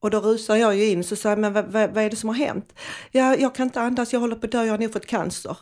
Och 0.00 0.10
då 0.10 0.20
rusar 0.20 0.56
jag 0.56 0.76
ju 0.76 0.86
in 0.86 1.04
så 1.04 1.16
sa, 1.16 1.36
men 1.36 1.52
vad, 1.52 1.64
vad, 1.64 1.90
vad, 1.90 2.04
är 2.04 2.10
det 2.10 2.16
som 2.16 2.28
har 2.28 2.36
hänt? 2.36 2.74
Ja, 3.10 3.36
jag 3.36 3.54
kan 3.54 3.66
inte 3.66 3.80
andas, 3.80 4.12
jag 4.12 4.20
håller 4.20 4.36
på 4.36 4.46
att 4.46 4.52
dö, 4.52 4.64
jag 4.64 4.72
har 4.72 4.78
nog 4.78 4.92
fått 4.92 5.06
cancer. 5.06 5.56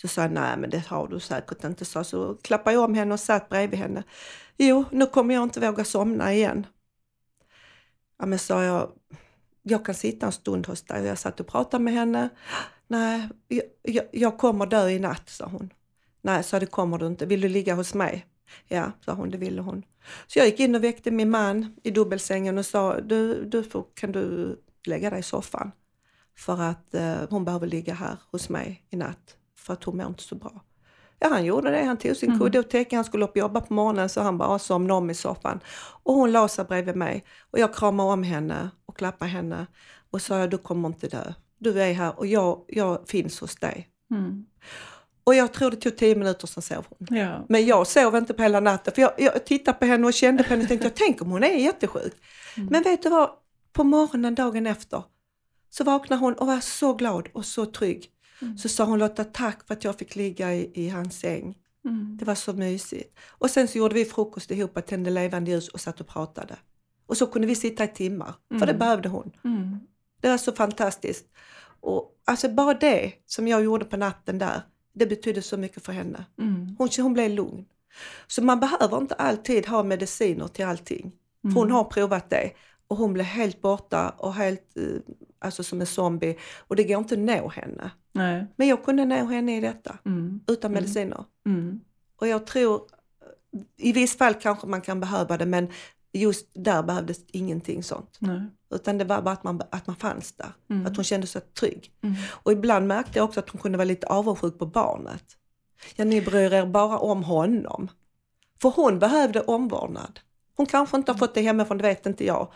Så 0.00 0.08
sa 0.08 0.22
jag, 0.22 0.32
nej 0.32 0.56
men 0.56 0.70
det 0.70 0.86
har 0.86 1.08
du 1.08 1.20
säkert 1.20 1.64
inte. 1.64 1.84
Så, 1.84 2.04
så 2.04 2.34
klappade 2.34 2.74
jag 2.74 2.84
om 2.84 2.94
henne 2.94 3.14
och 3.14 3.20
satt 3.20 3.48
bredvid 3.48 3.78
henne. 3.78 4.02
Jo, 4.58 4.84
nu 4.90 5.06
kommer 5.06 5.34
jag 5.34 5.42
inte 5.42 5.60
våga 5.60 5.84
somna 5.84 6.34
igen. 6.34 6.66
Ja 8.18 8.26
men 8.26 8.38
sa 8.38 8.64
jag, 8.64 8.90
jag 9.62 9.86
kan 9.86 9.94
sitta 9.94 10.26
en 10.26 10.32
stund 10.32 10.66
hos 10.66 10.82
dig. 10.82 11.04
Jag 11.04 11.18
satt 11.18 11.40
och 11.40 11.46
pratade 11.46 11.84
med 11.84 11.94
henne. 11.94 12.28
Nej, 12.88 13.28
jag, 13.48 13.64
jag, 13.82 14.04
jag 14.12 14.38
kommer 14.38 14.66
dö 14.66 14.88
i 14.88 14.98
natt, 14.98 15.28
sa 15.28 15.46
hon. 15.46 15.72
Nej, 16.22 16.44
sa 16.44 16.60
det 16.60 16.66
kommer 16.66 16.98
du 16.98 17.06
inte. 17.06 17.26
Vill 17.26 17.40
du 17.40 17.48
ligga 17.48 17.74
hos 17.74 17.94
mig? 17.94 18.26
Ja, 18.68 18.92
sa 19.04 19.12
hon, 19.12 19.30
det 19.30 19.38
ville 19.38 19.60
hon. 19.60 19.82
Så 20.26 20.38
jag 20.38 20.46
gick 20.46 20.60
in 20.60 20.74
och 20.74 20.84
väckte 20.84 21.10
min 21.10 21.30
man 21.30 21.74
i 21.82 21.90
dubbelsängen 21.90 22.58
och 22.58 22.66
sa, 22.66 23.00
du, 23.00 23.44
du 23.44 23.62
får, 23.62 23.84
kan 23.94 24.12
du 24.12 24.56
lägga 24.86 25.10
dig 25.10 25.20
i 25.20 25.22
soffan? 25.22 25.72
För 26.36 26.62
att 26.62 26.94
eh, 26.94 27.16
hon 27.30 27.44
behöver 27.44 27.66
ligga 27.66 27.94
här 27.94 28.16
hos 28.30 28.48
mig 28.48 28.86
i 28.90 28.96
natt, 28.96 29.36
för 29.56 29.72
att 29.72 29.84
hon 29.84 29.96
mår 29.96 30.06
inte 30.06 30.22
så 30.22 30.34
bra. 30.34 30.62
Ja, 31.18 31.28
han 31.28 31.44
gjorde 31.44 31.70
det. 31.70 31.84
Han 31.84 31.96
tog 31.96 32.16
sin 32.16 32.28
mm. 32.28 32.40
kudde 32.40 32.58
och 32.58 32.68
täcke. 32.70 32.96
Han 32.96 33.04
skulle 33.04 33.24
upp 33.24 33.30
och 33.30 33.36
jobba 33.36 33.60
på 33.60 33.74
morgonen 33.74 34.08
så 34.08 34.20
han 34.20 34.38
bara 34.38 34.58
somnade 34.58 34.98
om 34.98 35.10
i 35.10 35.14
soffan. 35.14 35.60
Och 36.02 36.14
hon 36.14 36.32
la 36.32 36.48
sig 36.48 36.64
bredvid 36.64 36.96
mig 36.96 37.24
och 37.50 37.58
jag 37.58 37.74
kramade 37.74 38.12
om 38.12 38.22
henne 38.22 38.70
och 38.86 38.96
klappade 38.96 39.30
henne 39.30 39.66
och 40.10 40.22
sa, 40.22 40.46
du 40.46 40.58
kommer 40.58 40.88
inte 40.88 41.08
dö. 41.08 41.32
Du 41.58 41.82
är 41.82 41.92
här 41.92 42.18
och 42.18 42.26
jag, 42.26 42.64
jag 42.68 43.08
finns 43.08 43.40
hos 43.40 43.56
dig. 43.56 43.88
Mm. 44.10 44.46
Och 45.24 45.34
jag 45.34 45.52
tror 45.52 45.70
det 45.70 45.76
tog 45.76 45.96
tio 45.96 46.14
minuter, 46.14 46.46
sen 46.46 46.62
sov 46.62 46.86
hon. 46.88 47.18
Ja. 47.18 47.46
Men 47.48 47.66
jag 47.66 47.86
sov 47.86 48.16
inte 48.16 48.34
på 48.34 48.42
hela 48.42 48.60
natten, 48.60 48.94
för 48.94 49.02
jag, 49.02 49.12
jag 49.18 49.46
tittade 49.46 49.78
på 49.78 49.86
henne 49.86 50.06
och 50.06 50.14
kände 50.14 50.42
på 50.42 50.48
henne 50.48 50.62
och 50.62 50.68
tänkte, 50.68 50.86
jag 50.86 50.96
tänk 50.96 51.22
om 51.22 51.30
hon 51.30 51.44
är 51.44 51.54
jättesjuk. 51.54 52.14
Mm. 52.56 52.68
Men 52.72 52.82
vet 52.82 53.02
du 53.02 53.08
vad? 53.08 53.30
På 53.72 53.84
morgonen 53.84 54.34
dagen 54.34 54.66
efter 54.66 55.02
så 55.70 55.84
vaknade 55.84 56.20
hon 56.20 56.34
och 56.34 56.46
var 56.46 56.60
så 56.60 56.94
glad 56.94 57.28
och 57.32 57.44
så 57.44 57.66
trygg. 57.66 58.10
Mm. 58.42 58.58
Så 58.58 58.68
sa 58.68 58.84
hon 58.84 58.98
Lotta, 58.98 59.24
tack 59.24 59.66
för 59.66 59.74
att 59.74 59.84
jag 59.84 59.98
fick 59.98 60.16
ligga 60.16 60.54
i, 60.54 60.70
i 60.74 60.88
hans 60.88 61.18
säng. 61.18 61.56
Mm. 61.84 62.16
Det 62.16 62.24
var 62.24 62.34
så 62.34 62.52
mysigt. 62.52 63.18
Och 63.28 63.50
sen 63.50 63.68
så 63.68 63.78
gjorde 63.78 63.94
vi 63.94 64.04
frukost 64.04 64.50
ihop, 64.50 64.86
tände 64.86 65.10
levande 65.10 65.50
ljus 65.50 65.68
och 65.68 65.80
satt 65.80 66.00
och 66.00 66.06
pratade. 66.06 66.56
Och 67.06 67.16
så 67.16 67.26
kunde 67.26 67.48
vi 67.48 67.54
sitta 67.54 67.84
i 67.84 67.88
timmar, 67.88 68.34
för 68.48 68.66
det 68.66 68.72
mm. 68.72 68.78
behövde 68.78 69.08
hon. 69.08 69.32
Mm. 69.44 69.78
Det 70.20 70.28
var 70.28 70.38
så 70.38 70.52
fantastiskt. 70.52 71.26
Och 71.80 72.20
alltså 72.24 72.48
bara 72.48 72.74
det 72.74 73.12
som 73.26 73.48
jag 73.48 73.64
gjorde 73.64 73.84
på 73.84 73.96
natten 73.96 74.38
där, 74.38 74.62
det 74.92 75.06
betydde 75.06 75.42
så 75.42 75.56
mycket 75.56 75.84
för 75.84 75.92
henne. 75.92 76.24
Mm. 76.38 76.76
Hon, 76.78 76.88
hon 76.98 77.12
blev 77.12 77.30
lugn. 77.30 77.64
Så 78.26 78.44
man 78.44 78.60
behöver 78.60 78.96
inte 78.96 79.14
alltid 79.14 79.66
ha 79.66 79.82
mediciner 79.82 80.48
till 80.48 80.64
allting. 80.64 81.12
Mm. 81.44 81.54
För 81.54 81.60
hon 81.60 81.70
har 81.70 81.84
provat 81.84 82.30
det 82.30 82.50
och 82.88 82.96
hon 82.96 83.12
blev 83.12 83.26
helt 83.26 83.60
borta 83.60 84.08
och 84.08 84.34
helt 84.34 84.76
eh, 84.76 85.14
alltså 85.38 85.62
som 85.62 85.80
en 85.80 85.86
zombie 85.86 86.36
och 86.58 86.76
det 86.76 86.84
går 86.84 86.98
inte 86.98 87.14
att 87.14 87.20
nå 87.20 87.48
henne. 87.48 87.90
Nej. 88.12 88.46
Men 88.56 88.68
jag 88.68 88.84
kunde 88.84 89.04
nå 89.04 89.24
henne 89.24 89.56
i 89.56 89.60
detta 89.60 89.98
mm. 90.04 90.40
utan 90.46 90.70
mm. 90.70 90.82
mediciner. 90.82 91.24
Mm. 91.46 91.80
Och 92.16 92.28
jag 92.28 92.46
tror 92.46 92.82
I 93.76 93.92
viss 93.92 94.16
fall 94.16 94.34
kanske 94.34 94.66
man 94.66 94.80
kan 94.80 95.00
behöva 95.00 95.36
det 95.36 95.46
men 95.46 95.68
just 96.12 96.46
där 96.54 96.82
behövdes 96.82 97.18
ingenting 97.26 97.82
sånt. 97.82 98.16
Nej. 98.18 98.42
Utan 98.74 98.98
det 98.98 99.04
var 99.04 99.22
bara 99.22 99.34
att 99.34 99.44
man, 99.44 99.62
att 99.70 99.86
man 99.86 99.96
fanns 99.96 100.32
där. 100.32 100.52
Mm. 100.70 100.86
Att 100.86 100.96
hon 100.96 101.04
kände 101.04 101.26
sig 101.26 101.40
trygg. 101.40 101.92
Mm. 102.02 102.16
Och 102.30 102.52
ibland 102.52 102.86
märkte 102.86 103.18
jag 103.18 103.24
också 103.24 103.40
att 103.40 103.50
hon 103.50 103.60
kunde 103.60 103.78
vara 103.78 103.84
lite 103.84 104.06
avundsjuk 104.06 104.58
på 104.58 104.66
barnet. 104.66 105.24
Ja, 105.96 106.04
ni 106.04 106.20
bryr 106.20 106.52
er 106.52 106.66
bara 106.66 106.98
om 106.98 107.24
honom. 107.24 107.88
För 108.62 108.70
hon 108.70 108.98
behövde 108.98 109.40
omvårdnad. 109.40 110.20
Hon 110.56 110.66
kanske 110.66 110.96
inte 110.96 111.12
har 111.12 111.18
fått 111.18 111.34
det 111.34 111.40
hemifrån, 111.42 111.78
det 111.78 111.82
vet 111.82 112.06
inte 112.06 112.24
jag. 112.26 112.52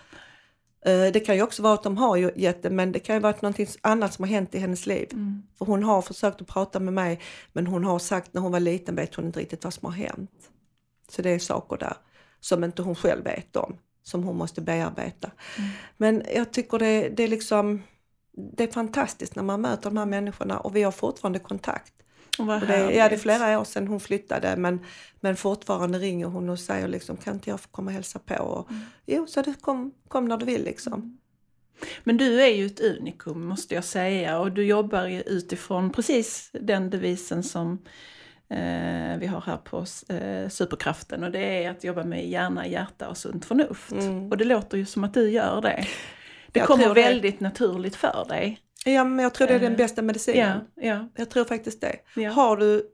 Eh, 0.87 1.13
Det 1.13 1.27
kan 1.27 1.37
ju 1.37 1.43
också 1.43 1.63
vara 1.63 1.75
att 1.75 1.83
de 1.83 1.97
har 1.97 2.17
gett 2.17 2.63
det, 2.63 2.71
men 2.71 2.93
det 2.93 2.99
kan 2.99 3.17
ju 3.17 3.21
vara 3.21 3.35
något 3.41 3.77
annat 3.81 4.15
som 4.15 4.23
har 4.23 4.31
hänt 4.31 4.55
i 4.55 4.59
hennes 4.59 4.87
liv. 4.87 5.09
Mm. 5.13 5.43
För 5.59 5.67
hon 5.67 5.83
har 5.85 6.03
försökt 6.03 6.41
att 6.41 6.47
prata 6.49 6.81
med 6.81 6.95
mig, 6.95 7.21
men 7.53 7.67
hon 7.67 7.85
har 7.85 7.99
sagt 7.99 8.35
när 8.35 8.41
hon 8.41 8.53
var 8.53 8.61
liten 8.61 8.97
vet 8.97 9.15
hon 9.15 9.25
inte 9.25 9.41
riktigt 9.41 9.65
vad 9.65 9.75
som 9.75 9.87
har 9.87 9.93
hänt. 9.93 10.51
Så 11.11 11.23
det 11.23 11.31
är 11.31 11.39
saker 11.39 11.77
där 11.77 11.97
som 12.45 12.65
inte 12.65 12.83
hon 12.83 12.95
själv 12.95 13.25
vet 13.25 13.57
om, 13.57 13.77
som 14.03 14.23
hon 14.25 14.37
måste 14.37 14.61
bearbeta. 14.61 15.31
Mm. 15.59 15.71
Men 15.97 16.23
jag 16.35 16.53
tycker 16.53 16.79
det, 16.79 17.09
det 17.09 17.23
är 17.23 17.29
liksom, 17.29 17.83
det 18.57 18.65
är 18.65 18.73
fantastiskt 18.73 19.37
när 19.37 19.43
man 19.43 19.61
möter 19.61 19.91
de 19.91 19.97
här 19.97 20.07
människorna 20.07 20.59
och 20.59 20.77
vi 20.77 20.83
har 20.83 20.93
fortfarande 20.93 21.39
kontakt. 21.39 21.93
Och 22.39 22.47
det, 22.47 22.93
ja, 22.95 23.09
det 23.09 23.15
är 23.15 23.19
flera 23.19 23.61
år 23.61 23.65
sedan 23.65 23.89
hon 23.89 24.01
flyttade 24.01 24.57
men, 24.57 24.81
men 25.21 25.37
fortfarande 25.37 25.99
ringer 25.99 26.27
hon 26.27 26.49
och 26.51 26.61
säger 26.61 26.89
liksom, 26.89 27.17
kan 27.17 27.35
inte 27.35 27.51
jag 27.51 27.61
få 27.61 27.69
komma 27.69 27.89
och 27.89 27.95
hälsa 27.95 28.19
på? 28.19 28.35
Och, 28.35 28.71
Mm. 28.71 28.83
Jo, 29.07 29.27
så 29.27 29.43
det 29.43 29.55
kom, 29.61 29.93
kom 30.09 30.25
när 30.25 30.37
du 30.37 30.47
vill 30.47 30.65
liksom. 30.65 31.19
Men 32.05 32.17
du 32.17 32.43
är 32.43 32.49
ju 32.49 32.67
ett 32.67 32.81
unikum 32.81 33.47
måste 33.47 33.75
jag 33.75 33.85
säga 33.85 34.39
och 34.39 34.53
du 34.53 34.65
jobbar 34.65 35.07
ju 35.07 35.21
utifrån 35.21 35.91
precis 35.93 36.51
den 36.53 36.91
devisen 36.91 37.43
som 37.43 37.79
vi 39.19 39.27
har 39.27 39.41
här 39.41 39.57
på 39.57 39.79
eh, 40.15 40.49
Superkraften 40.49 41.25
och 41.25 41.31
det 41.31 41.65
är 41.65 41.71
att 41.71 41.85
jobba 41.85 42.05
med 42.05 42.29
hjärna, 42.29 42.67
hjärta 42.67 43.09
och 43.09 43.17
sunt 43.17 43.45
förnuft. 43.45 43.93
Mm. 43.93 44.31
Och 44.31 44.37
det 44.37 44.45
låter 44.45 44.79
ju 44.79 44.87
som 44.87 45.05
att 45.05 45.15
du 45.15 45.31
gör 45.31 45.61
det. 45.61 45.87
Det 46.53 46.61
Jag 46.61 46.67
kommer 46.67 46.85
tror 46.85 46.95
det. 46.95 47.03
väldigt 47.03 47.41
naturligt 47.41 47.97
för 47.97 48.25
dig. 48.29 48.61
Ja, 48.85 49.05
men 49.05 49.19
jag 49.23 49.35
tror 49.35 49.47
det 49.49 49.55
är 49.55 49.61
den 49.61 49.73
Eh, 49.73 49.79
bästa 49.79 50.03
medicinen. 50.03 50.61
Ja, 50.75 50.83
ja, 50.83 51.09
Jag 51.17 51.31
tror 51.31 51.45
faktiskt 51.45 51.81
det. 51.81 51.97
ja. 52.17 52.31
Har 52.31 52.57
du 52.57 52.91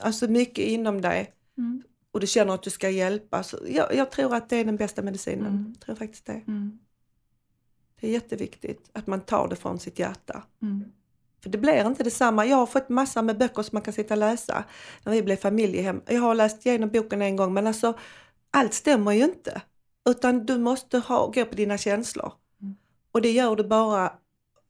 alltså 0.00 0.28
mycket 0.28 0.64
inom 0.64 1.00
dig 1.00 1.32
Mm, 1.58 1.82
och 2.12 2.20
du 2.20 2.26
känner 2.26 2.54
att 2.54 2.62
du 2.62 2.70
ska 2.70 2.90
hjälpa, 2.90 3.42
så 3.42 3.58
jag, 3.68 3.94
jag 3.94 4.10
tror 4.10 4.34
att 4.34 4.48
det 4.48 4.56
är 4.56 4.64
den 4.64 4.76
bästa 4.76 5.02
medicinen. 5.02 5.46
Mm. 5.46 5.72
Jag 5.74 5.80
tror 5.80 5.94
faktiskt 5.96 6.26
det. 6.26 6.32
mm, 6.46 6.78
Det 8.00 8.06
är 8.08 8.10
jätteviktigt 8.12 8.90
att 8.92 9.06
man 9.06 9.20
tar 9.20 9.48
det 9.48 9.56
från 9.56 9.78
sitt 9.78 9.98
hjärta. 9.98 10.42
mm, 10.62 10.84
För 11.46 11.50
det 11.50 11.58
blir 11.58 11.86
inte 11.86 12.02
detsamma. 12.02 12.46
Jag 12.46 12.56
har 12.56 12.66
fått 12.66 12.88
massor 12.88 13.22
med 13.22 13.38
böcker 13.38 13.62
som 13.62 13.70
man 13.76 13.82
kan 13.82 13.94
sitta 13.94 14.14
och 14.14 14.18
läsa 14.18 14.64
när 15.04 15.12
vi 15.12 15.22
blev 15.22 15.36
familjehem. 15.36 16.02
Jag 16.06 16.20
har 16.20 16.34
läst 16.34 16.66
igenom 16.66 16.88
boken 16.88 17.22
en 17.22 17.36
gång 17.36 17.54
men 17.54 17.66
alltså 17.66 17.94
allt 18.50 18.74
stämmer 18.74 19.12
ju 19.12 19.24
inte. 19.24 19.62
Utan 20.08 20.46
du 20.46 20.58
måste 20.58 20.98
ha, 20.98 21.26
gå 21.26 21.44
på 21.44 21.54
dina 21.54 21.78
känslor. 21.78 22.32
Mm. 22.62 22.76
Och 23.12 23.22
det 23.22 23.30
gör 23.30 23.56
du 23.56 23.64
bara 23.64 24.12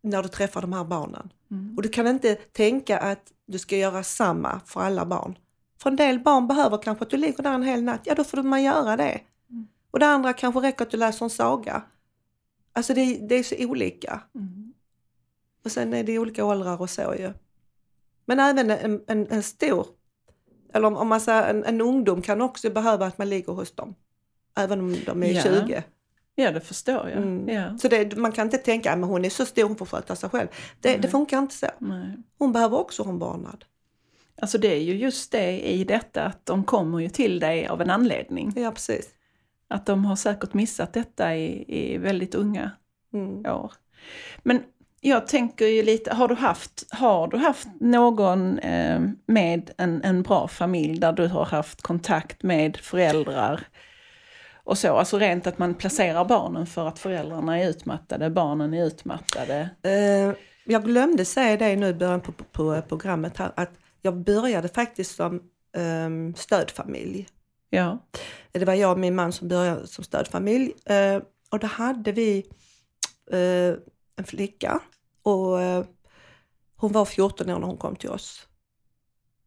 när 0.02 0.22
du 0.22 0.28
träffar 0.28 0.60
de 0.60 0.72
här 0.72 0.84
barnen. 0.84 1.32
mm. 1.50 1.76
Och 1.76 1.82
du 1.82 1.88
kan 1.88 2.06
inte 2.06 2.34
tänka 2.34 2.98
att 2.98 3.32
du 3.46 3.58
ska 3.58 3.76
göra 3.76 4.02
samma 4.02 4.60
för 4.66 4.80
alla 4.80 5.06
barn. 5.06 5.38
För 5.82 5.90
en 5.90 5.96
del 5.96 6.20
barn 6.20 6.46
behöver 6.46 6.78
kanske 6.82 7.04
att 7.04 7.10
du 7.10 7.16
ligger 7.16 7.42
där 7.42 7.52
en 7.52 7.62
hel 7.62 7.82
natt, 7.82 8.00
ja 8.04 8.14
då 8.14 8.24
får 8.24 8.42
man 8.42 8.62
göra 8.62 8.96
det. 8.96 9.20
Mm. 9.50 9.66
Och 9.90 9.98
det 9.98 10.06
andra 10.06 10.32
kanske 10.32 10.60
räcker 10.60 10.82
att 10.84 10.90
du 10.90 10.96
läser 10.96 11.24
en 11.24 11.30
saga. 11.30 11.82
Alltså 12.72 12.94
det, 12.94 13.18
det 13.28 13.34
är 13.34 13.42
så 13.42 13.54
olika. 13.58 14.20
Mm. 14.34 14.65
Och 15.66 15.72
sen 15.72 15.94
är 15.94 16.04
det 16.04 16.18
olika 16.18 16.44
åldrar 16.44 16.80
och 16.80 16.90
så 16.90 17.14
ju. 17.18 17.32
Men 18.24 18.40
även 18.40 18.70
en, 18.70 19.00
en, 19.06 19.26
en 19.30 19.42
stor, 19.42 19.86
eller 20.74 20.86
om, 20.86 20.96
om 20.96 21.08
man 21.08 21.20
säger 21.20 21.50
en, 21.50 21.64
en 21.64 21.80
ungdom 21.80 22.22
kan 22.22 22.40
också 22.42 22.70
behöva 22.70 23.06
att 23.06 23.18
man 23.18 23.28
ligger 23.28 23.52
hos 23.52 23.74
dem. 23.74 23.94
Även 24.56 24.80
om 24.80 24.96
de 25.06 25.22
är 25.22 25.32
Ja. 25.32 25.42
20. 25.42 25.82
Ja, 26.34 26.50
det 26.50 26.60
förstår 26.60 27.08
jag. 27.08 27.12
Mm. 27.22 27.48
Ja. 27.48 27.78
Så 27.78 27.88
det, 27.88 28.16
man 28.16 28.32
kan 28.32 28.46
inte 28.46 28.58
tänka 28.58 28.92
att 28.92 29.04
hon 29.04 29.24
är 29.24 29.30
så 29.30 29.46
stor, 29.46 29.62
hon 29.62 29.76
får 29.76 29.86
sköta 29.86 30.16
sig 30.16 30.30
själv. 30.30 30.48
Det, 30.80 30.96
det 30.96 31.08
funkar 31.08 31.38
inte 31.38 31.54
så. 31.54 31.66
Nej. 31.78 32.16
Hon 32.38 32.52
behöver 32.52 32.78
också 32.78 33.02
omvårdnad. 33.02 33.64
Alltså 34.40 34.58
det 34.58 34.74
är 34.74 34.80
ju 34.82 34.94
just 34.94 35.32
det 35.32 35.60
i 35.68 35.84
detta 35.84 36.22
att 36.22 36.46
de 36.46 36.64
kommer 36.64 36.98
ju 36.98 37.08
till 37.08 37.40
dig 37.40 37.66
av 37.66 37.80
en 37.82 37.90
anledning. 37.90 38.52
Ja, 38.56 38.70
precis. 38.70 39.08
Att 39.68 39.86
de 39.86 40.04
har 40.04 40.16
säkert 40.16 40.54
missat 40.54 40.92
detta 40.92 41.36
i, 41.36 41.64
i 41.68 41.98
väldigt 41.98 42.34
unga 42.34 42.70
Mm. 43.12 43.46
år. 43.46 43.72
Men 44.42 44.62
jag 45.00 45.26
tänker 45.26 45.66
ju 45.66 45.82
lite, 45.82 46.14
har 46.14 46.28
du 46.28 46.34
haft, 46.34 46.86
har 46.90 47.28
du 47.28 47.36
haft 47.36 47.68
någon 47.80 48.58
eh, 48.58 49.00
med 49.26 49.70
en, 49.76 50.02
en 50.02 50.22
bra 50.22 50.48
familj 50.48 50.98
där 50.98 51.12
du 51.12 51.26
har 51.26 51.44
haft 51.44 51.82
kontakt 51.82 52.42
med 52.42 52.76
föräldrar 52.76 53.66
och 54.66 54.78
så, 54.78 54.96
alltså 54.96 55.18
rent 55.18 55.46
att 55.46 55.58
man 55.58 55.74
placerar 55.74 56.24
barnen 56.24 56.66
för 56.66 56.88
att 56.88 56.98
föräldrarna 56.98 57.60
är 57.60 57.68
utmattade, 57.68 58.30
barnen 58.30 58.74
är 58.74 58.86
utmattade. 58.86 59.70
Eh, 59.82 60.36
jag 60.64 60.84
glömde 60.84 61.24
säga 61.24 61.56
det 61.56 61.76
nu 61.76 61.88
i 61.88 61.94
början 61.94 62.20
på, 62.20 62.32
på, 62.32 62.44
på 62.52 62.82
programmet 62.88 63.36
här, 63.36 63.52
att 63.56 63.70
jag 64.02 64.16
började 64.16 64.68
faktiskt 64.68 65.16
som 65.16 65.42
ehm, 65.76 66.34
stödfamilj. 66.34 67.26
Ja. 67.70 67.98
Det 68.52 68.64
var 68.64 68.74
jag 68.74 68.92
och 68.92 68.98
min 68.98 69.14
man 69.14 69.32
som 69.32 69.48
började 69.48 69.86
som 69.86 70.04
stödfamilj. 70.04 70.72
Eh, 70.84 71.22
och 71.50 71.58
då 71.58 71.66
hade 71.66 72.12
vi 72.12 72.46
eh, 73.30 73.78
en 74.16 74.24
flicka 74.24 74.80
och 75.22 75.62
eh, 75.62 75.84
hon 76.76 76.92
var 76.92 77.04
14 77.04 77.50
år 77.50 77.58
när 77.58 77.66
hon 77.66 77.76
kom 77.76 77.96
till 77.96 78.10
oss. 78.10 78.48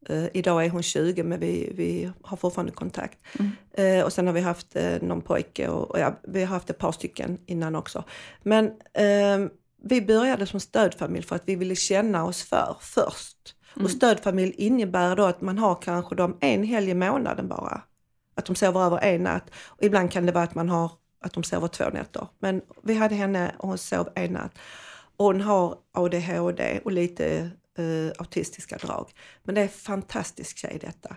Eh, 0.09 0.25
idag 0.33 0.65
är 0.65 0.69
hon 0.69 0.83
20 0.83 1.23
men 1.23 1.39
vi, 1.39 1.71
vi 1.75 2.11
har 2.21 2.37
fortfarande 2.37 2.71
kontakt. 2.71 3.19
Mm. 3.39 3.51
Eh, 3.73 4.05
och 4.05 4.13
sen 4.13 4.27
har 4.27 4.33
vi 4.33 4.41
haft 4.41 4.75
någon 5.01 5.21
pojke 5.21 5.67
och, 5.67 5.91
och 5.91 5.99
ja, 5.99 6.19
vi 6.23 6.39
har 6.39 6.47
haft 6.47 6.69
ett 6.69 6.77
par 6.77 6.91
stycken 6.91 7.37
innan 7.45 7.75
också. 7.75 8.03
Men 8.43 8.65
eh, 8.93 9.49
vi 9.83 10.01
började 10.01 10.45
som 10.45 10.59
stödfamilj 10.59 11.25
för 11.25 11.35
att 11.35 11.43
vi 11.45 11.55
ville 11.55 11.75
känna 11.75 12.25
oss 12.25 12.43
för 12.43 12.77
först. 12.79 13.55
Mm. 13.75 13.85
Och 13.85 13.91
stödfamilj 13.91 14.53
innebär 14.57 15.15
då 15.15 15.23
att 15.23 15.41
man 15.41 15.57
har 15.57 15.75
kanske 15.75 16.15
dem 16.15 16.37
en 16.41 16.63
helg 16.63 16.89
i 16.89 16.93
månaden 16.93 17.47
bara. 17.47 17.81
Att 18.35 18.45
de 18.45 18.55
sover 18.55 18.85
över 18.85 18.97
en 18.97 19.23
natt. 19.23 19.51
Och 19.65 19.83
ibland 19.83 20.11
kan 20.11 20.25
det 20.25 20.31
vara 20.31 20.43
att 20.43 20.55
man 20.55 20.69
har 20.69 20.91
att 21.21 21.33
de 21.33 21.43
sover 21.43 21.67
två 21.67 21.89
nätter. 21.93 22.27
Men 22.39 22.61
vi 22.83 22.95
hade 22.95 23.15
henne 23.15 23.55
och 23.57 23.67
hon 23.69 23.77
sov 23.77 24.09
en 24.15 24.33
natt. 24.33 24.51
Och 25.17 25.25
hon 25.25 25.41
har 25.41 25.77
ADHD 25.91 26.79
och 26.85 26.91
lite 26.91 27.51
eh, 27.77 28.11
autistiska 28.19 28.77
drag. 28.77 29.11
Men 29.43 29.55
det 29.55 29.61
är 29.61 29.65
en 29.65 29.69
fantastisk 29.69 30.57
tjej 30.57 30.77
detta. 30.81 31.15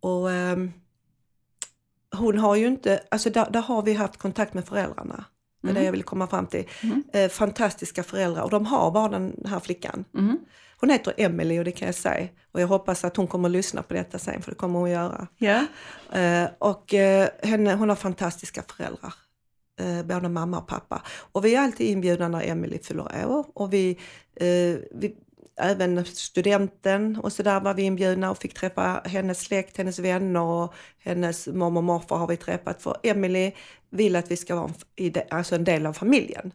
Och 0.00 0.32
ehm, 0.32 0.72
hon 2.16 2.38
har 2.38 2.56
ju 2.56 2.66
inte, 2.66 3.02
alltså 3.10 3.30
där, 3.30 3.50
där 3.50 3.60
har 3.60 3.82
vi 3.82 3.92
haft 3.94 4.16
kontakt 4.16 4.54
med 4.54 4.64
föräldrarna. 4.64 5.24
Det 5.62 5.68
är 5.68 5.70
Mm. 5.70 5.80
det 5.80 5.84
jag 5.84 5.92
vill 5.92 6.02
komma 6.02 6.26
fram 6.26 6.46
till. 6.46 6.68
Mm. 6.82 7.04
Eh, 7.12 7.28
fantastiska 7.28 8.02
föräldrar 8.02 8.42
och 8.42 8.50
de 8.50 8.66
har 8.66 8.90
bara 8.90 9.08
den 9.08 9.42
här 9.46 9.60
flickan. 9.60 10.04
Mm. 10.14 10.38
Hon 10.82 10.90
heter 10.90 11.14
Emily 11.16 11.58
och 11.58 11.64
det 11.64 11.72
kan 11.72 11.86
jag 11.86 11.94
säga. 11.94 12.28
Och 12.52 12.60
jag 12.60 12.68
hoppas 12.68 13.04
att 13.04 13.16
hon 13.16 13.26
kommer 13.26 13.48
att 13.48 13.52
lyssna 13.52 13.82
på 13.82 13.94
detta 13.94 14.18
sen 14.18 14.42
för 14.42 14.50
det 14.50 14.56
kommer 14.56 14.78
hon 14.78 14.88
att 14.88 14.94
göra. 14.94 15.26
Ja. 15.38 15.66
Eh, 16.20 16.48
och 16.58 16.94
eh, 16.94 17.28
henne, 17.42 17.74
hon 17.74 17.88
har 17.88 17.96
fantastiska 17.96 18.62
föräldrar. 18.76 19.14
Eh, 19.80 20.02
både 20.02 20.28
mamma 20.28 20.58
och 20.58 20.66
pappa. 20.66 21.02
Och 21.32 21.44
vi 21.44 21.54
är 21.54 21.60
alltid 21.60 21.86
inbjudna 21.86 22.28
när 22.28 22.48
Emily 22.48 22.78
fyller 22.78 23.26
år. 23.26 23.46
Och 23.54 23.72
vi, 23.72 23.90
eh, 24.36 24.78
vi, 24.94 25.16
även 25.60 26.04
studenten 26.04 27.16
och 27.22 27.32
så 27.32 27.42
där 27.42 27.60
var 27.60 27.74
vi 27.74 27.82
inbjudna 27.82 28.30
och 28.30 28.38
fick 28.38 28.54
träffa 28.54 29.02
hennes 29.04 29.40
släkt, 29.40 29.76
hennes 29.76 29.98
vänner 29.98 30.40
och 30.40 30.74
hennes 30.98 31.46
mormor 31.46 31.80
och 31.80 31.84
morfar 31.84 32.16
har 32.16 32.26
vi 32.26 32.36
träffat. 32.36 32.82
För 32.82 32.96
Emily 33.02 33.52
vill 33.90 34.16
att 34.16 34.30
vi 34.30 34.36
ska 34.36 34.54
vara 34.54 34.70
en, 34.96 35.12
alltså 35.30 35.54
en 35.54 35.64
del 35.64 35.86
av 35.86 35.92
familjen. 35.92 36.52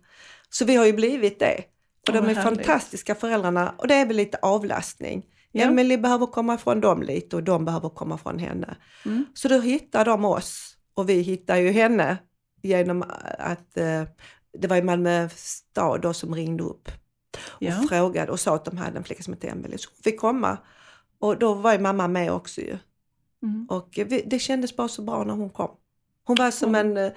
Så 0.50 0.66
vi 0.66 0.76
har 0.76 0.86
ju 0.86 0.94
blivit 0.94 1.40
det. 1.40 1.64
Och 2.08 2.14
de 2.14 2.30
är 2.30 2.36
härligt. 2.36 2.44
fantastiska 2.66 3.16
föräldrarna 3.16 3.74
och 3.78 3.88
det 3.88 3.94
är 3.96 4.06
väl 4.06 4.16
lite 4.16 4.38
avlastning. 4.42 5.26
Ja. 5.52 5.64
Emily 5.64 5.98
behöver 5.98 6.26
komma 6.26 6.54
ifrån 6.56 6.82
dem 6.82 7.02
lite 7.04 7.36
och 7.36 7.44
de 7.44 7.66
behöver 7.66 7.90
komma 7.90 8.18
från 8.18 8.40
henne. 8.40 8.76
Mm. 9.06 9.26
Så 9.34 9.48
då 9.48 9.60
hittar 9.60 10.06
de 10.06 10.26
oss 10.26 10.78
och 10.94 11.10
vi 11.10 11.22
hittar 11.22 11.56
ju 11.56 11.72
henne 11.72 12.18
genom 12.62 13.04
att 13.40 13.78
eh, 13.78 14.04
det 14.58 14.68
var 14.68 14.76
ju 14.76 14.84
Malmö 14.84 15.30
stad 15.36 16.02
då 16.02 16.14
som 16.14 16.36
ringde 16.36 16.64
upp 16.64 16.92
och 17.48 17.64
Ja. 17.64 17.72
frågade 17.90 18.32
och 18.32 18.40
sa 18.40 18.56
att 18.56 18.66
de 18.66 18.78
hade 18.78 18.98
en 18.98 19.04
flicka 19.04 19.24
som 19.24 19.34
hette 19.34 19.48
Emelie. 19.48 19.78
Så 19.78 19.90
hon 19.90 20.04
fick 20.04 20.20
komma 20.20 20.58
och 21.20 21.40
då 21.40 21.54
var 21.54 21.74
ju 21.74 21.80
mamma 21.80 22.08
med 22.08 22.32
också 22.32 22.62
ju. 22.62 22.78
Mm. 23.44 23.66
Och 23.70 23.90
vi, 24.08 24.24
det 24.26 24.40
kändes 24.40 24.76
bara 24.76 24.88
så 24.88 25.02
bra 25.02 25.24
när 25.24 25.34
hon 25.34 25.50
kom. 25.50 25.70
Hon 26.24 26.36
var 26.36 26.52
som 26.52 26.76
en, 26.76 26.98
eh, 26.98 27.12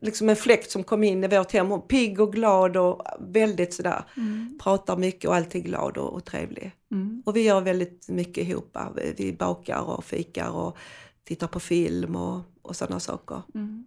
liksom 0.00 0.28
en 0.28 0.36
fläkt 0.36 0.70
som 0.70 0.84
kom 0.84 1.04
in 1.04 1.24
i 1.24 1.28
vårt 1.28 1.52
hem. 1.52 1.68
Hon 1.68 1.82
pigg 1.82 2.20
och 2.20 2.32
glad 2.32 2.76
och 2.76 3.02
väldigt 3.20 3.74
sådär. 3.74 4.04
Mm. 4.16 4.58
Pratar 4.62 4.96
mycket 4.96 5.28
och 5.28 5.36
alltid 5.36 5.64
glad 5.64 5.98
och, 5.98 6.12
och 6.12 6.24
trevlig. 6.24 6.72
Mm. 6.92 7.22
Och 7.26 7.36
vi 7.36 7.42
gör 7.42 7.60
väldigt 7.60 8.08
mycket 8.08 8.48
ihop. 8.48 8.76
Vi- 9.16 9.32
bakar 9.32 9.82
och 9.82 10.04
fikar 10.04 10.50
och 10.50 10.76
tittar 11.24 11.46
på 11.46 11.60
film 11.60 12.16
och, 12.16 12.40
och 12.62 12.76
sådana 12.76 13.00
saker. 13.00 13.42
Mm. 13.54 13.86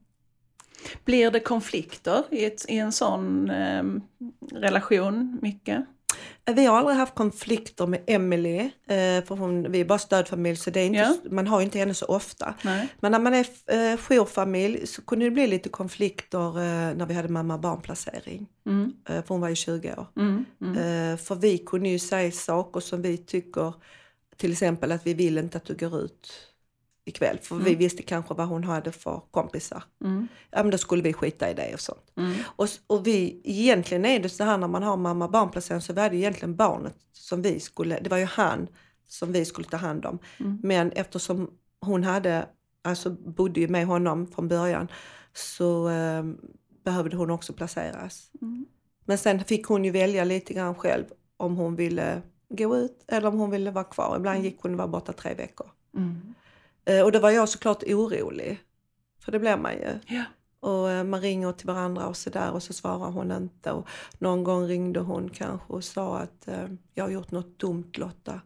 Blir 1.05 1.32
det 1.32 1.39
konflikter 1.39 2.23
i, 2.32 2.45
ett, 2.45 2.65
i 2.69 2.78
en 2.78 2.91
sån 2.91 3.49
eh, 3.49 3.84
relation 4.51 5.39
mycket? 5.41 5.86
Vi 6.56 6.66
har 6.66 6.78
aldrig 6.78 6.98
haft 6.98 7.16
konflikter 7.16 7.88
med 7.88 8.04
Emily, 8.08 8.60
eh, 8.60 9.24
för 9.26 9.36
hon, 9.36 9.72
vi 9.72 9.80
är 9.82 9.86
bara 9.86 10.00
stödfamilj 10.00 10.56
så 10.58 10.70
det 10.70 10.80
är 10.80 10.86
inte, 10.86 11.00
Ja. 11.00 11.16
man 11.32 11.48
har 11.48 11.62
inte 11.62 11.80
henne 11.80 11.93
så 11.93 12.06
ofta. 12.06 12.54
Nej. 12.64 12.88
Men 13.00 13.12
när 13.12 13.20
man 13.20 13.34
är 13.34 13.45
eh, 13.68 13.98
jourfamilj 13.98 14.88
så 14.88 15.02
kunde 15.02 15.26
det 15.26 15.32
bli 15.32 15.48
lite 15.48 15.70
konflikter 15.70 16.48
eh, 16.58 16.95
när 16.95 17.06
vi 17.06 17.14
hade 17.14 17.30
mamma 17.30 17.58
barnplacering. 17.58 18.48
Mm. 18.66 18.93
Eh, 19.10 19.16
för 19.24 19.28
hon 19.28 19.41
var 19.41 19.50
ju 19.50 19.56
20 19.56 19.93
år. 19.98 20.08
Mm. 20.18 20.45
Mm. 20.62 21.18
För 21.18 21.36
vi 21.36 21.58
kunde 21.58 21.89
ju 21.89 22.00
säga 22.00 22.32
saker 22.32 22.80
som 22.80 23.02
vi 23.02 23.18
tycker, 23.18 23.74
till 24.38 24.52
exempel 24.52 24.91
att 24.91 25.08
vi 25.08 25.14
vill 25.14 25.38
inte 25.38 25.58
att 25.58 25.66
du 25.66 25.76
går 25.76 26.00
ut 26.02 26.30
ikväll. 27.08 27.39
För 27.41 27.55
vi 27.55 27.70
Mm. 27.70 27.80
visste 27.80 28.03
kanske 28.03 28.34
vad 28.34 28.47
hon 28.47 28.64
hade 28.64 28.91
för 28.91 29.22
kompisar. 29.32 29.84
Mm. 30.03 30.28
Ja 30.51 30.64
men 30.64 30.72
då 30.72 30.78
skulle 30.78 31.01
vi 31.03 31.14
skita 31.14 31.51
i 31.51 31.53
det 31.53 31.74
och 31.74 31.80
sånt. 31.80 32.12
Mm. 32.18 32.34
Och, 32.45 32.68
och 32.88 33.08
vi, 33.08 33.41
egentligen 33.43 34.05
är 34.05 34.20
det 34.20 34.30
så 34.30 34.43
här 34.43 34.58
när 34.58 34.68
man 34.68 34.84
har 34.84 34.97
mamma 34.97 35.28
barnplacering 35.28 35.82
så 35.82 35.93
var 35.93 36.10
det 36.10 36.16
egentligen 36.16 36.55
barnet 36.55 36.95
som 37.14 37.41
vi 37.41 37.60
skulle, 37.60 37.99
det 37.99 38.10
var 38.10 38.18
ju 38.18 38.26
han 38.26 38.68
som 39.08 39.32
vi 39.32 39.45
skulle 39.45 39.68
ta 39.68 39.78
hand 39.78 40.05
om. 40.05 40.20
Mm. 40.39 40.60
Men 40.64 40.91
eftersom 40.91 41.49
hon 41.82 42.03
hade, 42.03 42.45
alltså 42.84 43.10
bodde 43.12 43.60
ju 43.60 43.68
med 43.68 43.86
honom 43.86 44.28
från 44.28 44.47
början 44.47 44.88
så 45.34 45.89
eh, 45.89 46.24
behövde 46.84 47.18
hon 47.18 47.30
också 47.32 47.53
placeras. 47.53 48.32
Mm. 48.41 48.66
Men 49.05 49.18
sen 49.18 49.43
fick 49.43 49.66
hon 49.66 49.86
ju 49.86 49.91
välja 49.91 50.24
lite 50.24 50.53
grann 50.53 50.76
själv 50.76 51.05
om 51.38 51.55
hon 51.58 51.76
ville 51.76 52.22
gå 52.49 52.78
ut 52.78 53.03
eller 53.08 53.28
om 53.28 53.39
hon 53.39 53.49
ville 53.51 53.72
vara 53.72 53.84
kvar. 53.84 54.16
Ibland 54.18 54.43
gick 54.43 54.60
hon 54.62 54.72
och 54.72 54.78
var 54.78 54.88
borta 54.88 55.14
tre 55.14 55.34
veckor. 55.34 55.68
Mm. 55.97 56.34
Eh, 56.88 57.01
och 57.01 57.11
då 57.11 57.19
var 57.19 57.29
jag 57.29 57.49
såklart 57.49 57.83
orolig. 57.83 58.63
För 59.19 59.31
det 59.31 59.39
blir 59.39 59.57
man 59.57 59.73
ju. 59.73 59.99
Ja. 60.05 60.23
Och 60.59 60.89
eh, 60.89 61.03
man 61.03 61.21
ringer 61.21 61.51
till 61.51 61.67
varandra 61.67 62.07
och 62.07 62.17
sådär 62.17 62.51
och 62.51 62.63
så 62.63 62.73
svarar 62.73 63.11
hon 63.11 63.31
inte. 63.31 63.71
Och 63.71 63.88
någon 64.19 64.43
gång 64.43 64.67
ringde 64.67 64.99
hon 64.99 65.29
kanske 65.29 65.73
och 65.73 65.83
sa 65.83 66.17
att 66.17 66.47
eh, 66.47 66.67
jag 66.93 67.03
har 67.03 67.11
gjort 67.11 67.31
något 67.31 67.59
dumt 67.59 67.91
Lotta. 67.93 68.41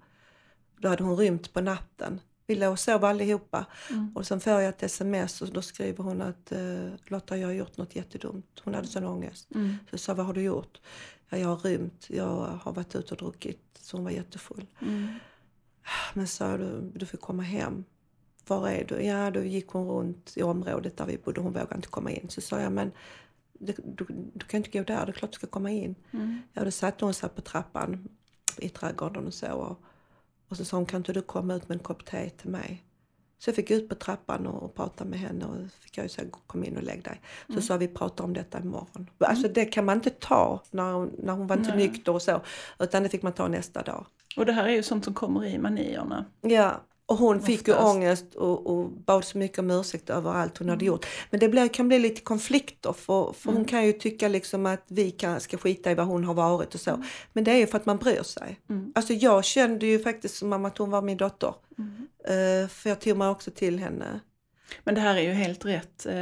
Då 0.78 0.90
hade 0.90 1.04
hon 1.04 1.18
rymt 1.18 1.54
på 1.54 1.62
natten. 1.62 2.20
Vi 2.48 2.56
låg 2.56 2.72
och 2.72 2.80
sov 2.80 3.06
allihopa. 3.06 3.66
Mm. 3.90 4.16
Och 4.16 4.28
sen 4.28 4.40
får 4.40 4.54
jag 4.54 4.66
ett 4.66 4.84
sms 4.84 5.42
och 5.42 5.48
då 5.48 5.62
skriver 5.62 6.04
hon 6.04 6.22
att 6.22 6.52
Lotta 7.08 7.38
jag 7.38 7.48
har 7.48 7.54
gjort 7.54 7.78
något 7.78 7.96
jättedumt. 7.96 8.62
Hon 8.64 8.74
hade 8.74 8.88
sån 8.88 9.06
ångest. 9.06 9.48
Mm. 9.56 9.76
Så 9.90 9.94
jag 9.94 10.00
sa 10.00 10.14
vad 10.14 10.26
har 10.26 10.34
du 10.34 10.42
gjort? 10.42 10.82
Ja, 11.30 11.38
jag 11.38 11.48
har 11.48 11.58
rymt. 11.58 12.06
Jag 12.10 12.60
har 12.62 12.74
varit 12.74 12.96
ute 12.96 13.14
och 13.14 13.20
druckit. 13.20 13.80
Så 13.82 13.98
hon 13.98 14.04
var 14.04 14.12
jättefull. 14.12 14.66
Mm. 14.82 15.08
Men 16.14 16.28
sa 16.28 16.58
du, 16.58 16.92
du 16.96 17.06
får 17.06 17.18
komma 17.18 17.44
hem. 17.44 17.84
Var 18.48 18.70
är 18.70 18.84
du? 18.86 19.02
Ja, 19.04 19.32
då 19.32 19.44
gick 19.44 19.68
hon 19.68 19.88
runt 19.88 20.34
i 20.36 20.44
området 20.44 20.98
där 20.98 21.06
vi 21.06 21.18
bodde. 21.18 21.42
Hon 21.42 21.54
vågade 21.54 21.76
inte 21.76 21.88
komma 21.88 22.12
in. 22.12 22.30
Så 22.30 22.42
sa 22.42 22.60
jag, 22.62 22.72
men 22.72 22.92
du, 23.54 23.74
du, 23.86 24.06
du 24.34 24.46
kan 24.46 24.58
inte 24.58 24.78
gå 24.78 24.84
där. 24.84 25.06
Det 25.06 25.12
är 25.12 25.14
klart 25.14 25.32
du 25.32 25.36
ska 25.36 25.48
komma 25.48 25.72
in. 25.72 25.96
Mm. 26.12 26.40
Ja, 26.54 26.64
då 26.64 26.72
satt 26.72 27.02
hon 27.02 27.14
sig 27.14 27.30
på 27.30 27.42
trappan 27.42 28.10
i 28.58 28.70
trädgården 28.70 29.28
och 29.28 29.34
så. 29.34 29.52
Och, 29.54 29.80
och 30.50 30.58
så 30.58 30.66
sa 30.66 30.78
hon, 30.78 30.86
kan 30.86 30.98
inte 30.98 31.14
du 31.14 31.22
komma 31.22 31.54
ut 31.56 31.70
med 31.70 31.76
en 31.76 31.84
kopp 31.84 32.06
te 32.06 32.30
till 32.30 32.50
mig? 32.50 32.84
Så 33.40 33.50
jag 33.50 33.56
fick 33.56 33.72
ut 33.72 33.90
på 33.90 33.96
trappan 33.96 34.48
och, 34.48 34.64
och 34.64 34.76
prata 34.76 35.06
med 35.06 35.20
henne 35.20 35.46
och 35.46 35.72
fick 35.80 35.98
jag 35.98 36.12
säga, 36.12 36.28
kom 36.48 36.64
in 36.64 36.78
och 36.78 36.84
lägg 36.84 37.04
dig. 37.04 37.22
Så 37.54 37.62
sa 37.62 37.78
vi, 37.78 37.88
prata 37.88 38.24
om 38.24 38.34
detta 38.34 38.60
imorgon. 38.60 39.10
Alltså 39.18 39.48
det 39.48 39.66
kan 39.66 39.86
man 39.86 39.98
inte 39.98 40.10
ta 40.10 40.64
när, 40.72 40.94
hon- 40.94 41.16
när 41.18 41.34
hon 41.34 41.48
var 41.48 41.58
inte 41.58 41.76
Nej. 41.76 41.88
nykter 41.88 42.12
och 42.14 42.22
så. 42.22 42.42
Utan 42.80 43.04
det 43.04 43.10
fick 43.10 43.22
man 43.22 43.34
ta 43.34 43.48
nästa 43.48 43.82
dag. 43.82 44.06
Och 44.38 44.46
det 44.46 44.52
här 44.52 44.66
är 44.66 44.72
ju 44.72 44.84
sånt 44.84 45.06
som 45.06 45.14
kommer 45.14 45.46
i 45.46 45.58
manierna. 45.58 46.26
Ja, 46.42 46.82
och 47.06 47.18
hon 47.18 47.42
fick 47.42 47.68
ju 47.68 47.74
Oftast. 47.74 47.96
ångest 47.96 48.36
och, 48.36 48.68
och 48.68 48.90
bad 48.90 49.26
så 49.26 49.38
mycket 49.38 49.60
om 49.60 49.72
ursäkt 49.72 50.10
över 50.10 50.32
allt 50.34 50.58
hon 50.58 50.68
Mm. 50.68 50.76
hade 50.76 50.86
gjort. 50.86 51.06
Men 51.30 51.40
det 51.40 51.50
blir, 51.50 51.68
kan 51.68 51.88
bli 51.88 52.00
lite 52.00 52.22
konflikter 52.22 52.94
för, 52.94 53.34
för 53.34 53.52
hon 53.52 53.66
kan 53.66 53.86
ju 53.86 53.94
tycka 53.94 54.28
liksom 54.28 54.66
att 54.66 54.84
vi 54.88 55.12
kan, 55.12 55.40
ska 55.40 55.58
skita 55.58 55.92
i 55.92 55.96
vad 55.96 56.06
hon 56.08 56.24
har 56.24 56.34
varit 56.34 56.76
och 56.76 56.82
så. 56.82 57.04
Men 57.34 57.44
det 57.44 57.52
är 57.52 57.56
ju 57.58 57.68
för 57.68 57.78
att 57.78 57.86
man 57.86 57.98
bryr 57.98 58.24
sig. 58.24 58.60
Mm. 58.70 58.92
Alltså 58.96 59.14
jag 59.14 59.46
kände 59.46 59.86
ju 59.86 60.00
faktiskt 60.00 60.36
som 60.36 60.66
att 60.66 60.78
hon 60.78 60.90
var 60.92 61.02
min 61.02 61.18
dotter. 61.18 61.54
Mm. 61.78 62.08
Eh, 62.64 62.68
för 62.70 62.90
jag 62.90 63.00
tog 63.02 63.18
mig 63.18 63.28
också 63.28 63.52
till 63.52 63.80
henne. 63.80 64.20
Men 64.84 64.96
det 64.96 65.02
här 65.02 65.16
är 65.16 65.22
ju 65.22 65.32
helt 65.32 65.66
rätt 65.66 66.06
eh, 66.06 66.14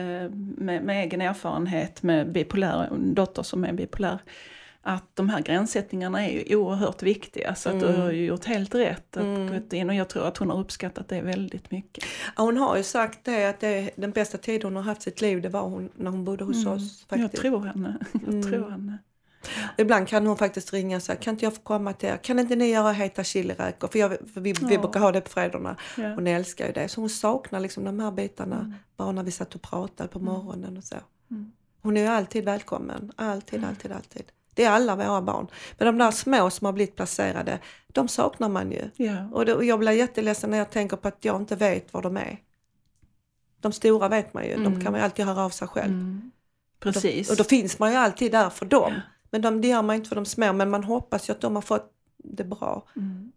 med, 0.58 0.84
med 0.84 1.04
egen 1.06 1.22
erfarenhet 1.22 2.04
med 2.04 2.32
bipolär, 2.32 2.88
en 2.92 3.14
dotter 3.14 3.44
som 3.44 3.64
är 3.64 3.74
bipolär. 3.74 4.20
Att 4.82 5.16
de 5.16 5.30
här 5.30 5.42
gränssättningarna 5.42 6.28
är 6.28 6.32
ju 6.50 6.56
oerhört 6.56 7.04
viktiga 7.04 7.56
så 7.56 7.70
att 7.70 7.80
du 7.80 7.88
Mm. 7.88 8.02
har 8.02 8.12
ju 8.12 8.26
gjort 8.26 8.46
helt 8.46 8.76
rätt 8.76 9.18
att 9.18 9.24
Mm. 9.24 9.48
gått 9.54 9.74
in 9.74 9.90
och 9.90 9.96
jag 9.96 10.10
tror 10.10 10.28
att 10.28 10.38
hon 10.38 10.50
har 10.50 10.60
uppskattat 10.60 11.08
det 11.08 11.22
väldigt 11.22 11.72
mycket. 11.72 12.04
Ja, 12.38 12.44
hon 12.44 12.58
har 12.58 12.78
ju 12.78 12.84
sagt 12.84 13.20
det 13.26 13.46
att 13.46 13.60
det 13.60 13.92
den 13.96 14.12
bästa 14.12 14.38
tiden 14.38 14.64
hon 14.64 14.76
har 14.76 14.84
haft 14.84 15.02
sitt 15.02 15.22
liv 15.22 15.42
det 15.42 15.50
var 15.50 15.62
hon, 15.62 15.90
när 15.96 16.12
hon 16.12 16.26
bodde 16.26 16.44
hos 16.44 16.66
oss. 16.66 17.06
Jag 17.10 17.20
Faktiskt. 17.20 17.42
tror 17.42 17.66
henne. 17.66 17.98
Jag 18.14 18.24
Mm. 18.34 18.44
tror 18.52 18.70
henne. 18.70 18.98
Ibland 19.78 20.08
kan 20.08 20.28
hon 20.28 20.38
faktiskt 20.38 20.74
ringa 20.74 20.96
och 20.98 21.04
säga, 21.04 21.16
kan 21.16 21.34
inte 21.34 21.46
jag 21.46 21.56
få 21.56 21.62
komma 21.62 21.94
till 21.94 22.10
er? 22.10 22.18
Kan 22.18 22.40
inte 22.40 22.56
ni 22.56 22.66
göra 22.72 22.92
heta 22.92 23.24
chiliräkor? 23.24 23.88
För, 23.88 24.00
jag, 24.00 24.10
för 24.34 24.42
vi, 24.42 24.54
vi 24.54 24.74
Ja. 24.76 24.82
brukar 24.82 25.00
ha 25.00 25.12
det 25.12 25.22
på 25.22 25.30
fredagarna. 25.30 25.76
Ja. 25.98 26.14
Hon 26.14 26.28
älskar 26.28 26.68
ju 26.68 26.72
det. 26.74 26.88
Så 26.88 27.02
hon 27.02 27.10
saknar 27.10 27.60
liksom 27.60 27.84
de 27.84 28.00
här 28.00 28.12
bitarna 28.12 28.56
Mm. 28.56 28.74
bara 28.98 29.12
när 29.12 29.24
vi 29.24 29.32
satt 29.32 29.56
och 29.56 29.62
pratade 29.62 30.10
på 30.10 30.20
morgonen 30.20 30.78
och 30.78 30.84
så. 30.84 30.96
Mm. 31.32 31.52
Hon 31.82 31.98
är 31.98 32.02
ju 32.02 32.08
alltid 32.08 32.46
välkommen. 32.46 33.12
Alltid, 33.16 33.64
alltid, 33.66 33.92
alltid. 33.92 34.24
Det 34.54 34.64
är 34.64 34.70
alla 34.72 34.95
våra 34.95 35.22
barn. 35.22 35.47
Men 35.78 35.86
de 35.86 35.97
där 35.97 36.12
små 36.12 36.50
som 36.50 36.66
har 36.66 36.74
blivit 36.74 36.95
placerade, 36.95 37.60
de 37.88 38.08
saknar 38.08 38.50
man 38.50 38.72
ju. 38.72 38.89
Ja. 38.95 39.30
Och, 39.34 39.45
det, 39.45 39.54
och 39.56 39.66
jag 39.66 39.80
blir 39.80 39.91
jätteledsen 39.91 40.50
när 40.50 40.58
jag 40.58 40.70
tänker 40.72 40.97
på 40.97 41.08
att 41.08 41.26
jag 41.26 41.41
inte 41.41 41.56
vet 41.56 41.93
var 41.93 42.02
de 42.02 42.18
är. 42.18 42.39
De 43.62 43.72
stora 43.72 44.08
vet 44.08 44.34
man 44.34 44.43
ju, 44.45 44.54
de 44.54 44.66
Mm. 44.66 44.82
kan 44.82 44.91
man 44.91 45.02
ju 45.02 45.06
alltid 45.06 45.26
höra 45.26 45.43
av 45.45 45.50
sig 45.50 45.68
själv. 45.68 45.93
Mm. 45.93 46.32
Precis. 46.80 47.30
Och 47.32 47.38
då 47.38 47.43
finns 47.43 47.80
man 47.80 47.91
ju 47.91 47.97
alltid 47.97 48.32
där 48.32 48.50
för 48.50 48.66
dem. 48.66 48.93
Men 49.32 49.41
de, 49.41 49.62
det 49.62 49.68
gör 49.68 49.82
man 49.82 49.95
inte 49.95 50.10
för 50.10 50.16
de 50.16 50.26
små, 50.26 50.54
men 50.54 50.70
man 50.70 50.84
hoppas 50.84 51.30
ju 51.30 51.34
att 51.34 51.41
de 51.41 51.56
har 51.56 51.62
fått 51.62 51.91
det 52.18 52.43
bra. 52.43 52.88
Mm. 52.95 53.32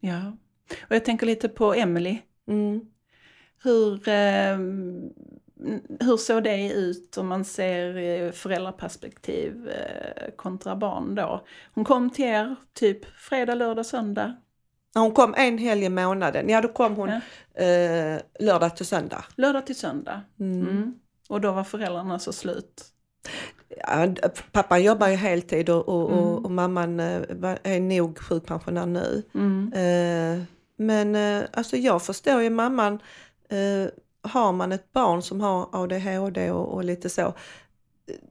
Ja. 0.00 0.36
Och 0.88 0.94
jag 0.94 1.04
tänker 1.04 1.26
lite 1.26 1.48
på 1.48 1.74
Emily. 1.74 2.18
Mm. 2.48 2.80
Hur, 3.62 4.08
eh, 4.08 4.58
hur 6.00 6.16
såg 6.16 6.42
det 6.44 6.72
ut 6.72 7.16
om 7.18 7.26
man 7.26 7.44
ser 7.44 7.96
eh, 7.96 8.32
föräldraperspektiv 8.32 9.68
eh, 9.68 10.30
kontra 10.36 10.76
barn 10.76 11.14
då? 11.14 11.44
Hon 11.74 11.84
kom 11.84 12.10
till 12.10 12.24
er 12.24 12.56
typ 12.74 13.04
fredag, 13.18 13.54
lördag, 13.54 13.86
söndag. 13.86 14.36
Hon 14.94 15.12
kom 15.12 15.34
en 15.36 15.58
helg 15.58 15.84
i 15.84 15.88
månaden, 15.88 16.48
ja 16.48 16.60
då 16.60 16.68
kom 16.68 16.96
hon 16.96 17.08
Ja. 17.54 17.62
eh, 17.62 18.20
lördag 18.40 18.76
till 18.76 18.86
söndag. 18.86 19.24
Lördag 19.36 19.66
till 19.66 19.76
söndag. 19.76 20.20
Mm. 20.40 20.60
Mm. 20.68 20.94
Och 21.28 21.40
då 21.40 21.52
var 21.52 21.64
föräldrarna 21.64 22.18
så 22.18 22.32
slut. 22.32 22.84
Ja, 23.68 24.06
pappan 24.52 24.82
jobbar 24.82 25.08
ju 25.08 25.14
heltid 25.14 25.68
och, 25.70 25.88
och, 25.88 26.12
Mm. 26.12 26.24
och, 26.24 26.44
och 26.44 26.50
mamman 26.50 27.00
eh, 27.00 27.22
är 27.62 27.80
nog 27.80 28.18
sjukpensionär 28.18 28.86
nu. 28.86 29.22
Mm. 29.34 29.72
Eh, 29.72 30.42
men 30.76 31.14
eh, 31.14 31.48
alltså 31.52 31.76
jag 31.76 32.02
förstår 32.02 32.42
ju 32.42 32.50
mamman, 32.50 32.98
har 34.26 34.52
man 34.52 34.72
ett 34.72 34.92
barn 34.92 35.22
som 35.22 35.40
har 35.40 35.68
ADHD 35.72 36.50
och, 36.50 36.74
och 36.74 36.84
lite 36.84 37.08
så, 37.08 37.34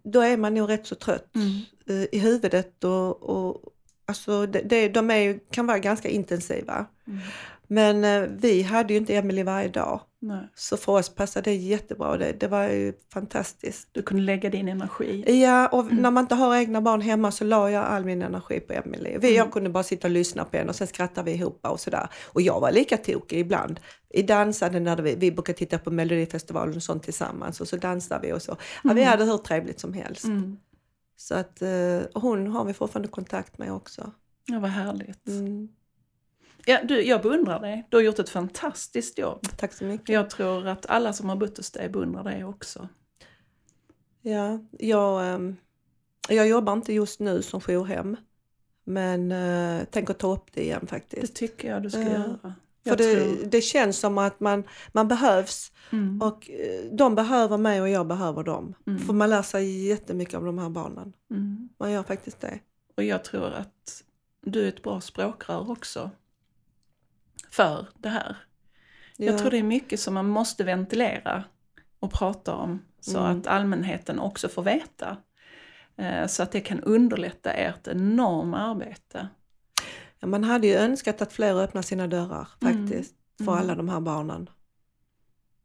då 0.03 0.21
är 0.21 0.37
man 0.37 0.53
nog 0.53 0.69
rätt 0.69 0.87
så 0.87 0.95
trött 0.95 1.35
Mm. 1.35 1.61
eh, 1.87 2.07
i 2.11 2.19
huvudet 2.19 2.83
och, 2.83 3.23
och 3.23 3.61
alltså 4.05 4.45
det, 4.45 4.61
det, 4.61 4.89
de 4.89 5.11
är 5.11 5.39
kan 5.51 5.67
vara 5.67 5.79
ganska 5.79 6.09
intensiva. 6.09 6.85
Mm. 7.07 7.19
Men 7.68 8.03
eh, 8.03 8.30
vi 8.38 8.61
hade 8.61 8.93
ju 8.93 8.99
inte 8.99 9.16
Emily 9.16 9.43
varje 9.43 9.68
dag. 9.68 10.01
Nej. 10.20 10.49
Så 10.55 10.78
för 10.78 10.91
oss 10.91 11.16
passade 11.16 11.49
det 11.49 11.55
jättebra. 11.55 12.18
Det, 12.18 12.32
det 12.39 12.47
var 12.47 12.63
ju 12.63 12.93
fantastiskt. 13.13 13.89
Du 13.91 14.01
kunde 14.01 14.24
lägga 14.24 14.49
din 14.49 14.68
energi. 14.68 15.41
Ja, 15.41 15.68
och 15.68 15.93
när 15.93 16.11
man 16.11 16.24
inte 16.24 16.36
har 16.36 16.55
egna 16.55 16.82
barn 16.82 17.01
hemma 17.01 17.32
så 17.32 17.43
la 17.43 17.72
jag 17.72 17.84
all 17.86 18.05
min 18.05 18.22
energi 18.22 18.59
på 18.59 18.74
Emily. 18.74 19.18
Vi, 19.22 19.28
Jag 19.36 19.41
Mm. 19.45 19.51
kunde 19.51 19.70
bara 19.70 19.84
sitta 19.84 20.07
och 20.07 20.11
lyssna 20.11 20.45
på 20.45 20.57
henne 20.57 20.70
och 20.70 20.76
sen 20.76 20.88
skrattade 20.88 21.32
vi 21.32 21.38
ihop 21.38 21.59
och 21.68 21.80
sådär. 21.80 22.07
Och 22.26 22.41
jag 22.41 22.59
var 22.59 22.72
lika 22.72 22.97
tokig 22.97 23.39
ibland. 23.39 23.80
I 24.09 24.22
dansade 24.22 24.80
när 24.80 24.97
vi, 24.97 25.16
vi 25.16 25.32
brukar 25.32 25.53
titta 25.53 25.78
på 25.80 25.91
Melodifestivalen 25.91 26.76
och 26.76 26.84
sånt 26.84 27.03
tillsammans 27.03 27.61
och 27.61 27.68
så 27.68 27.78
dansade 27.78 28.28
vi 28.28 28.34
och 28.34 28.41
så. 28.41 28.51
Ja, 28.84 28.93
vi 28.93 29.01
Mm. 29.01 29.11
hade 29.11 29.24
hur 29.26 29.38
trevligt 29.38 29.80
som 29.80 29.93
helst. 29.93 30.24
Mm. 30.26 30.57
Så 31.18 31.36
att, 31.36 31.61
eh, 31.61 31.70
och 32.13 32.22
hon 32.22 32.47
har 32.47 32.66
vi 32.66 32.74
fortfarande 32.74 33.07
kontakt 33.09 33.57
med 33.57 33.74
också. 33.74 34.11
Ja, 34.45 34.59
vad 34.59 34.70
härligt. 34.70 35.28
Ja, 36.65 36.83
du, 36.83 37.01
jag 37.01 37.21
beundrar 37.21 37.59
dig. 37.59 37.87
Du 37.89 37.97
har 37.97 38.01
gjort 38.03 38.19
ett 38.19 38.29
fantastiskt 38.29 39.17
jobb. 39.17 39.39
Tack 39.57 39.73
så 39.73 39.85
mycket. 39.85 40.09
Jag 40.09 40.29
tror 40.29 40.67
att 40.67 40.85
alla 40.85 41.13
som 41.13 41.29
har 41.29 41.35
bott 41.35 41.57
hos 41.57 41.71
dig 41.71 41.89
beundrar 41.89 42.23
dig 42.23 42.43
också. 42.43 42.89
Ja, 44.21 44.59
jag, 44.79 45.27
ehm, 45.33 45.55
jag 46.29 46.47
jobbar 46.47 46.73
inte 46.73 46.93
just 46.93 47.19
nu 47.19 47.41
som 47.41 47.61
jourhem. 47.61 48.17
Men 48.83 49.31
uh, 49.31 49.83
tänker 49.83 50.13
ta 50.13 50.33
upp 50.33 50.53
det 50.53 50.63
igen 50.63 50.87
faktiskt. 50.87 51.21
Det 51.21 51.27
tycker 51.39 51.69
jag 51.69 51.83
du 51.83 51.89
ska 51.89 52.01
Ja. 52.01 52.09
göra. 52.09 52.53
För 52.87 52.95
det, 52.95 53.45
det 53.51 53.61
känns 53.61 53.99
som 53.99 54.17
att 54.17 54.39
man, 54.39 54.63
man 54.91 55.07
behövs 55.07 55.71
Mm. 55.91 56.21
och 56.21 56.49
eh, 56.49 56.91
de 56.91 57.15
behöver 57.15 57.57
mig 57.57 57.81
och 57.81 57.89
jag 57.89 58.07
behöver 58.07 58.43
dem. 58.43 58.73
Mm. 58.87 58.99
För 58.99 59.13
man 59.13 59.29
lär 59.29 59.41
sig 59.41 59.87
jättemycket 59.87 60.35
av 60.35 60.45
de 60.45 60.57
här 60.59 60.69
barnen. 60.69 61.13
Mm. 61.31 61.69
Man 61.77 61.91
gör 61.91 62.03
faktiskt 62.03 62.39
det. 62.41 62.59
Och 62.97 63.03
jag 63.03 63.23
tror 63.23 63.51
att 63.53 64.03
du 64.41 64.63
är 64.63 64.69
ett 64.69 64.83
bra 64.83 65.01
språkrör 65.01 65.71
också. 65.71 66.11
För 67.55 67.87
det 67.97 68.09
här. 68.09 68.37
Ja. 69.17 69.25
Jag 69.25 69.37
tror 69.39 69.51
det 69.51 69.57
är 69.59 69.63
mycket 69.63 69.99
som 69.99 70.13
man 70.13 70.27
måste 70.29 70.63
ventilera 70.63 71.43
och 71.99 72.11
prata 72.11 72.53
om. 72.53 72.81
Så 72.99 73.19
Mm. 73.19 73.39
att 73.39 73.47
allmänheten 73.47 74.19
också 74.19 74.49
får 74.49 74.63
veta. 74.63 75.17
Eh, 75.97 76.27
så 76.27 76.43
att 76.43 76.51
det 76.51 76.61
kan 76.61 76.79
underlätta 76.79 77.51
ert 77.53 77.87
enorma 77.87 78.57
arbete. 78.57 79.27
Ja, 80.19 80.27
man 80.27 80.43
hade 80.43 80.67
ju 80.67 80.73
önskat 80.75 81.21
att 81.21 81.33
fler 81.33 81.55
öppnar 81.61 81.81
sina 81.81 82.07
dörrar 82.07 82.47
Mm. 82.61 82.87
faktiskt, 82.87 83.15
för 83.37 83.43
Mm. 83.51 83.55
alla 83.59 83.75
de 83.75 83.89
här 83.89 83.99
barnen. 83.99 84.49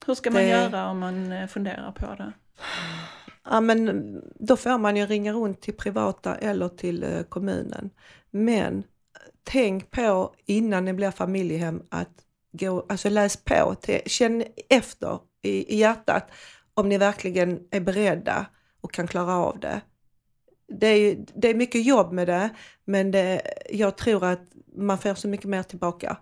Hur 0.06 0.14
ska 0.14 0.30
man 0.30 0.42
Det- 0.42 0.48
göra 0.48 0.90
om 0.90 0.98
man 0.98 1.32
eh, 1.32 1.46
funderar 1.46 1.92
på 1.92 2.14
det? 2.14 2.32
Ja, 3.44 3.60
men 3.60 4.14
då 4.34 4.56
får 4.56 4.78
man 4.78 4.96
ju 4.96 5.06
ringa 5.06 5.32
runt 5.32 5.60
till 5.60 5.74
privata 5.76 6.36
eller 6.36 6.68
till 6.68 7.02
eh, 7.02 7.22
kommunen. 7.22 7.90
Men 8.30 8.82
tänk 9.44 9.90
på 9.90 10.34
innan 10.46 10.84
ni 10.84 10.92
blir 10.92 11.10
familjehem 11.10 11.82
att 11.88 12.24
gå, 12.52 12.86
alltså 12.88 13.08
läs 13.08 13.36
på, 13.36 13.76
känn 14.06 14.44
efter 14.68 15.18
i, 15.42 15.74
i 15.74 15.78
hjärtat 15.78 16.30
om 16.74 16.88
ni 16.88 16.98
verkligen 16.98 17.60
är 17.70 17.80
beredda 17.80 18.46
och 18.80 18.92
kan 18.92 19.06
klara 19.06 19.34
av 19.34 19.60
det. 19.60 19.80
Det 20.68 20.86
är, 20.86 21.24
det 21.34 21.48
är 21.48 21.54
mycket 21.54 21.86
jobb 21.86 22.12
med 22.12 22.28
det, 22.28 22.50
men 22.84 23.10
det, 23.10 23.42
jag 23.70 23.96
tror 23.96 24.24
att 24.24 24.42
man 24.76 24.98
får 24.98 25.14
så 25.14 25.28
mycket 25.28 25.48
mer 25.48 25.62
tillbaka. 25.62 26.16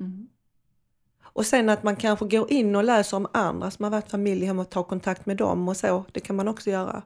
Mm. 0.00 0.28
Och 1.32 1.46
sen 1.46 1.68
att 1.68 1.82
man 1.82 1.96
kanske 1.96 2.24
går 2.26 2.52
in 2.52 2.76
och 2.76 2.84
läser 2.84 3.16
om 3.16 3.26
andra 3.32 3.70
som 3.70 3.82
har 3.84 3.90
varit 3.90 4.10
familjehem 4.10 4.58
och 4.58 4.70
tar 4.70 4.82
kontakt 4.82 5.26
med 5.26 5.36
dem 5.36 5.68
och 5.68 5.76
så, 5.76 6.04
det 6.12 6.20
kan 6.20 6.36
man 6.36 6.48
också 6.48 6.70
göra. 6.70 7.02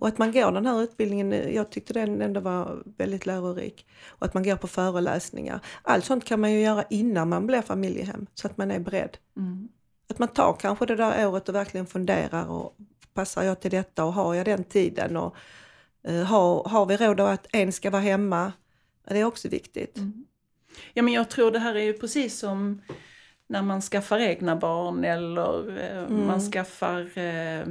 Och 0.00 0.08
att 0.08 0.18
man 0.18 0.32
går 0.32 0.52
den 0.52 0.66
här 0.66 0.82
utbildningen, 0.82 1.32
eh, 1.32 1.50
jag 1.54 1.70
tyckte 1.70 1.92
den 1.92 2.22
ändå 2.22 2.40
var 2.40 2.82
väldigt 2.98 3.26
lärorik. 3.26 3.86
Och 4.08 4.26
att 4.26 4.34
man 4.34 4.42
går 4.42 4.56
på 4.56 4.66
föreläsningar. 4.66 5.60
Allt 5.82 6.04
sånt 6.04 6.24
kan 6.24 6.40
man 6.40 6.52
ju 6.52 6.60
göra 6.60 6.84
innan 6.90 7.28
man 7.28 7.46
blir 7.46 7.62
familjehem, 7.62 8.26
så 8.34 8.46
att 8.46 8.56
man 8.56 8.70
är 8.70 8.78
beredd. 8.78 9.16
Mm. 9.36 9.68
Att 10.10 10.18
man 10.18 10.28
tar 10.28 10.56
kanske 10.60 10.86
det 10.86 10.96
där 10.96 11.28
året 11.28 11.48
och 11.48 11.54
verkligen 11.54 11.86
funderar 11.86 12.46
och 12.50 12.76
passar 13.14 13.42
jag 13.42 13.60
till 13.60 13.70
detta 13.70 14.04
och 14.04 14.12
har 14.12 14.34
jag 14.34 14.44
den 14.44 14.64
tiden? 14.64 15.16
Och, 15.16 15.36
eh, 16.08 16.22
har, 16.22 16.68
har 16.68 16.86
vi 16.86 16.96
råd 16.96 17.20
att 17.20 17.46
en 17.52 17.72
ska 17.72 17.90
vara 17.90 18.02
hemma? 18.02 18.52
Det 19.08 19.18
är 19.18 19.24
också 19.24 19.48
viktigt. 19.48 19.96
Mm. 19.96 20.24
Ja 20.94 21.02
men 21.02 21.14
jag 21.14 21.28
tror 21.30 21.50
det 21.50 21.58
här 21.58 21.74
är 21.74 21.82
ju 21.82 21.92
precis 21.92 22.38
som 22.38 22.82
när 23.46 23.62
man 23.62 23.80
skaffar 23.82 24.18
egna 24.18 24.56
barn 24.56 25.04
eller 25.04 25.78
eh, 25.78 26.04
Mm. 26.04 26.26
man 26.26 26.40
skaffar 26.40 27.18
eh, 27.18 27.66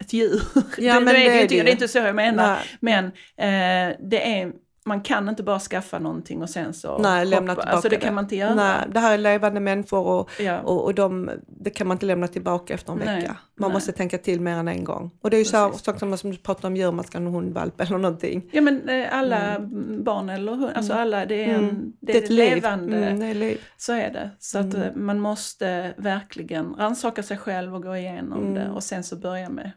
ett 0.00 0.12
djur. 0.12 0.42
Ja, 0.78 0.94
det, 0.94 1.00
men 1.00 1.14
det, 1.14 1.26
är 1.26 1.30
det, 1.30 1.30
det 1.30 1.38
är 1.38 1.42
inte, 1.42 1.54
det 1.54 1.62
det 1.62 1.70
är 1.70 1.72
inte 1.72 1.88
så 1.88 1.98
jag 1.98 2.14
menar. 2.16 2.56
Nej. 2.56 2.64
Men 2.80 3.04
eh, 3.36 3.96
det 4.00 4.40
är, 4.40 4.52
man 4.84 5.00
kan 5.00 5.28
inte 5.28 5.42
bara 5.42 5.58
skaffa 5.58 5.98
någonting 5.98 6.42
och 6.42 6.50
sen 6.50 6.74
så 6.74 6.98
Nej, 6.98 7.26
lämna 7.26 7.52
tillbaka 7.54 7.70
Alltså 7.70 7.88
det 7.88 7.96
det. 7.96 8.00
kan 8.00 8.14
man 8.14 8.24
inte 8.24 8.36
göra. 8.36 8.54
Nej, 8.54 8.76
det 8.92 9.00
här 9.00 9.14
är 9.14 9.18
levande 9.18 9.60
människor 9.60 10.06
och, 10.06 10.30
Ja. 10.40 10.60
och, 10.60 10.84
och 10.84 10.94
de, 10.94 11.30
det 11.46 11.70
kan 11.70 11.86
man 11.86 11.94
inte 11.94 12.06
lämna 12.06 12.28
tillbaka 12.28 12.74
efter 12.74 12.92
en 12.92 12.98
Nej, 12.98 13.20
vecka. 13.20 13.36
Man 13.60 13.70
nej. 13.70 13.74
måste 13.76 13.92
tänka 13.92 14.18
till 14.18 14.40
mer 14.40 14.56
än 14.56 14.68
en 14.68 14.84
gång. 14.84 15.10
Och 15.22 15.30
det 15.30 15.36
är 15.36 15.38
ju 15.38 15.44
så 15.44 15.68
Precis. 15.68 15.84
sak 15.84 15.98
som, 15.98 16.18
som 16.18 16.30
du 16.30 16.36
pratar 16.36 16.68
om 16.68 16.76
djur, 16.76 16.92
man 16.92 17.04
ska 17.04 17.18
ha 17.18 17.26
en 17.26 17.32
hundvalp 17.32 17.80
eller 17.80 17.98
någonting. 17.98 18.48
Ja 18.52 18.60
men 18.60 18.88
eh, 18.88 19.06
alla 19.18 19.60
barn 20.04 20.28
eller 20.28 20.52
hund, 20.52 20.72
alltså 20.76 20.92
alla 20.92 21.26
det 21.26 21.44
är, 21.44 21.48
en, 21.54 21.64
Mm. 21.68 21.92
det 22.00 22.12
är, 22.12 22.16
ett 22.18 22.24
ett 22.24 22.30
liv. 22.30 22.54
levande, 22.54 22.96
Mm, 22.96 23.20
det 23.20 23.26
är 23.26 23.34
liv. 23.34 23.60
så 23.76 23.92
är 23.92 24.10
det. 24.12 24.30
Så 24.38 24.58
att 24.58 24.74
Mm. 24.74 24.82
eh, 24.82 24.94
man 24.94 25.20
måste 25.20 25.94
verkligen 25.96 26.74
rannsaka 26.74 27.22
sig 27.22 27.38
själv 27.38 27.74
och 27.74 27.82
gå 27.82 27.96
igenom 27.96 28.40
Mm. 28.42 28.54
det 28.54 28.70
och 28.70 28.82
sen 28.82 29.04
så 29.04 29.16
börja 29.16 29.48
med 29.48 29.64
Mm. 29.64 29.72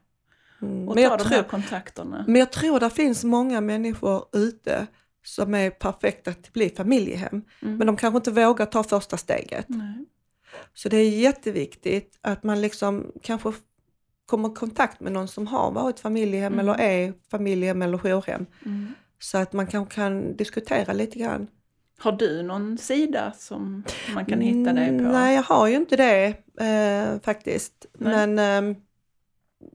Och 0.62 0.68
Men, 0.68 0.95
ta 0.95 1.01
jag 1.01 1.18
de 1.20 1.24
tror, 1.24 1.36
här 1.38 1.43
kontakterna. 1.43 2.24
men 2.28 2.36
jag 2.36 2.51
tror 2.51 2.80
det 2.80 2.89
finns 2.89 3.24
många 3.24 3.62
människor 3.62 4.26
ute 4.34 4.88
som 5.26 5.53
är 5.55 5.70
perfekta 5.70 6.32
att 6.32 6.53
bli 6.53 6.70
familjehem. 6.70 7.41
Mm. 7.62 7.78
Men 7.78 7.88
de 7.88 7.95
kanske 7.97 8.18
inte 8.18 8.32
vågar 8.32 8.66
ta 8.66 8.84
första 8.84 9.18
steget. 9.18 9.66
Nej. 9.70 10.05
Så 10.74 10.89
det 10.89 10.97
är 10.97 11.10
jätteviktigt 11.10 12.18
att 12.22 12.43
man 12.43 12.62
liksom 12.62 13.12
kanske 13.24 13.53
kommer 14.26 14.49
i 14.49 14.53
kontakt 14.53 14.99
med 14.99 15.12
någon 15.12 15.28
som 15.28 15.47
har 15.47 15.72
varit 15.72 15.99
familjehem 15.99 16.53
Mm. 16.53 16.60
eller 16.70 16.80
är 16.80 17.14
familjehem 17.32 17.82
eller 17.82 17.97
jourhem. 17.97 18.45
Mm. 18.66 18.93
Så 19.20 19.38
att 19.38 19.53
man 19.53 19.68
kanske 19.68 19.95
kan 19.95 20.36
diskutera 20.38 20.93
lite 20.93 21.20
grann. 21.20 21.47
Har 21.99 22.12
du 22.12 22.43
någon 22.43 22.78
sida 22.78 23.34
som 23.38 23.84
man 24.14 24.26
kan 24.26 24.41
hitta 24.41 24.74
dig 24.74 24.88
på? 24.88 24.93
Mm, 24.93 25.12
Nej, 25.12 25.36
jag 25.36 25.43
har 25.43 25.68
ju 25.68 25.76
inte 25.76 25.95
det 25.95 26.26
eh, 26.66 27.22
faktiskt. 27.22 27.86
Nej. 27.97 28.28
Men 28.28 28.39
ehm, 28.39 28.76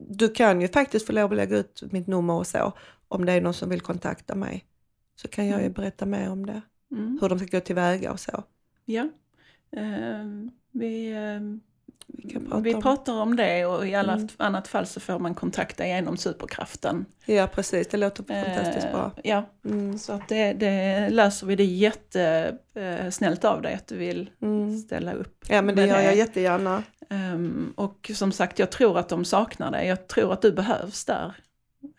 du 0.09 0.29
kan 0.29 0.61
ju 0.61 0.69
faktiskt 0.69 1.07
få 1.07 1.13
lov 1.13 1.31
att 1.31 1.37
lägga 1.37 1.57
ut 1.57 1.83
mitt 1.91 2.07
nummer 2.07 2.35
och 2.35 2.47
så. 2.47 2.73
Om 3.09 3.25
det 3.25 3.33
är 3.33 3.41
någon 3.41 3.55
som 3.55 3.69
vill 3.69 3.81
kontakta 3.81 4.35
mig. 4.35 4.65
Så 5.17 5.29
kan 5.29 5.47
jag 5.47 5.59
ju 5.59 5.65
Mm. 5.67 5.73
berätta 5.73 6.07
mer 6.07 6.31
om 6.31 6.47
det. 6.47 6.63
Mm. 6.93 7.19
Hur 7.21 7.29
de 7.29 7.39
ska 7.39 7.47
gå 7.59 7.61
tillväga 7.61 8.13
och 8.13 8.21
så. 8.21 8.45
Ja. 8.85 9.09
Ehm, 9.77 10.51
vi, 10.71 11.13
ehm, 11.13 11.61
Vi 12.07 12.39
prata 12.39 12.61
vi 12.61 12.75
om- 12.75 12.83
pratar 12.83 13.13
om 13.21 13.37
det 13.37 13.67
och 13.67 13.87
i 13.89 13.95
alla 13.95 14.13
Mm. 14.13 14.29
annat 14.37 14.69
fall 14.69 14.87
så 14.87 15.01
får 15.01 15.19
man 15.19 15.35
kontakta 15.35 15.87
genom 15.87 16.17
superkraften. 16.17 17.07
Ja, 17.27 17.47
precis. 17.47 17.89
Det 17.89 17.97
låter 17.97 18.23
fantastiskt 18.25 18.93
bra. 18.93 19.11
Eh, 19.17 19.31
ja, 19.31 19.45
Mm. 19.65 19.99
så 19.99 20.13
att 20.13 20.29
det, 20.29 20.53
det 20.53 21.09
löser 21.11 21.47
vi. 21.47 21.57
Det 21.57 21.63
är 21.63 21.67
jättesnällt 21.67 23.45
av 23.45 23.63
dig 23.63 23.75
att 23.75 23.87
du 23.87 23.97
vill 23.97 24.31
Mm. 24.43 24.79
ställa 24.79 25.13
upp. 25.13 25.45
Ja, 25.49 25.63
men 25.63 25.77
det 25.77 25.87
gör 25.87 26.01
jag 26.01 26.17
jättegärna. 26.17 26.83
Ehm, 27.11 27.73
och 27.77 28.11
som 28.15 28.33
sagt, 28.33 28.59
jag 28.59 28.71
tror 28.71 28.99
att 28.99 29.09
de 29.09 29.25
saknar 29.25 29.71
dig. 29.71 29.87
Jag 29.89 30.07
tror 30.09 30.33
att 30.33 30.43
du 30.43 30.53
behövs 30.53 31.05
där. 31.05 31.33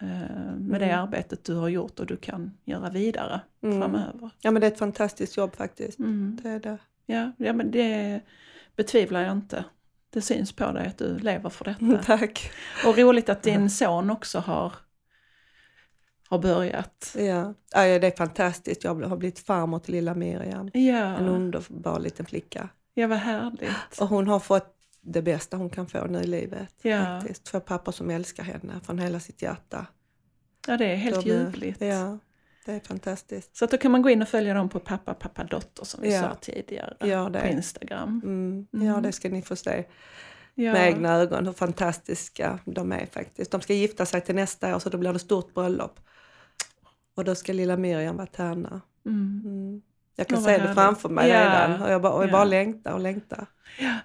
eh, 0.01 0.55
med 0.57 0.81
det 0.81 0.85
Mm. 0.85 0.99
arbetet 1.03 1.43
du 1.43 1.55
har 1.55 1.67
gjort 1.69 1.99
och 1.99 2.05
du 2.05 2.17
kan 2.17 2.51
göra 2.65 2.89
vidare 2.89 3.41
Mm. 3.63 3.81
framöver. 3.81 4.29
Ja, 4.41 4.51
men 4.51 4.59
det 4.61 4.67
är 4.67 4.71
ett 4.71 4.79
fantastiskt 4.79 5.37
jobb 5.37 5.55
faktiskt. 5.55 5.99
Mm. 5.99 6.39
Det 6.43 6.49
är 6.49 6.59
det. 6.59 6.77
Ja, 7.05 7.31
ja, 7.37 7.53
men 7.53 7.71
det 7.71 8.21
betvivlar 8.75 9.21
jag 9.21 9.31
inte. 9.31 9.63
Det 10.15 10.21
syns 10.21 10.51
på 10.51 10.71
dig 10.71 10.87
att 10.87 10.97
du 10.97 11.19
lever 11.19 11.49
för 11.49 11.65
detta. 11.79 12.03
Tack. 12.03 12.51
Och 12.85 12.97
roligt 12.97 13.29
att 13.29 13.43
din 13.43 13.69
son 13.69 14.09
också 14.09 14.39
har, 14.39 14.73
har 16.27 16.39
börjat. 16.39 17.15
Ja. 17.17 17.53
ja, 17.73 17.99
det 17.99 18.07
är 18.07 18.17
fantastiskt. 18.17 18.83
Jag 18.83 18.95
har 19.03 19.17
blivit 19.17 19.39
farmor 19.39 19.79
till 19.79 19.93
lilla 19.93 20.13
Miriam. 20.13 20.69
En 20.73 20.85
Ja, 20.85 21.17
underbar 21.17 21.99
liten 21.99 22.25
flicka. 22.25 22.69
ja 22.93 23.07
vad 23.07 23.17
härligt. 23.17 23.99
Och 23.99 24.07
hon 24.07 24.27
har 24.27 24.39
fått 24.39 24.75
det 25.01 25.21
bästa 25.21 25.57
hon 25.57 25.69
kan 25.69 25.87
få 25.87 26.05
nu 26.05 26.19
i 26.19 26.27
livet. 26.27 26.73
Ja. 26.81 27.05
Faktiskt. 27.05 27.43
Två 27.43 27.59
pappor 27.59 27.91
som 27.91 28.09
älskar 28.09 28.43
henne 28.43 28.73
från 28.83 28.99
hela 28.99 29.19
sitt 29.19 29.41
hjärta. 29.41 29.85
Ja, 30.67 30.77
det 30.77 30.85
är 30.85 30.95
helt 30.95 31.25
De 31.25 31.29
ljuvligt. 31.29 31.81
Ja, 31.81 32.19
det 32.65 32.71
är 32.71 32.79
fantastiskt. 32.79 33.55
Så 33.57 33.65
att 33.65 33.71
då 33.71 33.77
kan 33.77 33.91
man 33.91 34.01
gå 34.01 34.09
in 34.09 34.21
och 34.21 34.27
följa 34.27 34.53
dem 34.53 34.69
på 34.69 34.79
pappa, 34.79 35.13
pappa, 35.13 35.43
dotter 35.43 35.85
som 35.85 36.01
vi 36.01 36.13
Ja. 36.13 36.21
sa 36.21 36.35
tidigare. 36.35 37.29
Det. 37.29 37.39
På 37.41 37.47
Instagram. 37.47 38.21
Mm. 38.23 38.67
Mm. 38.73 38.87
Ja, 38.87 39.01
det 39.01 39.11
ska 39.11 39.29
ni 39.29 39.41
få 39.41 39.55
se 39.55 39.85
Ja. 40.55 40.73
med 40.73 40.87
egna 40.87 41.13
ögon 41.15 41.45
hur 41.45 41.53
fantastiska 41.53 42.59
de 42.65 42.91
är 42.91 43.05
faktiskt. 43.05 43.51
De 43.51 43.61
ska 43.61 43.73
gifta 43.73 44.05
sig 44.05 44.21
till 44.21 44.35
nästa 44.35 44.75
år 44.75 44.79
så 44.79 44.89
då 44.89 44.97
blir 44.97 45.13
det 45.13 45.19
stort 45.19 45.53
bröllop. 45.53 45.99
Och 47.15 47.23
då 47.25 47.35
ska 47.35 47.53
lilla 47.53 47.77
Miriam 47.77 48.15
vara 48.17 48.27
tärna. 48.27 48.81
Mm. 49.05 49.81
Jag 50.15 50.27
kan 50.27 50.35
vad 50.35 50.45
se 50.45 50.51
det 50.51 50.57
härligt. 50.57 50.75
framför 50.75 51.09
mig 51.09 51.29
Ja. 51.29 51.39
redan 51.41 51.81
och 51.81 51.91
jag 51.91 52.01
bara, 52.01 52.13
och 52.13 52.21
jag 52.23 52.27
Ja. 52.27 52.31
bara 52.31 52.43
längtar 52.43 52.91
och 52.93 52.99
längtar. 52.99 53.45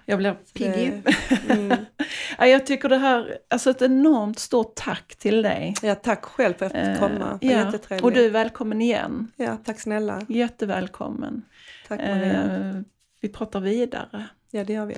Jag 0.05 0.17
blir 0.17 0.35
pigg. 0.53 1.03
Mm. 1.49 1.77
ja, 2.37 2.45
jag 2.47 2.65
tycker 2.65 2.89
det 2.89 2.97
här, 2.97 3.37
alltså 3.49 3.69
ett 3.69 3.81
enormt 3.81 4.39
stort 4.39 4.75
tack 4.75 5.15
till 5.15 5.41
dig. 5.41 5.73
Ja, 5.81 5.95
tack 5.95 6.25
själv 6.25 6.53
för 6.53 6.65
att 6.65 6.73
jag 6.73 6.85
fick 6.85 6.99
komma. 6.99 7.37
Det 7.41 7.55
var 7.65 7.79
ja. 7.89 7.99
Och 8.03 8.11
du 8.11 8.25
är 8.25 8.29
välkommen 8.29 8.81
igen. 8.81 9.31
Ja, 9.35 9.57
tack 9.63 9.79
snälla. 9.79 10.21
Jättevälkommen. 10.27 11.41
Tack 11.87 11.99
Maria. 11.99 12.43
Eh, 12.43 12.81
vi 13.21 13.29
pratar 13.29 13.59
vidare. 13.59 14.27
Ja, 14.51 14.63
det 14.63 14.73
gör 14.73 14.85
vi. 14.85 14.97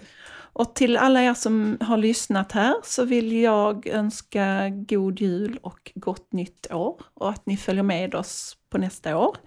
Och 0.56 0.76
till 0.76 0.98
alla 0.98 1.22
er 1.24 1.34
som 1.34 1.78
har 1.82 1.98
lyssnat 1.98 2.52
här 2.52 2.76
så 2.84 3.06
vill 3.06 3.34
jag 3.34 3.88
önska 3.88 4.70
god 4.70 5.20
jul 5.22 5.60
och 5.62 5.92
gott 5.96 6.34
nytt 6.34 6.72
år 6.72 7.02
och 7.14 7.30
att 7.30 7.46
ni 7.46 7.58
följer 7.58 7.84
med 7.84 8.16
oss 8.16 8.58
på 8.70 8.78
nästa 8.78 9.18
år. 9.18 9.38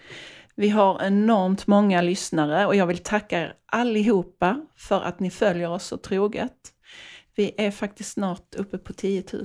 Vi 0.56 0.68
har 0.68 1.02
enormt 1.02 1.66
många 1.66 2.02
lyssnare 2.02 2.66
och 2.66 2.76
jag 2.76 2.86
vill 2.86 2.98
tacka 2.98 3.40
er 3.40 3.54
allihopa 3.66 4.66
för 4.76 5.00
att 5.00 5.20
ni 5.20 5.30
följer 5.30 5.70
oss 5.70 5.84
så 5.84 5.96
troget. 5.96 6.72
Vi 7.34 7.54
är 7.58 7.70
faktiskt 7.70 8.12
snart 8.12 8.54
uppe 8.54 8.78
på 8.78 8.92
10 8.92 9.24
000 9.32 9.44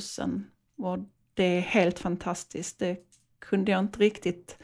och 0.77 0.99
det 1.33 1.43
är 1.43 1.61
helt 1.61 1.99
fantastiskt. 1.99 2.79
Det 2.79 2.97
kunde 3.39 3.71
jag 3.71 3.79
inte 3.79 3.99
riktigt 3.99 4.57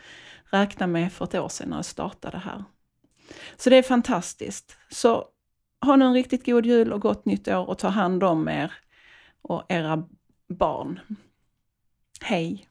räkna 0.52 0.88
med 0.88 1.14
för 1.14 1.26
ett 1.26 1.36
år 1.36 1.50
sedan 1.50 1.70
när 1.70 1.78
jag 1.78 1.86
startade 1.86 2.38
här. 2.38 2.64
Så 3.58 3.70
det 3.70 3.76
är 3.76 3.84
fantastiskt. 3.84 4.78
Så 4.90 5.26
ha 5.86 5.96
nu 5.96 6.06
en 6.06 6.14
riktigt 6.14 6.46
god 6.46 6.66
jul 6.66 6.94
och 6.94 7.02
gott 7.02 7.26
nytt 7.26 7.48
år 7.48 7.70
och 7.70 7.78
ta 7.78 7.88
hand 7.88 8.24
om 8.24 8.48
er 8.48 8.74
och 9.42 9.66
era 9.70 10.04
barn. 10.48 11.00
Hej! 12.22 12.68